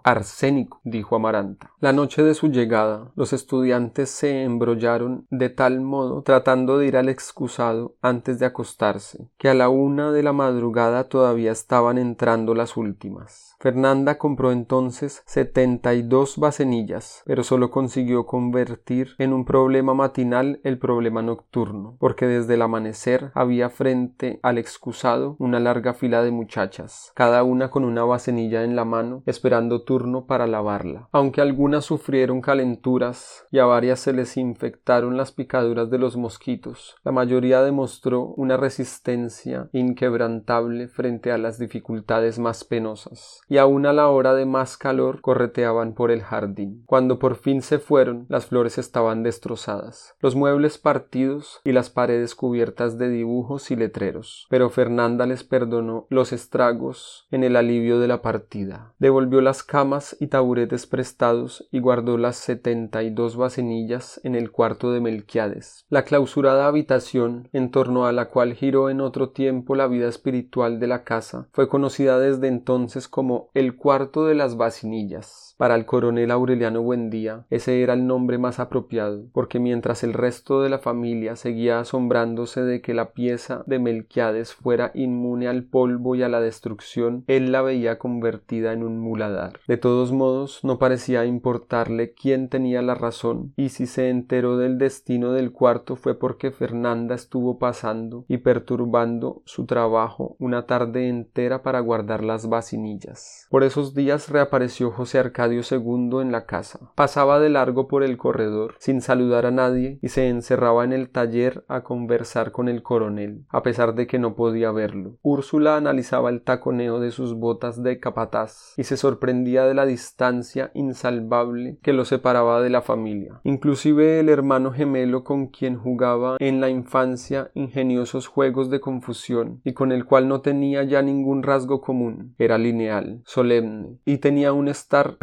Arsénico, 0.04 0.80
dijo 0.84 1.16
Amaranta. 1.16 1.72
La 1.80 1.94
noche 1.94 2.24
de 2.24 2.34
su 2.34 2.48
llegada, 2.48 3.12
los 3.16 3.34
estudiantes 3.34 4.10
se 4.10 4.44
embrollaron 4.44 5.26
de 5.30 5.50
tal 5.50 5.82
modo 5.82 6.22
tratando 6.24 6.78
de 6.78 6.88
ir 6.88 6.98
al 6.98 7.10
excusado 7.10 7.96
antes 8.02 8.40
de 8.40 8.46
acostarse, 8.46 9.30
que 9.38 9.50
a 9.50 9.54
la 9.54 9.70
una 9.70 10.12
de 10.12 10.24
la 10.24 10.34
madrugada 10.34 11.06
todavía 11.06 11.52
estaban 11.52 11.98
entrando 11.98 12.54
las 12.54 12.78
últimas. 12.78 13.56
Fernanda 13.60 14.18
compró 14.18 14.52
entonces 14.52 15.22
setenta 15.26 15.94
y 15.94 16.02
dos 16.02 16.38
bacenillas, 16.38 17.22
pero 17.26 17.44
solo 17.44 17.70
consiguió 17.70 18.26
convertir 18.26 19.10
en 19.20 19.34
un 19.34 19.46
problema 19.46 19.94
matinal 19.94 20.60
el 20.64 20.80
problema 20.80 21.22
nocturno, 21.22 21.96
porque 22.00 22.26
desde 22.26 22.56
el 22.56 22.64
amanecer 22.64 23.32
había 23.36 23.70
frente 23.70 24.40
al 24.42 24.58
excusado 24.58 25.36
una 25.38 25.60
larga 25.60 25.94
fila 25.94 26.24
de 26.24 26.32
muchachas, 26.32 27.12
cada 27.16 27.44
una 27.44 27.70
con 27.70 27.84
una 27.84 28.04
bacenilla 28.04 28.64
en 28.64 28.76
la 28.76 28.86
mano, 28.86 29.21
esperando 29.26 29.84
turno 29.84 30.26
para 30.26 30.48
lavarla. 30.48 31.08
Aunque 31.12 31.42
algunas 31.42 31.86
sufrieron 31.86 32.42
calenturas 32.42 33.46
y 33.52 33.60
a 33.60 33.66
varias 33.66 34.00
se 34.00 34.14
les 34.14 34.38
infectaron 34.38 35.18
las 35.18 35.32
picaduras 35.32 35.90
de 35.90 35.98
los 35.98 36.18
mosquitos, 36.18 36.96
la 37.04 37.12
mayoría 37.12 37.62
demostró 37.62 38.34
una 38.38 38.58
resistencia 38.58 39.70
inquebrantable 39.72 40.88
frente 40.88 41.32
a 41.32 41.38
las 41.38 41.60
dificultades 41.60 42.40
más 42.40 42.64
penosas 42.64 43.42
y 43.48 43.58
aun 43.58 43.86
a 43.86 43.94
la 43.94 44.08
hora 44.10 44.34
de 44.34 44.46
más 44.46 44.78
calor 44.78 45.22
correteaban 45.22 45.94
por 45.94 46.12
el 46.12 46.22
jardín. 46.22 46.84
Cuando 46.86 47.20
por 47.20 47.36
fin 47.36 47.62
se 47.62 47.80
fueron, 47.80 48.26
las 48.30 48.48
flores 48.48 48.78
estaban 48.78 49.24
destrozadas, 49.24 50.16
los 50.20 50.36
muebles 50.36 50.78
partidos 50.78 51.62
y 51.64 51.72
las 51.72 51.90
paredes 51.90 52.36
cubiertas 52.36 52.98
de 52.98 53.10
dibujos 53.10 53.72
y 53.72 53.76
letreros. 53.76 54.48
Pero 54.50 54.70
Fernanda 54.70 55.26
les 55.26 55.44
perdonó 55.44 56.08
los 56.10 56.34
estragos 56.34 57.28
en 57.32 57.44
el 57.44 57.56
alivio 57.56 58.00
de 58.00 58.08
la 58.08 58.22
partida. 58.22 58.94
Devolvió 59.12 59.42
las 59.42 59.62
camas 59.62 60.16
y 60.22 60.28
taburetes 60.28 60.88
prestados 60.88 61.68
y 61.70 61.82
guardó 61.82 62.18
las 62.18 62.38
setenta 62.38 63.04
y 63.04 63.10
dos 63.10 63.36
bacenillas 63.36 64.22
en 64.24 64.36
el 64.36 64.52
cuarto 64.52 64.94
de 64.94 65.02
Melquiades. 65.02 65.86
La 65.90 66.06
clausurada 66.06 66.66
habitación, 66.66 67.50
en 67.52 67.72
torno 67.72 68.06
a 68.06 68.14
la 68.14 68.30
cual 68.30 68.54
giró 68.54 68.90
en 68.90 69.02
otro 69.02 69.32
tiempo 69.32 69.76
la 69.76 69.88
vida 69.88 70.08
espiritual 70.08 70.80
de 70.80 70.88
la 70.88 71.04
casa, 71.04 71.50
fue 71.52 71.68
conocida 71.68 72.20
desde 72.20 72.48
entonces 72.48 73.10
como 73.10 73.50
el 73.54 73.76
cuarto 73.76 74.26
de 74.26 74.36
las 74.36 74.56
vacinillas. 74.56 75.51
Para 75.62 75.76
el 75.76 75.86
coronel 75.86 76.32
Aureliano 76.32 76.82
Buendía 76.82 77.46
ese 77.52 77.84
era 77.84 77.94
el 77.94 78.08
nombre 78.08 78.40
más 78.40 78.60
apropiado, 78.60 79.26
porque 79.32 79.60
mientras 79.60 80.04
el 80.04 80.14
resto 80.14 80.64
de 80.64 80.70
la 80.70 80.80
familia 80.80 81.36
seguía 81.36 81.80
asombrándose 81.80 82.64
de 82.64 82.82
que 82.82 82.96
la 82.96 83.12
pieza 83.12 83.62
de 83.68 83.78
Melquiades 83.78 84.56
fuera 84.56 84.90
inmune 84.96 85.48
al 85.48 85.62
polvo 85.62 86.16
y 86.16 86.24
a 86.24 86.30
la 86.30 86.42
destrucción, 86.42 87.24
él 87.28 87.52
la 87.52 87.62
veía 87.62 88.00
convertida 88.00 88.74
en 88.74 88.82
un 88.82 88.98
muladar. 88.98 89.60
De 89.68 89.78
todos 89.78 90.12
modos, 90.12 90.62
no 90.64 90.80
parecía 90.80 91.26
importarle 91.26 92.14
quién 92.14 92.50
tenía 92.50 92.82
la 92.82 92.96
razón, 92.96 93.54
y 93.56 93.70
si 93.70 93.86
se 93.86 94.10
enteró 94.10 94.58
del 94.58 94.80
destino 94.80 95.32
del 95.32 95.52
cuarto 95.52 95.96
fue 95.96 96.18
porque 96.18 96.50
Fernanda 96.50 97.14
estuvo 97.14 97.60
pasando 97.60 98.26
y 98.28 98.38
perturbando 98.38 99.44
su 99.46 99.68
trabajo 99.68 100.36
una 100.40 100.66
tarde 100.66 101.08
entera 101.08 101.62
para 101.62 101.82
guardar 101.82 102.24
las 102.24 102.50
vacinillas. 102.50 103.46
Por 103.52 103.64
esos 103.64 103.94
días 103.94 104.30
reapareció 104.30 104.90
José 104.90 105.20
Arcadio 105.20 105.51
II 105.60 106.22
en 106.22 106.32
la 106.32 106.46
casa. 106.46 106.92
Pasaba 106.96 107.40
de 107.40 107.50
largo 107.50 107.88
por 107.88 108.04
el 108.04 108.18
corredor, 108.18 108.76
sin 108.80 109.02
saludar 109.02 109.46
a 109.46 109.52
nadie, 109.52 110.00
y 110.02 110.10
se 110.10 110.28
encerraba 110.28 110.84
en 110.84 110.94
el 110.94 111.10
taller 111.10 111.66
a 111.68 111.84
conversar 111.84 112.52
con 112.52 112.70
el 112.70 112.84
coronel, 112.84 113.46
a 113.50 113.64
pesar 113.64 113.96
de 113.96 114.08
que 114.08 114.20
no 114.20 114.36
podía 114.36 114.72
verlo. 114.72 115.18
Úrsula 115.22 115.76
analizaba 115.76 116.30
el 116.30 116.42
taconeo 116.42 117.00
de 117.00 117.12
sus 117.12 117.34
botas 117.34 117.84
de 117.84 118.00
capataz 118.00 118.74
y 118.78 118.84
se 118.84 118.98
sorprendía 118.98 119.66
de 119.66 119.74
la 119.74 119.86
distancia 119.86 120.72
insalvable 120.74 121.78
que 121.82 121.94
lo 121.94 122.06
separaba 122.06 122.62
de 122.62 122.70
la 122.70 122.82
familia. 122.82 123.40
Inclusive 123.44 124.20
el 124.20 124.30
hermano 124.30 124.72
gemelo 124.72 125.24
con 125.24 125.48
quien 125.48 125.78
jugaba 125.78 126.38
en 126.40 126.62
la 126.62 126.70
infancia 126.70 127.52
ingeniosos 127.54 128.28
juegos 128.28 128.70
de 128.70 128.80
confusión 128.80 129.62
y 129.64 129.74
con 129.74 129.92
el 129.92 130.06
cual 130.06 130.28
no 130.28 130.42
tenía 130.42 130.84
ya 130.84 131.02
ningún 131.02 131.44
rasgo 131.44 131.82
común, 131.82 132.36
era 132.38 132.58
lineal, 132.58 133.22
solemne, 133.26 133.98
y 134.06 134.18
tenía 134.18 134.54
un 134.54 134.68
estar 134.68 135.18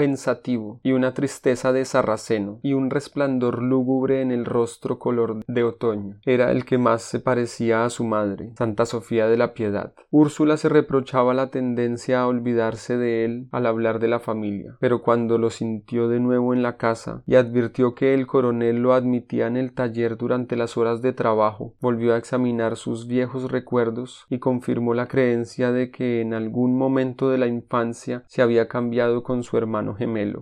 y 0.82 0.92
una 0.92 1.14
tristeza 1.14 1.72
de 1.72 1.84
sarraceno 1.84 2.58
y 2.62 2.72
un 2.72 2.90
resplandor 2.90 3.62
lúgubre 3.62 4.20
en 4.20 4.30
el 4.30 4.44
rostro 4.44 4.98
color 4.98 5.44
de 5.46 5.62
otoño. 5.62 6.16
Era 6.24 6.50
el 6.50 6.64
que 6.64 6.76
más 6.76 7.02
se 7.02 7.20
parecía 7.20 7.84
a 7.84 7.90
su 7.90 8.04
madre, 8.04 8.52
Santa 8.58 8.84
Sofía 8.84 9.28
de 9.28 9.36
la 9.36 9.54
Piedad. 9.54 9.94
Úrsula 10.10 10.56
se 10.56 10.68
reprochaba 10.68 11.34
la 11.34 11.50
tendencia 11.50 12.20
a 12.20 12.26
olvidarse 12.26 12.96
de 12.96 13.24
él 13.24 13.48
al 13.52 13.66
hablar 13.66 14.00
de 14.00 14.08
la 14.08 14.18
familia, 14.18 14.76
pero 14.80 15.02
cuando 15.02 15.38
lo 15.38 15.50
sintió 15.50 16.08
de 16.08 16.20
nuevo 16.20 16.52
en 16.52 16.62
la 16.62 16.76
casa 16.76 17.22
y 17.26 17.36
advirtió 17.36 17.94
que 17.94 18.14
el 18.14 18.26
coronel 18.26 18.82
lo 18.82 18.94
admitía 18.94 19.46
en 19.46 19.56
el 19.56 19.72
taller 19.72 20.16
durante 20.16 20.56
las 20.56 20.76
horas 20.76 21.00
de 21.00 21.12
trabajo, 21.12 21.74
volvió 21.80 22.14
a 22.14 22.18
examinar 22.18 22.76
sus 22.76 23.06
viejos 23.06 23.50
recuerdos 23.50 24.26
y 24.28 24.38
confirmó 24.38 24.94
la 24.94 25.08
creencia 25.08 25.72
de 25.72 25.90
que 25.90 26.20
en 26.20 26.34
algún 26.34 26.76
momento 26.76 27.30
de 27.30 27.38
la 27.38 27.46
infancia 27.46 28.24
se 28.26 28.42
había 28.42 28.68
cambiado 28.68 29.22
con 29.22 29.42
su 29.42 29.56
hermano 29.56 29.94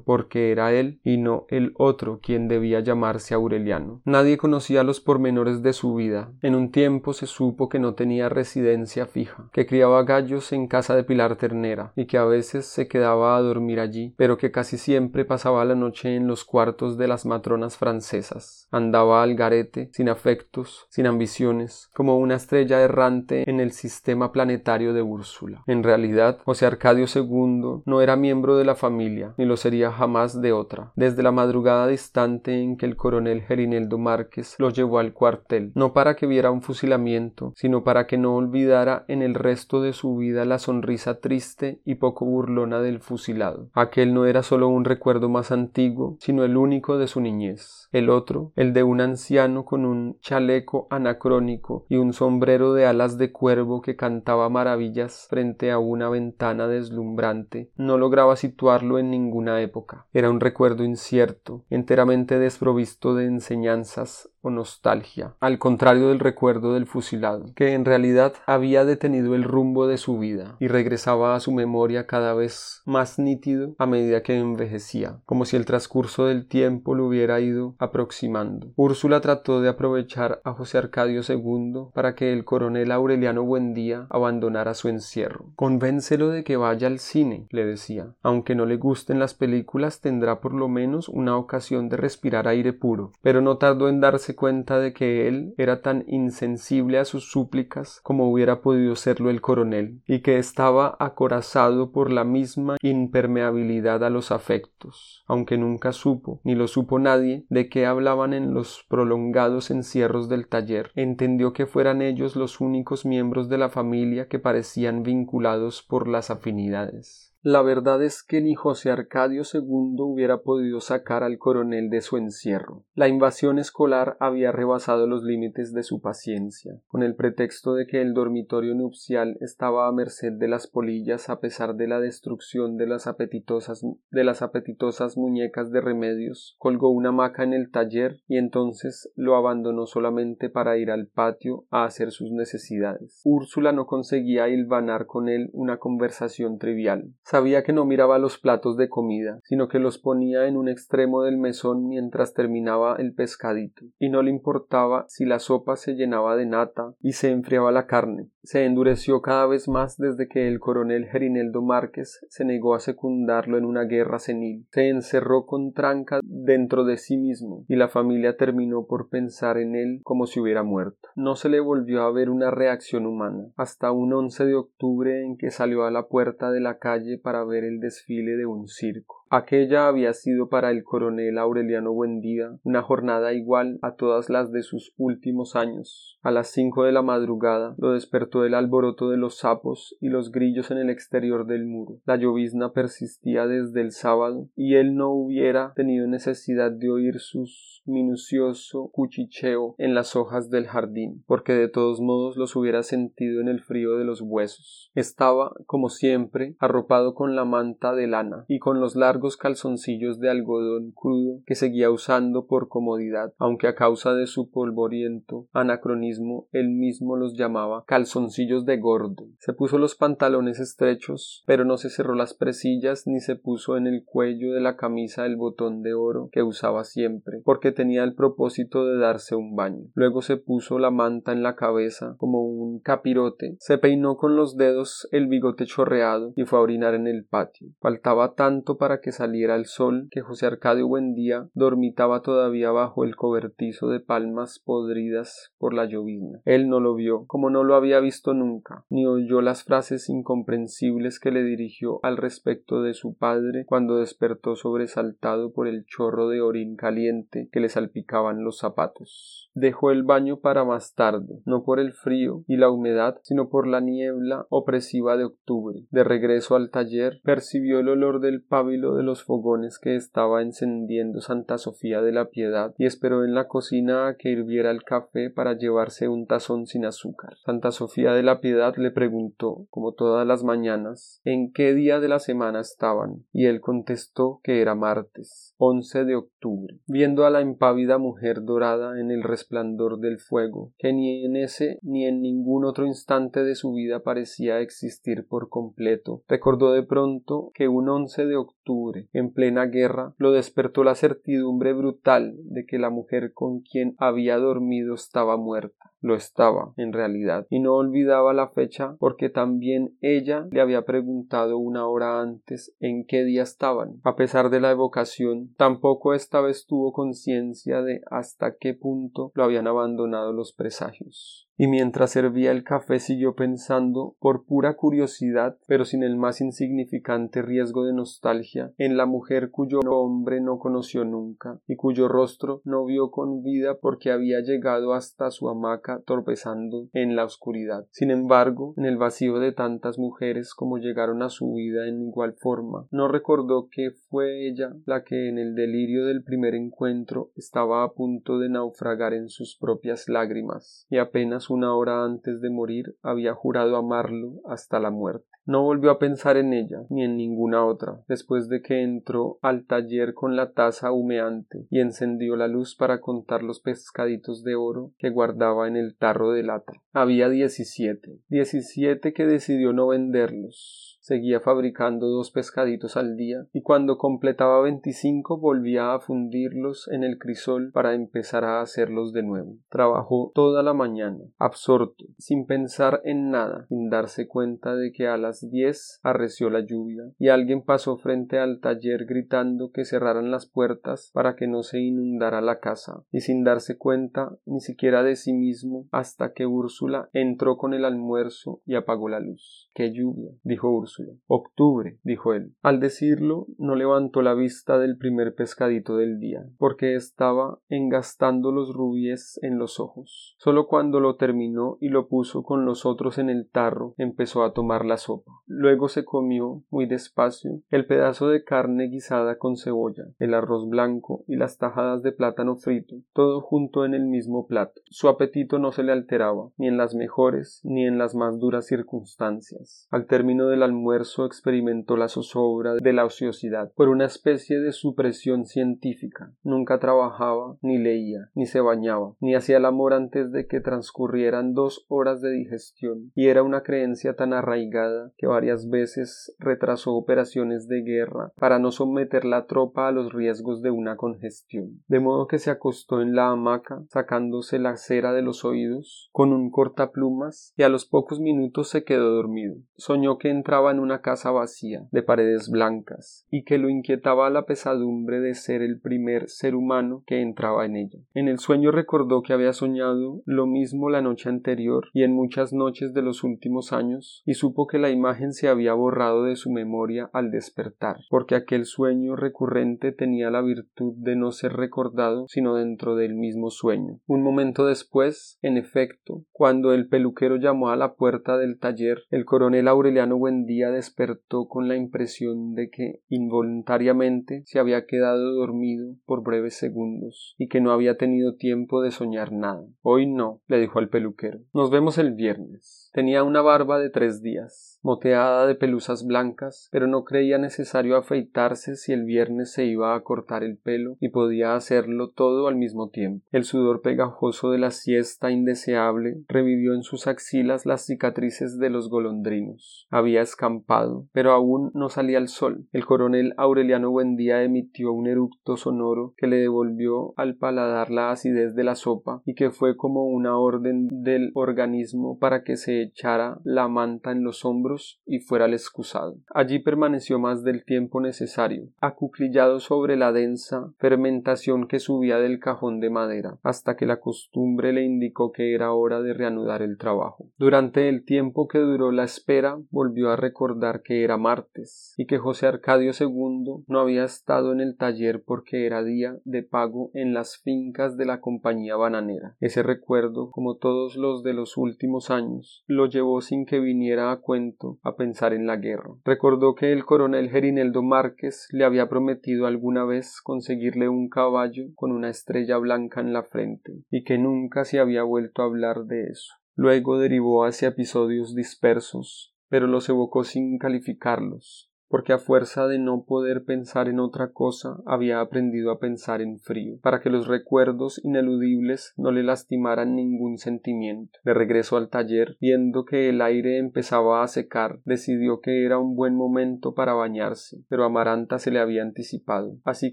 porque 0.04 0.52
era 0.52 0.72
él 0.72 1.00
y 1.04 1.16
no 1.18 1.46
el 1.48 1.72
otro 1.76 2.20
quien 2.22 2.48
debía 2.48 2.80
llamarse 2.80 3.34
Aureliano. 3.34 4.02
Nadie 4.04 4.36
conocía 4.36 4.82
los 4.82 5.00
pormenores 5.00 5.62
de 5.62 5.72
su 5.72 5.94
vida. 5.94 6.32
En 6.42 6.54
un 6.54 6.70
tiempo 6.70 7.12
se 7.12 7.26
supo 7.26 7.68
que 7.68 7.78
no 7.78 7.94
tenía 7.94 8.28
residencia 8.28 9.06
fija, 9.06 9.48
que 9.52 9.66
criaba 9.66 10.02
gallos 10.04 10.52
en 10.52 10.66
casa 10.66 10.94
de 10.94 11.04
Pilar 11.04 11.36
Ternera 11.36 11.92
y 11.96 12.06
que 12.06 12.18
a 12.18 12.24
veces 12.24 12.66
se 12.66 12.88
quedaba 12.88 13.36
a 13.36 13.40
dormir 13.40 13.80
allí, 13.80 14.14
pero 14.16 14.36
que 14.36 14.50
casi 14.50 14.78
siempre 14.78 15.24
pasaba 15.24 15.64
la 15.64 15.74
noche 15.74 16.16
en 16.16 16.26
los 16.26 16.44
cuartos 16.44 16.98
de 16.98 17.08
las 17.08 17.26
matronas 17.26 17.76
francesas. 17.76 18.68
Andaba 18.70 19.22
al 19.22 19.34
garete, 19.34 19.90
sin 19.92 20.08
afectos, 20.08 20.86
sin 20.90 21.06
ambiciones, 21.06 21.90
como 21.94 22.18
una 22.18 22.36
estrella 22.36 22.80
errante 22.80 23.48
en 23.48 23.60
el 23.60 23.72
sistema 23.72 24.32
planetario 24.32 24.92
de 24.92 25.02
Úrsula. 25.02 25.62
En 25.66 25.82
realidad, 25.82 26.38
José 26.44 26.66
Arcadio 26.66 27.06
II 27.12 27.82
no 27.84 28.00
era 28.00 28.16
miembro 28.16 28.56
de 28.56 28.64
la 28.64 28.74
familia, 28.74 29.34
lo 29.46 29.56
sería 29.56 29.90
jamás 29.90 30.40
de 30.40 30.52
otra. 30.52 30.92
Desde 30.96 31.22
la 31.22 31.32
madrugada 31.32 31.86
distante 31.86 32.62
en 32.62 32.76
que 32.76 32.86
el 32.86 32.96
coronel 32.96 33.42
Gerineldo 33.42 33.98
Márquez 33.98 34.56
lo 34.58 34.70
llevó 34.70 34.98
al 34.98 35.12
cuartel, 35.12 35.72
no 35.74 35.92
para 35.92 36.16
que 36.16 36.26
viera 36.26 36.50
un 36.50 36.62
fusilamiento, 36.62 37.52
sino 37.56 37.84
para 37.84 38.06
que 38.06 38.18
no 38.18 38.36
olvidara 38.36 39.04
en 39.08 39.22
el 39.22 39.34
resto 39.34 39.80
de 39.80 39.92
su 39.92 40.16
vida 40.16 40.44
la 40.44 40.58
sonrisa 40.58 41.20
triste 41.20 41.80
y 41.84 41.96
poco 41.96 42.26
burlona 42.26 42.80
del 42.80 43.00
fusilado. 43.00 43.70
Aquel 43.72 44.12
no 44.14 44.26
era 44.26 44.42
solo 44.42 44.68
un 44.68 44.84
recuerdo 44.84 45.28
más 45.28 45.52
antiguo, 45.52 46.16
sino 46.20 46.44
el 46.44 46.56
único 46.56 46.98
de 46.98 47.06
su 47.06 47.20
niñez. 47.20 47.88
El 47.92 48.10
otro, 48.10 48.52
el 48.56 48.72
de 48.72 48.82
un 48.82 49.00
anciano 49.00 49.64
con 49.64 49.86
un 49.86 50.18
chaleco 50.20 50.86
anacrónico 50.90 51.86
y 51.88 51.96
un 51.96 52.12
sombrero 52.12 52.74
de 52.74 52.86
alas 52.86 53.16
de 53.18 53.32
cuervo 53.32 53.80
que 53.80 53.96
cantaba 53.96 54.48
maravillas 54.48 55.26
frente 55.28 55.70
a 55.70 55.78
una 55.78 56.08
ventana 56.08 56.68
deslumbrante, 56.68 57.70
no 57.76 57.98
lograba 57.98 58.36
situarlo 58.36 58.98
en 58.98 59.10
ninguna 59.36 59.60
época. 59.60 60.06
Era 60.12 60.30
un 60.30 60.40
recuerdo 60.40 60.82
incierto, 60.82 61.64
enteramente 61.68 62.38
desprovisto 62.38 63.14
de 63.14 63.26
enseñanzas 63.26 64.30
nostalgia, 64.50 65.34
al 65.40 65.58
contrario 65.58 66.08
del 66.08 66.20
recuerdo 66.20 66.74
del 66.74 66.86
fusilado, 66.86 67.52
que 67.54 67.74
en 67.74 67.84
realidad 67.84 68.34
había 68.46 68.84
detenido 68.84 69.34
el 69.34 69.44
rumbo 69.44 69.86
de 69.86 69.98
su 69.98 70.18
vida 70.18 70.56
y 70.60 70.68
regresaba 70.68 71.34
a 71.34 71.40
su 71.40 71.52
memoria 71.52 72.06
cada 72.06 72.34
vez 72.34 72.82
más 72.84 73.18
nítido 73.18 73.74
a 73.78 73.86
medida 73.86 74.22
que 74.22 74.38
envejecía, 74.38 75.20
como 75.24 75.44
si 75.44 75.56
el 75.56 75.64
transcurso 75.64 76.26
del 76.26 76.46
tiempo 76.46 76.94
lo 76.94 77.06
hubiera 77.06 77.40
ido 77.40 77.74
aproximando. 77.78 78.68
Úrsula 78.76 79.20
trató 79.20 79.60
de 79.60 79.68
aprovechar 79.68 80.40
a 80.44 80.52
José 80.52 80.78
Arcadio 80.78 81.22
II 81.26 81.90
para 81.92 82.14
que 82.14 82.32
el 82.32 82.44
coronel 82.44 82.92
Aureliano 82.92 83.44
Buendía 83.44 84.06
abandonara 84.10 84.74
su 84.74 84.88
encierro. 84.88 85.46
Convéncelo 85.56 86.28
de 86.28 86.44
que 86.44 86.56
vaya 86.56 86.86
al 86.86 86.98
cine, 86.98 87.46
le 87.50 87.64
decía. 87.64 88.14
Aunque 88.22 88.54
no 88.54 88.66
le 88.66 88.76
gusten 88.76 89.18
las 89.18 89.34
películas, 89.34 90.00
tendrá 90.00 90.40
por 90.40 90.54
lo 90.54 90.68
menos 90.68 91.08
una 91.08 91.36
ocasión 91.36 91.88
de 91.88 91.96
respirar 91.96 92.48
aire 92.48 92.72
puro. 92.72 93.12
Pero 93.22 93.40
no 93.40 93.58
tardó 93.58 93.88
en 93.88 94.00
darse 94.00 94.35
cuenta 94.36 94.78
de 94.78 94.92
que 94.92 95.26
él 95.26 95.54
era 95.58 95.82
tan 95.82 96.04
insensible 96.06 96.98
a 96.98 97.04
sus 97.04 97.30
súplicas 97.30 98.00
como 98.02 98.30
hubiera 98.30 98.60
podido 98.60 98.94
serlo 98.94 99.30
el 99.30 99.40
coronel, 99.40 100.02
y 100.06 100.20
que 100.20 100.38
estaba 100.38 100.96
acorazado 101.00 101.90
por 101.90 102.12
la 102.12 102.24
misma 102.24 102.76
impermeabilidad 102.82 104.04
a 104.04 104.10
los 104.10 104.30
afectos, 104.30 105.24
aunque 105.26 105.58
nunca 105.58 105.92
supo, 105.92 106.40
ni 106.44 106.54
lo 106.54 106.68
supo 106.68 106.98
nadie, 106.98 107.44
de 107.48 107.68
qué 107.68 107.86
hablaban 107.86 108.32
en 108.32 108.54
los 108.54 108.84
prolongados 108.88 109.70
encierros 109.70 110.28
del 110.28 110.46
taller, 110.46 110.92
entendió 110.94 111.52
que 111.52 111.66
fueran 111.66 112.02
ellos 112.02 112.36
los 112.36 112.60
únicos 112.60 113.04
miembros 113.04 113.48
de 113.48 113.58
la 113.58 113.68
familia 113.68 114.28
que 114.28 114.38
parecían 114.38 115.02
vinculados 115.02 115.82
por 115.82 116.06
las 116.06 116.30
afinidades. 116.30 117.25
La 117.48 117.62
verdad 117.62 118.02
es 118.02 118.24
que 118.24 118.40
ni 118.40 118.56
José 118.56 118.90
Arcadio 118.90 119.42
II 119.44 119.94
hubiera 120.00 120.38
podido 120.38 120.80
sacar 120.80 121.22
al 121.22 121.38
coronel 121.38 121.90
de 121.90 122.00
su 122.00 122.16
encierro. 122.16 122.82
La 122.96 123.06
invasión 123.06 123.60
escolar 123.60 124.16
había 124.18 124.50
rebasado 124.50 125.06
los 125.06 125.22
límites 125.22 125.72
de 125.72 125.84
su 125.84 126.00
paciencia. 126.00 126.80
Con 126.88 127.04
el 127.04 127.14
pretexto 127.14 127.74
de 127.74 127.86
que 127.86 128.02
el 128.02 128.14
dormitorio 128.14 128.74
nupcial 128.74 129.36
estaba 129.40 129.86
a 129.86 129.92
merced 129.92 130.32
de 130.32 130.48
las 130.48 130.66
polillas 130.66 131.30
a 131.30 131.38
pesar 131.38 131.76
de 131.76 131.86
la 131.86 132.00
destrucción 132.00 132.76
de 132.78 132.88
las 132.88 133.06
apetitosas, 133.06 133.86
de 134.10 134.24
las 134.24 134.42
apetitosas 134.42 135.16
muñecas 135.16 135.70
de 135.70 135.80
remedios, 135.80 136.56
colgó 136.58 136.90
una 136.90 137.10
hamaca 137.10 137.44
en 137.44 137.52
el 137.52 137.70
taller 137.70 138.16
y 138.26 138.38
entonces 138.38 139.12
lo 139.14 139.36
abandonó 139.36 139.86
solamente 139.86 140.50
para 140.50 140.78
ir 140.78 140.90
al 140.90 141.06
patio 141.06 141.64
a 141.70 141.84
hacer 141.84 142.10
sus 142.10 142.32
necesidades. 142.32 143.20
Úrsula 143.24 143.70
no 143.70 143.86
conseguía 143.86 144.48
hilvanar 144.48 145.06
con 145.06 145.28
él 145.28 145.48
una 145.52 145.76
conversación 145.76 146.58
trivial. 146.58 147.14
Sabía 147.36 147.64
que 147.64 147.74
no 147.74 147.84
miraba 147.84 148.18
los 148.18 148.38
platos 148.38 148.78
de 148.78 148.88
comida, 148.88 149.40
sino 149.44 149.68
que 149.68 149.78
los 149.78 149.98
ponía 149.98 150.46
en 150.46 150.56
un 150.56 150.70
extremo 150.70 151.22
del 151.22 151.36
mesón 151.36 151.86
mientras 151.86 152.32
terminaba 152.32 152.96
el 152.96 153.12
pescadito, 153.12 153.84
y 153.98 154.08
no 154.08 154.22
le 154.22 154.30
importaba 154.30 155.04
si 155.08 155.26
la 155.26 155.38
sopa 155.38 155.76
se 155.76 155.96
llenaba 155.96 156.34
de 156.34 156.46
nata 156.46 156.94
y 157.02 157.12
se 157.12 157.30
enfriaba 157.30 157.72
la 157.72 157.86
carne. 157.86 158.30
Se 158.42 158.64
endureció 158.64 159.20
cada 159.20 159.46
vez 159.46 159.68
más 159.68 159.98
desde 159.98 160.28
que 160.28 160.48
el 160.48 160.60
coronel 160.60 161.06
Gerineldo 161.06 161.60
Márquez 161.60 162.24
se 162.28 162.44
negó 162.46 162.74
a 162.74 162.80
secundarlo 162.80 163.58
en 163.58 163.66
una 163.66 163.84
guerra 163.84 164.18
senil. 164.18 164.66
Se 164.70 164.88
encerró 164.88 165.44
con 165.44 165.72
tranca 165.72 166.20
dentro 166.22 166.84
de 166.84 166.96
sí 166.96 167.18
mismo, 167.18 167.66
y 167.68 167.76
la 167.76 167.88
familia 167.88 168.38
terminó 168.38 168.86
por 168.86 169.10
pensar 169.10 169.58
en 169.58 169.74
él 169.74 170.00
como 170.04 170.26
si 170.26 170.40
hubiera 170.40 170.62
muerto. 170.62 171.10
No 171.16 171.34
se 171.34 171.50
le 171.50 171.60
volvió 171.60 172.02
a 172.02 172.12
ver 172.12 172.30
una 172.30 172.50
reacción 172.50 173.04
humana, 173.04 173.48
hasta 173.56 173.92
un 173.92 174.14
11 174.14 174.46
de 174.46 174.54
octubre 174.54 175.22
en 175.22 175.36
que 175.36 175.50
salió 175.50 175.84
a 175.84 175.90
la 175.90 176.06
puerta 176.06 176.50
de 176.50 176.60
la 176.60 176.78
calle 176.78 177.15
para 177.18 177.44
ver 177.44 177.64
el 177.64 177.80
desfile 177.80 178.36
de 178.36 178.46
un 178.46 178.68
circo. 178.68 179.25
Aquella 179.28 179.88
había 179.88 180.12
sido 180.12 180.48
para 180.48 180.70
el 180.70 180.84
coronel 180.84 181.38
Aureliano 181.38 181.92
Buendía 181.92 182.58
una 182.62 182.82
jornada 182.82 183.32
igual 183.32 183.78
a 183.82 183.96
todas 183.96 184.30
las 184.30 184.52
de 184.52 184.62
sus 184.62 184.92
últimos 184.96 185.56
años. 185.56 186.18
A 186.22 186.30
las 186.30 186.48
cinco 186.48 186.84
de 186.84 186.92
la 186.92 187.02
madrugada 187.02 187.74
lo 187.78 187.92
despertó 187.92 188.44
el 188.44 188.54
alboroto 188.54 189.10
de 189.10 189.16
los 189.16 189.38
sapos 189.38 189.96
y 190.00 190.10
los 190.10 190.30
grillos 190.30 190.70
en 190.70 190.78
el 190.78 190.90
exterior 190.90 191.46
del 191.46 191.66
muro. 191.66 192.00
La 192.04 192.16
llovizna 192.16 192.72
persistía 192.72 193.46
desde 193.48 193.80
el 193.80 193.90
sábado 193.90 194.48
y 194.54 194.76
él 194.76 194.94
no 194.94 195.10
hubiera 195.10 195.72
tenido 195.74 196.06
necesidad 196.06 196.70
de 196.70 196.90
oír 196.90 197.18
sus 197.18 197.82
minucioso 197.86 198.90
cuchicheo 198.92 199.74
en 199.78 199.94
las 199.94 200.16
hojas 200.16 200.50
del 200.50 200.66
jardín, 200.66 201.22
porque 201.26 201.52
de 201.52 201.68
todos 201.68 202.00
modos 202.00 202.36
los 202.36 202.56
hubiera 202.56 202.82
sentido 202.82 203.40
en 203.40 203.48
el 203.48 203.62
frío 203.62 203.96
de 203.96 204.04
los 204.04 204.20
huesos. 204.20 204.90
Estaba, 204.94 205.52
como 205.66 205.88
siempre, 205.88 206.56
arropado 206.58 207.14
con 207.14 207.36
la 207.36 207.44
manta 207.44 207.94
de 207.94 208.06
lana 208.06 208.44
y 208.48 208.58
con 208.58 208.80
los 208.80 208.96
largos 208.96 209.15
calzoncillos 209.36 210.18
de 210.20 210.30
algodón 210.30 210.92
crudo 210.92 211.40
que 211.46 211.54
seguía 211.54 211.90
usando 211.90 212.46
por 212.46 212.68
comodidad, 212.68 213.32
aunque 213.38 213.68
a 213.68 213.74
causa 213.74 214.14
de 214.14 214.26
su 214.26 214.50
polvoriento 214.50 215.46
anacronismo 215.52 216.48
él 216.52 216.70
mismo 216.70 217.16
los 217.16 217.34
llamaba 217.36 217.84
calzoncillos 217.86 218.64
de 218.64 218.78
gordo. 218.78 219.26
Se 219.38 219.52
puso 219.52 219.78
los 219.78 219.94
pantalones 219.94 220.60
estrechos, 220.60 221.42
pero 221.46 221.64
no 221.64 221.76
se 221.76 221.90
cerró 221.90 222.14
las 222.14 222.34
presillas 222.34 223.06
ni 223.06 223.20
se 223.20 223.36
puso 223.36 223.76
en 223.76 223.86
el 223.86 224.04
cuello 224.04 224.52
de 224.52 224.60
la 224.60 224.76
camisa 224.76 225.26
el 225.26 225.36
botón 225.36 225.82
de 225.82 225.94
oro 225.94 226.28
que 226.32 226.42
usaba 226.42 226.84
siempre, 226.84 227.40
porque 227.44 227.72
tenía 227.72 228.04
el 228.04 228.14
propósito 228.14 228.86
de 228.86 228.98
darse 228.98 229.34
un 229.34 229.56
baño. 229.56 229.86
Luego 229.94 230.22
se 230.22 230.36
puso 230.36 230.78
la 230.78 230.90
manta 230.90 231.32
en 231.32 231.42
la 231.42 231.56
cabeza 231.56 232.14
como 232.18 232.42
un 232.42 232.80
capirote, 232.80 233.56
se 233.60 233.78
peinó 233.78 234.16
con 234.16 234.36
los 234.36 234.56
dedos 234.56 235.08
el 235.12 235.26
bigote 235.26 235.66
chorreado 235.66 236.32
y 236.36 236.44
fue 236.44 236.58
a 236.58 236.62
orinar 236.62 236.94
en 236.94 237.06
el 237.06 237.24
patio. 237.24 237.68
Faltaba 237.80 238.34
tanto 238.34 238.76
para 238.76 239.00
que 239.00 239.05
saliera 239.12 239.56
el 239.56 239.66
sol 239.66 240.08
que 240.10 240.20
José 240.20 240.46
Arcadio 240.46 240.88
Buendía 240.88 241.48
dormitaba 241.54 242.22
todavía 242.22 242.70
bajo 242.70 243.04
el 243.04 243.16
cobertizo 243.16 243.88
de 243.88 244.00
palmas 244.00 244.58
podridas 244.58 245.52
por 245.58 245.74
la 245.74 245.86
llovizna. 245.86 246.40
Él 246.44 246.68
no 246.68 246.80
lo 246.80 246.94
vio, 246.94 247.24
como 247.26 247.50
no 247.50 247.64
lo 247.64 247.74
había 247.74 248.00
visto 248.00 248.34
nunca, 248.34 248.84
ni 248.90 249.06
oyó 249.06 249.40
las 249.40 249.64
frases 249.64 250.08
incomprensibles 250.08 251.20
que 251.20 251.30
le 251.30 251.42
dirigió 251.42 252.00
al 252.02 252.16
respecto 252.16 252.82
de 252.82 252.94
su 252.94 253.16
padre 253.16 253.64
cuando 253.66 253.98
despertó 253.98 254.56
sobresaltado 254.56 255.52
por 255.52 255.68
el 255.68 255.84
chorro 255.86 256.28
de 256.28 256.40
orín 256.40 256.76
caliente 256.76 257.48
que 257.52 257.60
le 257.60 257.68
salpicaban 257.68 258.44
los 258.44 258.58
zapatos. 258.58 259.50
Dejó 259.54 259.90
el 259.90 260.02
baño 260.02 260.40
para 260.40 260.64
más 260.64 260.94
tarde, 260.94 261.40
no 261.46 261.62
por 261.64 261.80
el 261.80 261.92
frío 261.92 262.44
y 262.46 262.56
la 262.56 262.70
humedad, 262.70 263.18
sino 263.22 263.48
por 263.48 263.66
la 263.66 263.80
niebla 263.80 264.46
opresiva 264.50 265.16
de 265.16 265.24
octubre. 265.24 265.86
De 265.90 266.04
regreso 266.04 266.56
al 266.56 266.70
taller, 266.70 267.20
percibió 267.24 267.80
el 267.80 267.88
olor 267.88 268.20
del 268.20 268.42
pábilo 268.42 268.95
de 268.96 269.02
los 269.02 269.22
fogones 269.22 269.78
que 269.78 269.96
estaba 269.96 270.42
encendiendo 270.42 271.20
Santa 271.20 271.58
Sofía 271.58 272.02
de 272.02 272.12
la 272.12 272.26
Piedad 272.30 272.74
y 272.78 272.86
esperó 272.86 273.24
en 273.24 273.34
la 273.34 273.48
cocina 273.48 274.08
a 274.08 274.16
que 274.16 274.30
hirviera 274.30 274.70
el 274.70 274.82
café 274.82 275.30
para 275.30 275.56
llevarse 275.56 276.08
un 276.08 276.26
tazón 276.26 276.66
sin 276.66 276.84
azúcar. 276.84 277.36
Santa 277.44 277.70
Sofía 277.70 278.12
de 278.12 278.22
la 278.22 278.40
Piedad 278.40 278.74
le 278.76 278.90
preguntó, 278.90 279.66
como 279.70 279.92
todas 279.92 280.26
las 280.26 280.44
mañanas, 280.44 281.20
en 281.24 281.52
qué 281.52 281.74
día 281.74 282.00
de 282.00 282.08
la 282.08 282.18
semana 282.18 282.60
estaban, 282.60 283.24
y 283.32 283.46
él 283.46 283.60
contestó 283.60 284.40
que 284.42 284.60
era 284.60 284.74
martes, 284.74 285.54
once 285.58 286.04
de 286.04 286.16
octubre. 286.16 286.78
Viendo 286.86 287.24
a 287.24 287.30
la 287.30 287.40
impávida 287.40 287.98
mujer 287.98 288.42
dorada 288.42 289.00
en 289.00 289.10
el 289.10 289.22
resplandor 289.22 289.98
del 289.98 290.18
fuego, 290.18 290.72
que 290.78 290.92
ni 290.92 291.24
en 291.24 291.36
ese 291.36 291.78
ni 291.82 292.06
en 292.06 292.20
ningún 292.20 292.64
otro 292.64 292.86
instante 292.86 293.44
de 293.44 293.54
su 293.54 293.72
vida 293.72 294.00
parecía 294.00 294.60
existir 294.60 295.26
por 295.26 295.48
completo, 295.48 296.22
recordó 296.28 296.72
de 296.72 296.82
pronto 296.82 297.50
que 297.54 297.68
un 297.68 297.88
once 297.88 298.26
de 298.26 298.36
octubre, 298.36 298.85
en 299.12 299.32
plena 299.32 299.66
guerra, 299.66 300.14
lo 300.18 300.32
despertó 300.32 300.84
la 300.84 300.94
certidumbre 300.94 301.72
brutal 301.72 302.34
de 302.38 302.66
que 302.66 302.78
la 302.78 302.90
mujer 302.90 303.32
con 303.32 303.60
quien 303.60 303.94
había 303.98 304.38
dormido 304.38 304.94
estaba 304.94 305.36
muerta. 305.36 305.92
lo 306.00 306.14
estaba, 306.14 306.72
en 306.76 306.92
realidad, 306.92 307.46
y 307.50 307.58
no 307.58 307.74
olvidaba 307.74 308.32
la 308.32 308.50
fecha 308.50 308.94
porque 309.00 309.28
también 309.28 309.96
ella 310.00 310.46
le 310.52 310.60
había 310.60 310.82
preguntado 310.82 311.58
una 311.58 311.88
hora 311.88 312.20
antes 312.20 312.76
en 312.78 313.06
qué 313.06 313.24
día 313.24 313.42
estaban. 313.42 314.00
A 314.04 314.14
pesar 314.14 314.50
de 314.50 314.60
la 314.60 314.70
evocación, 314.70 315.54
tampoco 315.56 316.14
esta 316.14 316.40
vez 316.40 316.66
tuvo 316.66 316.92
conciencia 316.92 317.82
de 317.82 318.02
hasta 318.08 318.54
qué 318.54 318.74
punto 318.74 319.32
lo 319.34 319.42
habían 319.42 319.66
abandonado 319.66 320.32
los 320.32 320.52
presagios 320.52 321.45
y 321.58 321.68
mientras 321.68 322.10
servía 322.10 322.50
el 322.50 322.64
café 322.64 322.98
siguió 322.98 323.34
pensando, 323.34 324.16
por 324.20 324.44
pura 324.44 324.74
curiosidad, 324.74 325.56
pero 325.66 325.84
sin 325.84 326.02
el 326.02 326.16
más 326.16 326.40
insignificante 326.40 327.42
riesgo 327.42 327.84
de 327.84 327.94
nostalgia, 327.94 328.72
en 328.78 328.96
la 328.96 329.06
mujer 329.06 329.50
cuyo 329.50 329.80
hombre 329.80 330.40
no 330.40 330.58
conoció 330.58 331.04
nunca, 331.04 331.60
y 331.66 331.76
cuyo 331.76 332.08
rostro 332.08 332.60
no 332.64 332.84
vio 332.84 333.10
con 333.10 333.42
vida 333.42 333.78
porque 333.80 334.10
había 334.10 334.40
llegado 334.40 334.92
hasta 334.92 335.30
su 335.30 335.48
hamaca 335.48 336.02
torpezando 336.06 336.88
en 336.92 337.16
la 337.16 337.24
oscuridad. 337.24 337.86
Sin 337.90 338.10
embargo, 338.10 338.74
en 338.76 338.84
el 338.84 338.96
vacío 338.98 339.38
de 339.38 339.52
tantas 339.52 339.98
mujeres 339.98 340.54
como 340.54 340.78
llegaron 340.78 341.22
a 341.22 341.30
su 341.30 341.54
vida 341.54 341.88
en 341.88 342.02
igual 342.02 342.34
forma, 342.34 342.86
no 342.90 343.08
recordó 343.08 343.68
que 343.70 343.92
fue 344.08 344.46
ella 344.48 344.74
la 344.84 345.04
que 345.04 345.28
en 345.28 345.38
el 345.38 345.54
delirio 345.54 346.04
del 346.04 346.22
primer 346.22 346.54
encuentro 346.54 347.30
estaba 347.34 347.84
a 347.84 347.92
punto 347.92 348.38
de 348.38 348.48
naufragar 348.48 349.14
en 349.14 349.28
sus 349.28 349.56
propias 349.56 350.08
lágrimas, 350.08 350.86
y 350.90 350.98
apenas 350.98 351.45
una 351.50 351.74
hora 351.74 352.04
antes 352.04 352.40
de 352.40 352.50
morir 352.50 352.96
había 353.02 353.34
jurado 353.34 353.76
amarlo 353.76 354.40
hasta 354.46 354.78
la 354.78 354.90
muerte. 354.90 355.26
No 355.44 355.62
volvió 355.62 355.92
a 355.92 355.98
pensar 356.00 356.36
en 356.36 356.52
ella, 356.52 356.78
ni 356.90 357.04
en 357.04 357.16
ninguna 357.16 357.64
otra, 357.64 358.00
después 358.08 358.48
de 358.48 358.62
que 358.62 358.82
entró 358.82 359.38
al 359.42 359.64
taller 359.64 360.12
con 360.12 360.34
la 360.34 360.52
taza 360.52 360.90
humeante 360.90 361.66
y 361.70 361.78
encendió 361.78 362.34
la 362.34 362.48
luz 362.48 362.74
para 362.74 363.00
contar 363.00 363.44
los 363.44 363.60
pescaditos 363.60 364.42
de 364.42 364.56
oro 364.56 364.92
que 364.98 365.10
guardaba 365.10 365.68
en 365.68 365.76
el 365.76 365.96
tarro 365.96 366.32
de 366.32 366.42
lata. 366.42 366.72
Había 366.92 367.28
diecisiete, 367.28 368.18
diecisiete 368.28 369.12
que 369.12 369.26
decidió 369.26 369.72
no 369.72 369.86
venderlos, 369.88 370.95
seguía 371.06 371.38
fabricando 371.38 372.08
dos 372.08 372.32
pescaditos 372.32 372.96
al 372.96 373.16
día 373.16 373.46
y 373.52 373.62
cuando 373.62 373.96
completaba 373.96 374.60
veinticinco 374.60 375.38
volvía 375.38 375.94
a 375.94 376.00
fundirlos 376.00 376.88
en 376.88 377.04
el 377.04 377.18
crisol 377.18 377.70
para 377.70 377.94
empezar 377.94 378.42
a 378.42 378.60
hacerlos 378.60 379.12
de 379.12 379.22
nuevo. 379.22 379.54
Trabajó 379.70 380.32
toda 380.34 380.64
la 380.64 380.74
mañana, 380.74 381.22
absorto, 381.38 382.06
sin 382.18 382.44
pensar 382.44 383.02
en 383.04 383.30
nada, 383.30 383.66
sin 383.68 383.88
darse 383.88 384.26
cuenta 384.26 384.74
de 384.74 384.90
que 384.90 385.06
a 385.06 385.16
las 385.16 385.48
diez 385.48 386.00
arreció 386.02 386.50
la 386.50 386.66
lluvia 386.66 387.04
y 387.20 387.28
alguien 387.28 387.62
pasó 387.62 387.98
frente 387.98 388.40
al 388.40 388.58
taller 388.58 389.06
gritando 389.06 389.70
que 389.70 389.84
cerraran 389.84 390.32
las 390.32 390.46
puertas 390.46 391.12
para 391.14 391.36
que 391.36 391.46
no 391.46 391.62
se 391.62 391.78
inundara 391.78 392.40
la 392.40 392.58
casa 392.58 393.04
y 393.12 393.20
sin 393.20 393.44
darse 393.44 393.78
cuenta 393.78 394.36
ni 394.44 394.58
siquiera 394.58 395.04
de 395.04 395.14
sí 395.14 395.32
mismo 395.32 395.86
hasta 395.92 396.32
que 396.32 396.46
Úrsula 396.46 397.10
entró 397.12 397.56
con 397.58 397.74
el 397.74 397.84
almuerzo 397.84 398.60
y 398.66 398.74
apagó 398.74 399.08
la 399.08 399.20
luz. 399.20 399.70
¡Qué 399.72 399.92
lluvia! 399.92 400.32
dijo 400.42 400.68
Úrsula 400.68 400.95
Octubre, 401.26 401.98
dijo 402.02 402.32
él. 402.32 402.54
Al 402.62 402.80
decirlo, 402.80 403.46
no 403.58 403.74
levantó 403.74 404.22
la 404.22 404.34
vista 404.34 404.78
del 404.78 404.96
primer 404.96 405.34
pescadito 405.34 405.96
del 405.96 406.18
día, 406.18 406.46
porque 406.58 406.94
estaba 406.94 407.58
engastando 407.68 408.52
los 408.52 408.72
rubíes 408.74 409.38
en 409.42 409.58
los 409.58 409.80
ojos. 409.80 410.36
Solo 410.38 410.66
cuando 410.66 411.00
lo 411.00 411.16
terminó 411.16 411.78
y 411.80 411.88
lo 411.88 412.08
puso 412.08 412.42
con 412.42 412.64
los 412.64 412.86
otros 412.86 413.18
en 413.18 413.30
el 413.30 413.48
tarro, 413.50 413.94
empezó 413.96 414.44
a 414.44 414.52
tomar 414.52 414.84
la 414.84 414.96
sopa. 414.96 415.32
Luego 415.46 415.88
se 415.88 416.04
comió, 416.04 416.62
muy 416.70 416.86
despacio, 416.86 417.62
el 417.70 417.86
pedazo 417.86 418.28
de 418.28 418.44
carne 418.44 418.88
guisada 418.88 419.38
con 419.38 419.56
cebolla, 419.56 420.04
el 420.18 420.34
arroz 420.34 420.68
blanco 420.68 421.24
y 421.26 421.36
las 421.36 421.58
tajadas 421.58 422.02
de 422.02 422.12
plátano 422.12 422.56
frito, 422.56 422.96
todo 423.12 423.40
junto 423.40 423.84
en 423.84 423.94
el 423.94 424.06
mismo 424.06 424.46
plato. 424.46 424.80
Su 424.90 425.08
apetito 425.08 425.58
no 425.58 425.72
se 425.72 425.82
le 425.82 425.92
alteraba, 425.92 426.50
ni 426.56 426.68
en 426.68 426.76
las 426.76 426.94
mejores 426.94 427.60
ni 427.64 427.86
en 427.86 427.98
las 427.98 428.14
más 428.14 428.38
duras 428.38 428.66
circunstancias. 428.66 429.86
Al 429.90 430.06
término 430.06 430.46
del 430.46 430.62
almuerzo 430.62 430.85
experimentó 430.94 431.96
la 431.96 432.08
zozobra 432.08 432.74
de 432.74 432.92
la 432.92 433.04
ociosidad 433.04 433.72
por 433.74 433.88
una 433.88 434.06
especie 434.06 434.60
de 434.60 434.72
supresión 434.72 435.46
científica. 435.46 436.32
Nunca 436.42 436.78
trabajaba, 436.78 437.56
ni 437.62 437.78
leía, 437.78 438.30
ni 438.34 438.46
se 438.46 438.60
bañaba, 438.60 439.14
ni 439.20 439.34
hacía 439.34 439.56
el 439.56 439.64
amor 439.64 439.94
antes 439.94 440.32
de 440.32 440.46
que 440.46 440.60
transcurrieran 440.60 441.54
dos 441.54 441.84
horas 441.88 442.20
de 442.20 442.30
digestión, 442.30 443.12
y 443.14 443.28
era 443.28 443.42
una 443.42 443.62
creencia 443.62 444.14
tan 444.14 444.32
arraigada 444.32 445.12
que 445.16 445.26
varias 445.26 445.68
veces 445.68 446.34
retrasó 446.38 446.94
operaciones 446.94 447.68
de 447.68 447.82
guerra 447.82 448.32
para 448.36 448.58
no 448.58 448.70
someter 448.70 449.24
la 449.24 449.46
tropa 449.46 449.88
a 449.88 449.92
los 449.92 450.12
riesgos 450.12 450.62
de 450.62 450.70
una 450.70 450.96
congestión. 450.96 451.82
De 451.88 452.00
modo 452.00 452.26
que 452.26 452.38
se 452.38 452.50
acostó 452.50 453.00
en 453.00 453.14
la 453.14 453.28
hamaca, 453.28 453.82
sacándose 453.88 454.58
la 454.58 454.76
cera 454.76 455.12
de 455.12 455.22
los 455.22 455.44
oídos, 455.44 456.08
con 456.12 456.32
un 456.32 456.50
cortaplumas, 456.50 457.52
y 457.56 457.62
a 457.62 457.68
los 457.68 457.86
pocos 457.86 458.20
minutos 458.20 458.68
se 458.68 458.84
quedó 458.84 459.14
dormido. 459.14 459.56
Soñó 459.76 460.18
que 460.18 460.30
entraba 460.30 460.74
una 460.80 461.00
casa 461.00 461.30
vacía, 461.30 461.86
de 461.90 462.02
paredes 462.02 462.50
blancas, 462.50 463.26
y 463.30 463.44
que 463.44 463.58
lo 463.58 463.68
inquietaba 463.68 464.30
la 464.30 464.46
pesadumbre 464.46 465.20
de 465.20 465.34
ser 465.34 465.62
el 465.62 465.80
primer 465.80 466.28
ser 466.28 466.54
humano 466.54 467.02
que 467.06 467.20
entraba 467.20 467.64
en 467.64 467.76
ella. 467.76 467.98
En 468.14 468.28
el 468.28 468.38
sueño 468.38 468.70
recordó 468.70 469.22
que 469.22 469.32
había 469.32 469.52
soñado 469.52 470.22
lo 470.24 470.46
mismo 470.46 470.90
la 470.90 471.02
noche 471.02 471.28
anterior 471.28 471.88
y 471.92 472.02
en 472.02 472.12
muchas 472.12 472.52
noches 472.52 472.92
de 472.94 473.02
los 473.02 473.24
últimos 473.24 473.72
años, 473.72 474.22
y 474.24 474.34
supo 474.34 474.66
que 474.66 474.78
la 474.78 474.90
imagen 474.90 475.32
se 475.32 475.48
había 475.48 475.74
borrado 475.74 476.24
de 476.24 476.36
su 476.36 476.50
memoria 476.50 477.10
al 477.12 477.30
despertar, 477.30 477.96
porque 478.10 478.34
aquel 478.34 478.64
sueño 478.64 479.16
recurrente 479.16 479.92
tenía 479.92 480.30
la 480.30 480.42
virtud 480.42 480.94
de 480.96 481.16
no 481.16 481.32
ser 481.32 481.52
recordado 481.52 482.26
sino 482.28 482.54
dentro 482.54 482.96
del 482.96 483.14
mismo 483.14 483.50
sueño. 483.50 483.98
Un 484.06 484.22
momento 484.22 484.66
después, 484.66 485.38
en 485.42 485.56
efecto, 485.56 486.24
cuando 486.32 486.72
el 486.72 486.88
peluquero 486.88 487.36
llamó 487.36 487.70
a 487.70 487.76
la 487.76 487.94
puerta 487.94 488.38
del 488.38 488.58
taller, 488.58 489.02
el 489.10 489.24
coronel 489.24 489.68
Aureliano 489.68 490.16
Buendía 490.16 490.65
despertó 490.70 491.48
con 491.48 491.68
la 491.68 491.76
impresión 491.76 492.54
de 492.54 492.70
que 492.70 493.00
involuntariamente 493.08 494.42
se 494.46 494.58
había 494.58 494.86
quedado 494.86 495.34
dormido 495.34 495.94
por 496.04 496.22
breves 496.22 496.54
segundos 496.54 497.34
y 497.38 497.48
que 497.48 497.60
no 497.60 497.72
había 497.72 497.96
tenido 497.96 498.34
tiempo 498.34 498.82
de 498.82 498.90
soñar 498.90 499.32
nada. 499.32 499.66
Hoy 499.82 500.06
no, 500.06 500.42
le 500.46 500.60
dijo 500.60 500.78
al 500.78 500.88
peluquero. 500.88 501.40
Nos 501.52 501.70
vemos 501.70 501.98
el 501.98 502.12
viernes. 502.12 502.85
Tenía 502.96 503.24
una 503.24 503.42
barba 503.42 503.78
de 503.78 503.90
tres 503.90 504.22
días 504.22 504.76
moteada 504.86 505.48
de 505.48 505.56
pelusas 505.56 506.06
blancas, 506.06 506.68
pero 506.70 506.86
no 506.86 507.02
creía 507.02 507.38
necesario 507.38 507.96
afeitarse 507.96 508.76
si 508.76 508.92
el 508.92 509.04
viernes 509.04 509.52
se 509.52 509.66
iba 509.66 509.96
a 509.96 510.00
cortar 510.02 510.44
el 510.44 510.58
pelo 510.58 510.96
y 511.00 511.08
podía 511.08 511.56
hacerlo 511.56 512.10
todo 512.10 512.46
al 512.46 512.54
mismo 512.54 512.88
tiempo. 512.90 513.26
El 513.32 513.42
sudor 513.42 513.82
pegajoso 513.82 514.50
de 514.52 514.58
la 514.58 514.70
siesta 514.70 515.32
indeseable 515.32 516.22
revivió 516.28 516.72
en 516.72 516.84
sus 516.84 517.08
axilas 517.08 517.66
las 517.66 517.84
cicatrices 517.84 518.58
de 518.58 518.70
los 518.70 518.88
golondrinos. 518.88 519.88
Había 519.90 520.22
escampado, 520.22 521.08
pero 521.12 521.32
aún 521.32 521.72
no 521.74 521.88
salía 521.88 522.18
el 522.18 522.28
sol. 522.28 522.68
El 522.70 522.86
coronel 522.86 523.34
Aureliano 523.36 523.90
Buendía 523.90 524.44
emitió 524.44 524.92
un 524.92 525.08
eructo 525.08 525.56
sonoro 525.56 526.14
que 526.16 526.28
le 526.28 526.36
devolvió 526.36 527.12
al 527.16 527.34
paladar 527.34 527.90
la 527.90 528.12
acidez 528.12 528.54
de 528.54 528.62
la 528.62 528.76
sopa 528.76 529.20
y 529.26 529.34
que 529.34 529.50
fue 529.50 529.76
como 529.76 530.04
una 530.04 530.38
orden 530.38 530.86
del 531.02 531.32
organismo 531.34 532.20
para 532.20 532.44
que 532.44 532.56
se 532.56 532.85
echara 532.86 533.38
la 533.44 533.68
manta 533.68 534.12
en 534.12 534.24
los 534.24 534.44
hombros 534.44 535.00
y 535.06 535.20
fuera 535.20 535.44
al 535.44 535.54
excusado. 535.54 536.16
Allí 536.34 536.58
permaneció 536.58 537.18
más 537.18 537.44
del 537.44 537.64
tiempo 537.64 538.00
necesario, 538.00 538.68
acuclillado 538.80 539.60
sobre 539.60 539.96
la 539.96 540.12
densa 540.12 540.72
fermentación 540.78 541.68
que 541.68 541.78
subía 541.78 542.18
del 542.18 542.40
cajón 542.40 542.80
de 542.80 542.90
madera, 542.90 543.38
hasta 543.42 543.76
que 543.76 543.86
la 543.86 544.00
costumbre 544.00 544.72
le 544.72 544.82
indicó 544.84 545.32
que 545.32 545.54
era 545.54 545.72
hora 545.72 546.00
de 546.00 546.14
reanudar 546.14 546.62
el 546.62 546.78
trabajo. 546.78 547.26
Durante 547.38 547.88
el 547.88 548.04
tiempo 548.04 548.48
que 548.48 548.58
duró 548.58 548.92
la 548.92 549.04
espera, 549.04 549.58
volvió 549.70 550.10
a 550.10 550.16
recordar 550.16 550.82
que 550.82 551.04
era 551.04 551.16
martes 551.16 551.94
y 551.96 552.06
que 552.06 552.18
José 552.18 552.46
Arcadio 552.46 552.92
II 552.98 553.64
no 553.66 553.80
había 553.80 554.04
estado 554.04 554.52
en 554.52 554.60
el 554.60 554.76
taller 554.76 555.22
porque 555.24 555.66
era 555.66 555.82
día 555.82 556.16
de 556.24 556.42
pago 556.42 556.90
en 556.94 557.14
las 557.14 557.38
fincas 557.38 557.96
de 557.96 558.06
la 558.06 558.20
compañía 558.20 558.76
bananera. 558.76 559.36
Ese 559.40 559.62
recuerdo, 559.62 560.30
como 560.30 560.56
todos 560.56 560.96
los 560.96 561.22
de 561.22 561.34
los 561.34 561.56
últimos 561.56 562.10
años, 562.10 562.64
lo 562.76 562.86
llevó 562.86 563.20
sin 563.20 563.46
que 563.46 563.58
viniera 563.58 564.12
a 564.12 564.20
cuento 564.20 564.78
a 564.82 564.94
pensar 564.94 565.32
en 565.32 565.46
la 565.46 565.56
guerra. 565.56 565.94
Recordó 566.04 566.54
que 566.54 566.72
el 566.72 566.84
coronel 566.84 567.30
Gerineldo 567.30 567.82
Márquez 567.82 568.48
le 568.52 568.64
había 568.64 568.88
prometido 568.88 569.46
alguna 569.46 569.84
vez 569.84 570.20
conseguirle 570.22 570.88
un 570.88 571.08
caballo 571.08 571.64
con 571.74 571.92
una 571.92 572.10
estrella 572.10 572.58
blanca 572.58 573.00
en 573.00 573.12
la 573.12 573.24
frente, 573.24 573.82
y 573.90 574.04
que 574.04 574.18
nunca 574.18 574.64
se 574.64 574.78
había 574.78 575.02
vuelto 575.02 575.42
a 575.42 575.46
hablar 575.46 575.84
de 575.84 576.04
eso. 576.04 576.34
Luego 576.54 576.98
derivó 576.98 577.44
hacia 577.44 577.68
episodios 577.68 578.34
dispersos, 578.34 579.34
pero 579.48 579.66
los 579.66 579.88
evocó 579.88 580.24
sin 580.24 580.58
calificarlos, 580.58 581.70
porque 581.88 582.12
a 582.12 582.18
fuerza 582.18 582.66
de 582.66 582.78
no 582.78 583.04
poder 583.04 583.44
pensar 583.44 583.88
en 583.88 584.00
otra 584.00 584.32
cosa 584.32 584.78
había 584.86 585.20
aprendido 585.20 585.70
a 585.70 585.78
pensar 585.78 586.20
en 586.20 586.38
frío, 586.38 586.78
para 586.82 587.00
que 587.00 587.10
los 587.10 587.26
recuerdos 587.26 588.00
ineludibles 588.04 588.92
no 588.96 589.12
le 589.12 589.22
lastimaran 589.22 589.94
ningún 589.94 590.38
sentimiento. 590.38 591.18
De 591.24 591.34
regreso 591.34 591.76
al 591.76 591.88
taller, 591.88 592.36
viendo 592.40 592.84
que 592.84 593.08
el 593.08 593.20
aire 593.20 593.58
empezaba 593.58 594.22
a 594.22 594.28
secar, 594.28 594.80
decidió 594.84 595.40
que 595.40 595.64
era 595.64 595.78
un 595.78 595.94
buen 595.96 596.14
momento 596.14 596.74
para 596.74 596.94
bañarse, 596.94 597.58
pero 597.68 597.84
Amaranta 597.84 598.38
se 598.38 598.50
le 598.50 598.58
había 598.58 598.82
anticipado, 598.82 599.58
así 599.64 599.92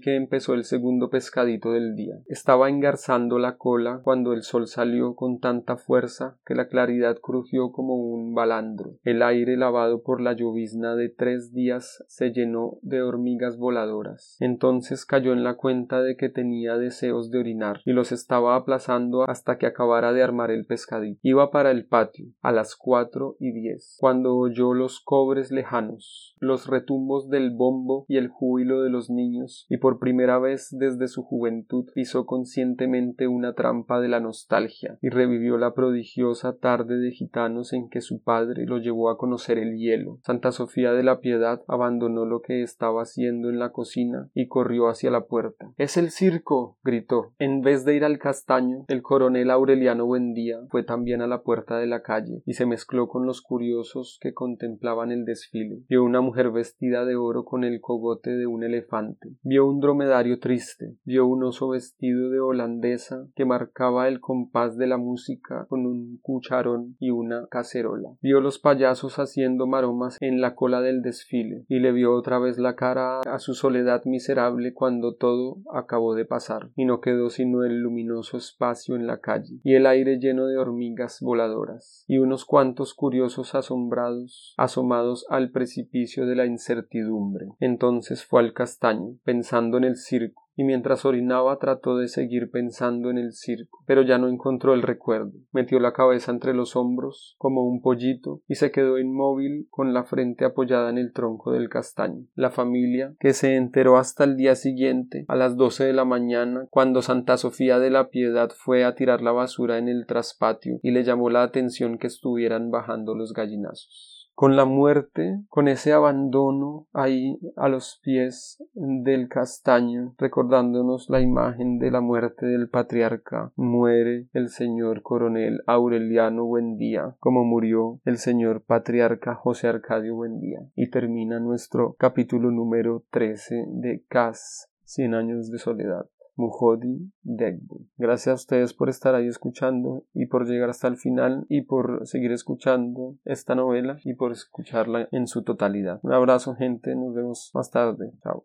que 0.00 0.16
empezó 0.16 0.54
el 0.54 0.64
segundo 0.64 1.10
pescadito 1.10 1.72
del 1.72 1.94
día. 1.94 2.14
Estaba 2.26 2.68
engarzando 2.68 3.38
la 3.38 3.56
cola 3.56 4.00
cuando 4.02 4.32
el 4.32 4.42
sol 4.42 4.66
salió 4.66 5.14
con 5.14 5.38
tanta 5.38 5.76
fuerza 5.76 6.36
que 6.44 6.54
la 6.54 6.68
claridad 6.68 7.18
crujió 7.20 7.70
como 7.70 7.94
un 7.94 8.34
balandro. 8.34 8.96
El 9.02 9.22
aire 9.22 9.56
lavado 9.56 10.02
por 10.02 10.20
la 10.20 10.32
llovizna 10.32 10.96
de 10.96 11.08
tres 11.08 11.52
días 11.52 11.83
se 12.06 12.32
llenó 12.32 12.78
de 12.82 13.02
hormigas 13.02 13.56
voladoras. 13.56 14.36
Entonces 14.40 15.04
cayó 15.04 15.32
en 15.32 15.44
la 15.44 15.54
cuenta 15.54 16.02
de 16.02 16.16
que 16.16 16.28
tenía 16.28 16.76
deseos 16.76 17.30
de 17.30 17.38
orinar 17.38 17.80
y 17.84 17.92
los 17.92 18.12
estaba 18.12 18.56
aplazando 18.56 19.28
hasta 19.28 19.58
que 19.58 19.66
acabara 19.66 20.12
de 20.12 20.22
armar 20.22 20.50
el 20.50 20.66
pescadito. 20.66 21.18
Iba 21.22 21.50
para 21.50 21.70
el 21.70 21.86
patio 21.86 22.26
a 22.42 22.52
las 22.52 22.76
cuatro 22.76 23.36
y 23.38 23.52
diez, 23.52 23.96
cuando 23.98 24.36
oyó 24.36 24.74
los 24.74 25.00
cobres 25.00 25.50
lejanos, 25.50 26.34
los 26.38 26.66
retumbos 26.66 27.28
del 27.28 27.50
bombo 27.50 28.04
y 28.08 28.16
el 28.16 28.28
júbilo 28.28 28.82
de 28.82 28.90
los 28.90 29.10
niños, 29.10 29.66
y 29.68 29.78
por 29.78 29.98
primera 29.98 30.38
vez 30.38 30.68
desde 30.70 31.08
su 31.08 31.22
juventud 31.22 31.86
pisó 31.94 32.26
conscientemente 32.26 33.28
una 33.28 33.54
trampa 33.54 34.00
de 34.00 34.08
la 34.08 34.20
nostalgia 34.20 34.98
y 35.00 35.08
revivió 35.08 35.56
la 35.58 35.74
prodigiosa 35.74 36.56
tarde 36.56 36.98
de 36.98 37.10
gitanos 37.10 37.72
en 37.72 37.88
que 37.88 38.00
su 38.00 38.22
padre 38.22 38.66
lo 38.66 38.78
llevó 38.78 39.10
a 39.10 39.18
conocer 39.18 39.58
el 39.58 39.76
hielo. 39.76 40.18
Santa 40.22 40.52
Sofía 40.52 40.92
de 40.92 41.02
la 41.02 41.20
Piedad 41.20 41.62
abandonó 41.74 42.24
lo 42.24 42.40
que 42.40 42.62
estaba 42.62 43.02
haciendo 43.02 43.48
en 43.50 43.58
la 43.58 43.70
cocina 43.70 44.30
y 44.34 44.48
corrió 44.48 44.88
hacia 44.88 45.10
la 45.10 45.26
puerta. 45.26 45.72
Es 45.76 45.96
el 45.96 46.10
circo. 46.10 46.76
gritó. 46.82 47.32
En 47.38 47.60
vez 47.60 47.84
de 47.84 47.94
ir 47.94 48.04
al 48.04 48.18
castaño, 48.18 48.84
el 48.88 49.02
coronel 49.02 49.50
Aureliano 49.50 50.06
Buendía 50.06 50.60
fue 50.70 50.82
también 50.82 51.22
a 51.22 51.26
la 51.26 51.42
puerta 51.42 51.78
de 51.78 51.86
la 51.86 52.02
calle 52.02 52.42
y 52.46 52.54
se 52.54 52.66
mezcló 52.66 53.08
con 53.08 53.26
los 53.26 53.42
curiosos 53.42 54.18
que 54.20 54.34
contemplaban 54.34 55.12
el 55.12 55.24
desfile. 55.24 55.82
Vio 55.88 56.04
una 56.04 56.20
mujer 56.20 56.50
vestida 56.50 57.04
de 57.04 57.16
oro 57.16 57.44
con 57.44 57.64
el 57.64 57.80
cogote 57.80 58.30
de 58.30 58.46
un 58.46 58.64
elefante. 58.64 59.30
Vio 59.42 59.66
un 59.66 59.80
dromedario 59.80 60.38
triste. 60.38 60.96
Vio 61.04 61.26
un 61.26 61.44
oso 61.44 61.68
vestido 61.68 62.30
de 62.30 62.40
holandesa 62.40 63.26
que 63.34 63.44
marcaba 63.44 64.08
el 64.08 64.20
compás 64.20 64.76
de 64.76 64.86
la 64.86 64.96
música 64.96 65.66
con 65.68 65.86
un 65.86 66.18
cucharón 66.22 66.96
y 66.98 67.10
una 67.10 67.46
cacerola. 67.48 68.10
Vio 68.20 68.40
los 68.40 68.58
payasos 68.58 69.18
haciendo 69.18 69.66
maromas 69.66 70.16
en 70.20 70.40
la 70.40 70.54
cola 70.54 70.80
del 70.80 71.02
desfile 71.02 71.63
y 71.68 71.80
le 71.80 71.92
vio 71.92 72.14
otra 72.14 72.38
vez 72.38 72.58
la 72.58 72.76
cara 72.76 73.20
a 73.20 73.38
su 73.38 73.54
soledad 73.54 74.04
miserable 74.04 74.74
cuando 74.74 75.14
todo 75.14 75.58
acabó 75.72 76.14
de 76.14 76.24
pasar 76.24 76.70
y 76.76 76.84
no 76.84 77.00
quedó 77.00 77.30
sino 77.30 77.64
el 77.64 77.80
luminoso 77.80 78.36
espacio 78.36 78.96
en 78.96 79.06
la 79.06 79.20
calle 79.20 79.60
y 79.62 79.74
el 79.74 79.86
aire 79.86 80.18
lleno 80.18 80.46
de 80.46 80.58
hormigas 80.58 81.18
voladoras 81.20 82.04
y 82.06 82.18
unos 82.18 82.44
cuantos 82.44 82.94
curiosos 82.94 83.54
asombrados 83.54 84.54
asomados 84.56 85.26
al 85.28 85.50
precipicio 85.50 86.26
de 86.26 86.36
la 86.36 86.46
incertidumbre. 86.46 87.48
Entonces 87.60 88.24
fue 88.24 88.40
al 88.40 88.52
castaño, 88.52 89.16
pensando 89.24 89.78
en 89.78 89.84
el 89.84 89.96
circo, 89.96 90.43
y 90.56 90.64
mientras 90.64 91.04
orinaba 91.04 91.58
trató 91.58 91.96
de 91.96 92.08
seguir 92.08 92.50
pensando 92.50 93.10
en 93.10 93.18
el 93.18 93.32
circo, 93.32 93.80
pero 93.86 94.02
ya 94.02 94.18
no 94.18 94.28
encontró 94.28 94.74
el 94.74 94.82
recuerdo. 94.82 95.32
Metió 95.52 95.80
la 95.80 95.92
cabeza 95.92 96.30
entre 96.30 96.54
los 96.54 96.76
hombros, 96.76 97.34
como 97.38 97.64
un 97.64 97.80
pollito, 97.80 98.40
y 98.46 98.54
se 98.54 98.70
quedó 98.70 98.98
inmóvil 98.98 99.66
con 99.70 99.92
la 99.92 100.04
frente 100.04 100.44
apoyada 100.44 100.90
en 100.90 100.98
el 100.98 101.12
tronco 101.12 101.52
del 101.52 101.68
castaño. 101.68 102.26
La 102.34 102.50
familia, 102.50 103.14
que 103.18 103.32
se 103.32 103.56
enteró 103.56 103.96
hasta 103.96 104.24
el 104.24 104.36
día 104.36 104.54
siguiente, 104.54 105.24
a 105.28 105.36
las 105.36 105.56
doce 105.56 105.84
de 105.84 105.92
la 105.92 106.04
mañana, 106.04 106.66
cuando 106.70 107.02
Santa 107.02 107.36
Sofía 107.36 107.78
de 107.78 107.90
la 107.90 108.08
Piedad 108.08 108.50
fue 108.54 108.84
a 108.84 108.94
tirar 108.94 109.22
la 109.22 109.32
basura 109.32 109.78
en 109.78 109.88
el 109.88 110.06
traspatio 110.06 110.78
y 110.82 110.90
le 110.90 111.04
llamó 111.04 111.30
la 111.30 111.42
atención 111.42 111.98
que 111.98 112.06
estuvieran 112.06 112.70
bajando 112.70 113.14
los 113.14 113.32
gallinazos 113.32 114.13
con 114.34 114.56
la 114.56 114.64
muerte, 114.64 115.40
con 115.48 115.68
ese 115.68 115.92
abandono 115.92 116.86
ahí 116.92 117.38
a 117.56 117.68
los 117.68 118.00
pies 118.02 118.62
del 118.74 119.28
castaño, 119.28 120.14
recordándonos 120.18 121.08
la 121.08 121.20
imagen 121.20 121.78
de 121.78 121.90
la 121.90 122.00
muerte 122.00 122.46
del 122.46 122.68
patriarca, 122.68 123.52
muere 123.56 124.26
el 124.32 124.48
señor 124.48 125.02
coronel 125.02 125.62
Aureliano 125.66 126.44
Buendía, 126.44 127.14
como 127.20 127.44
murió 127.44 128.00
el 128.04 128.18
señor 128.18 128.62
patriarca 128.62 129.34
José 129.34 129.68
Arcadio 129.68 130.16
Buendía. 130.16 130.60
Y 130.74 130.90
termina 130.90 131.38
nuestro 131.38 131.94
capítulo 131.98 132.50
número 132.50 133.04
13 133.10 133.66
de 133.68 134.04
Cas, 134.08 134.70
Cien 134.86 135.14
años 135.14 135.50
de 135.50 135.58
soledad. 135.58 136.06
Mujodi 136.36 137.12
Degbu. 137.22 137.86
Gracias 137.96 138.32
a 138.32 138.34
ustedes 138.34 138.74
por 138.74 138.88
estar 138.88 139.14
ahí 139.14 139.26
escuchando 139.26 140.04
y 140.14 140.26
por 140.26 140.46
llegar 140.46 140.70
hasta 140.70 140.88
el 140.88 140.96
final 140.96 141.46
y 141.48 141.62
por 141.62 142.06
seguir 142.06 142.32
escuchando 142.32 143.16
esta 143.24 143.54
novela 143.54 143.98
y 144.04 144.14
por 144.14 144.32
escucharla 144.32 145.08
en 145.12 145.26
su 145.26 145.42
totalidad. 145.42 146.00
Un 146.02 146.12
abrazo 146.12 146.54
gente, 146.54 146.94
nos 146.94 147.14
vemos 147.14 147.50
más 147.54 147.70
tarde. 147.70 148.12
Chao. 148.22 148.32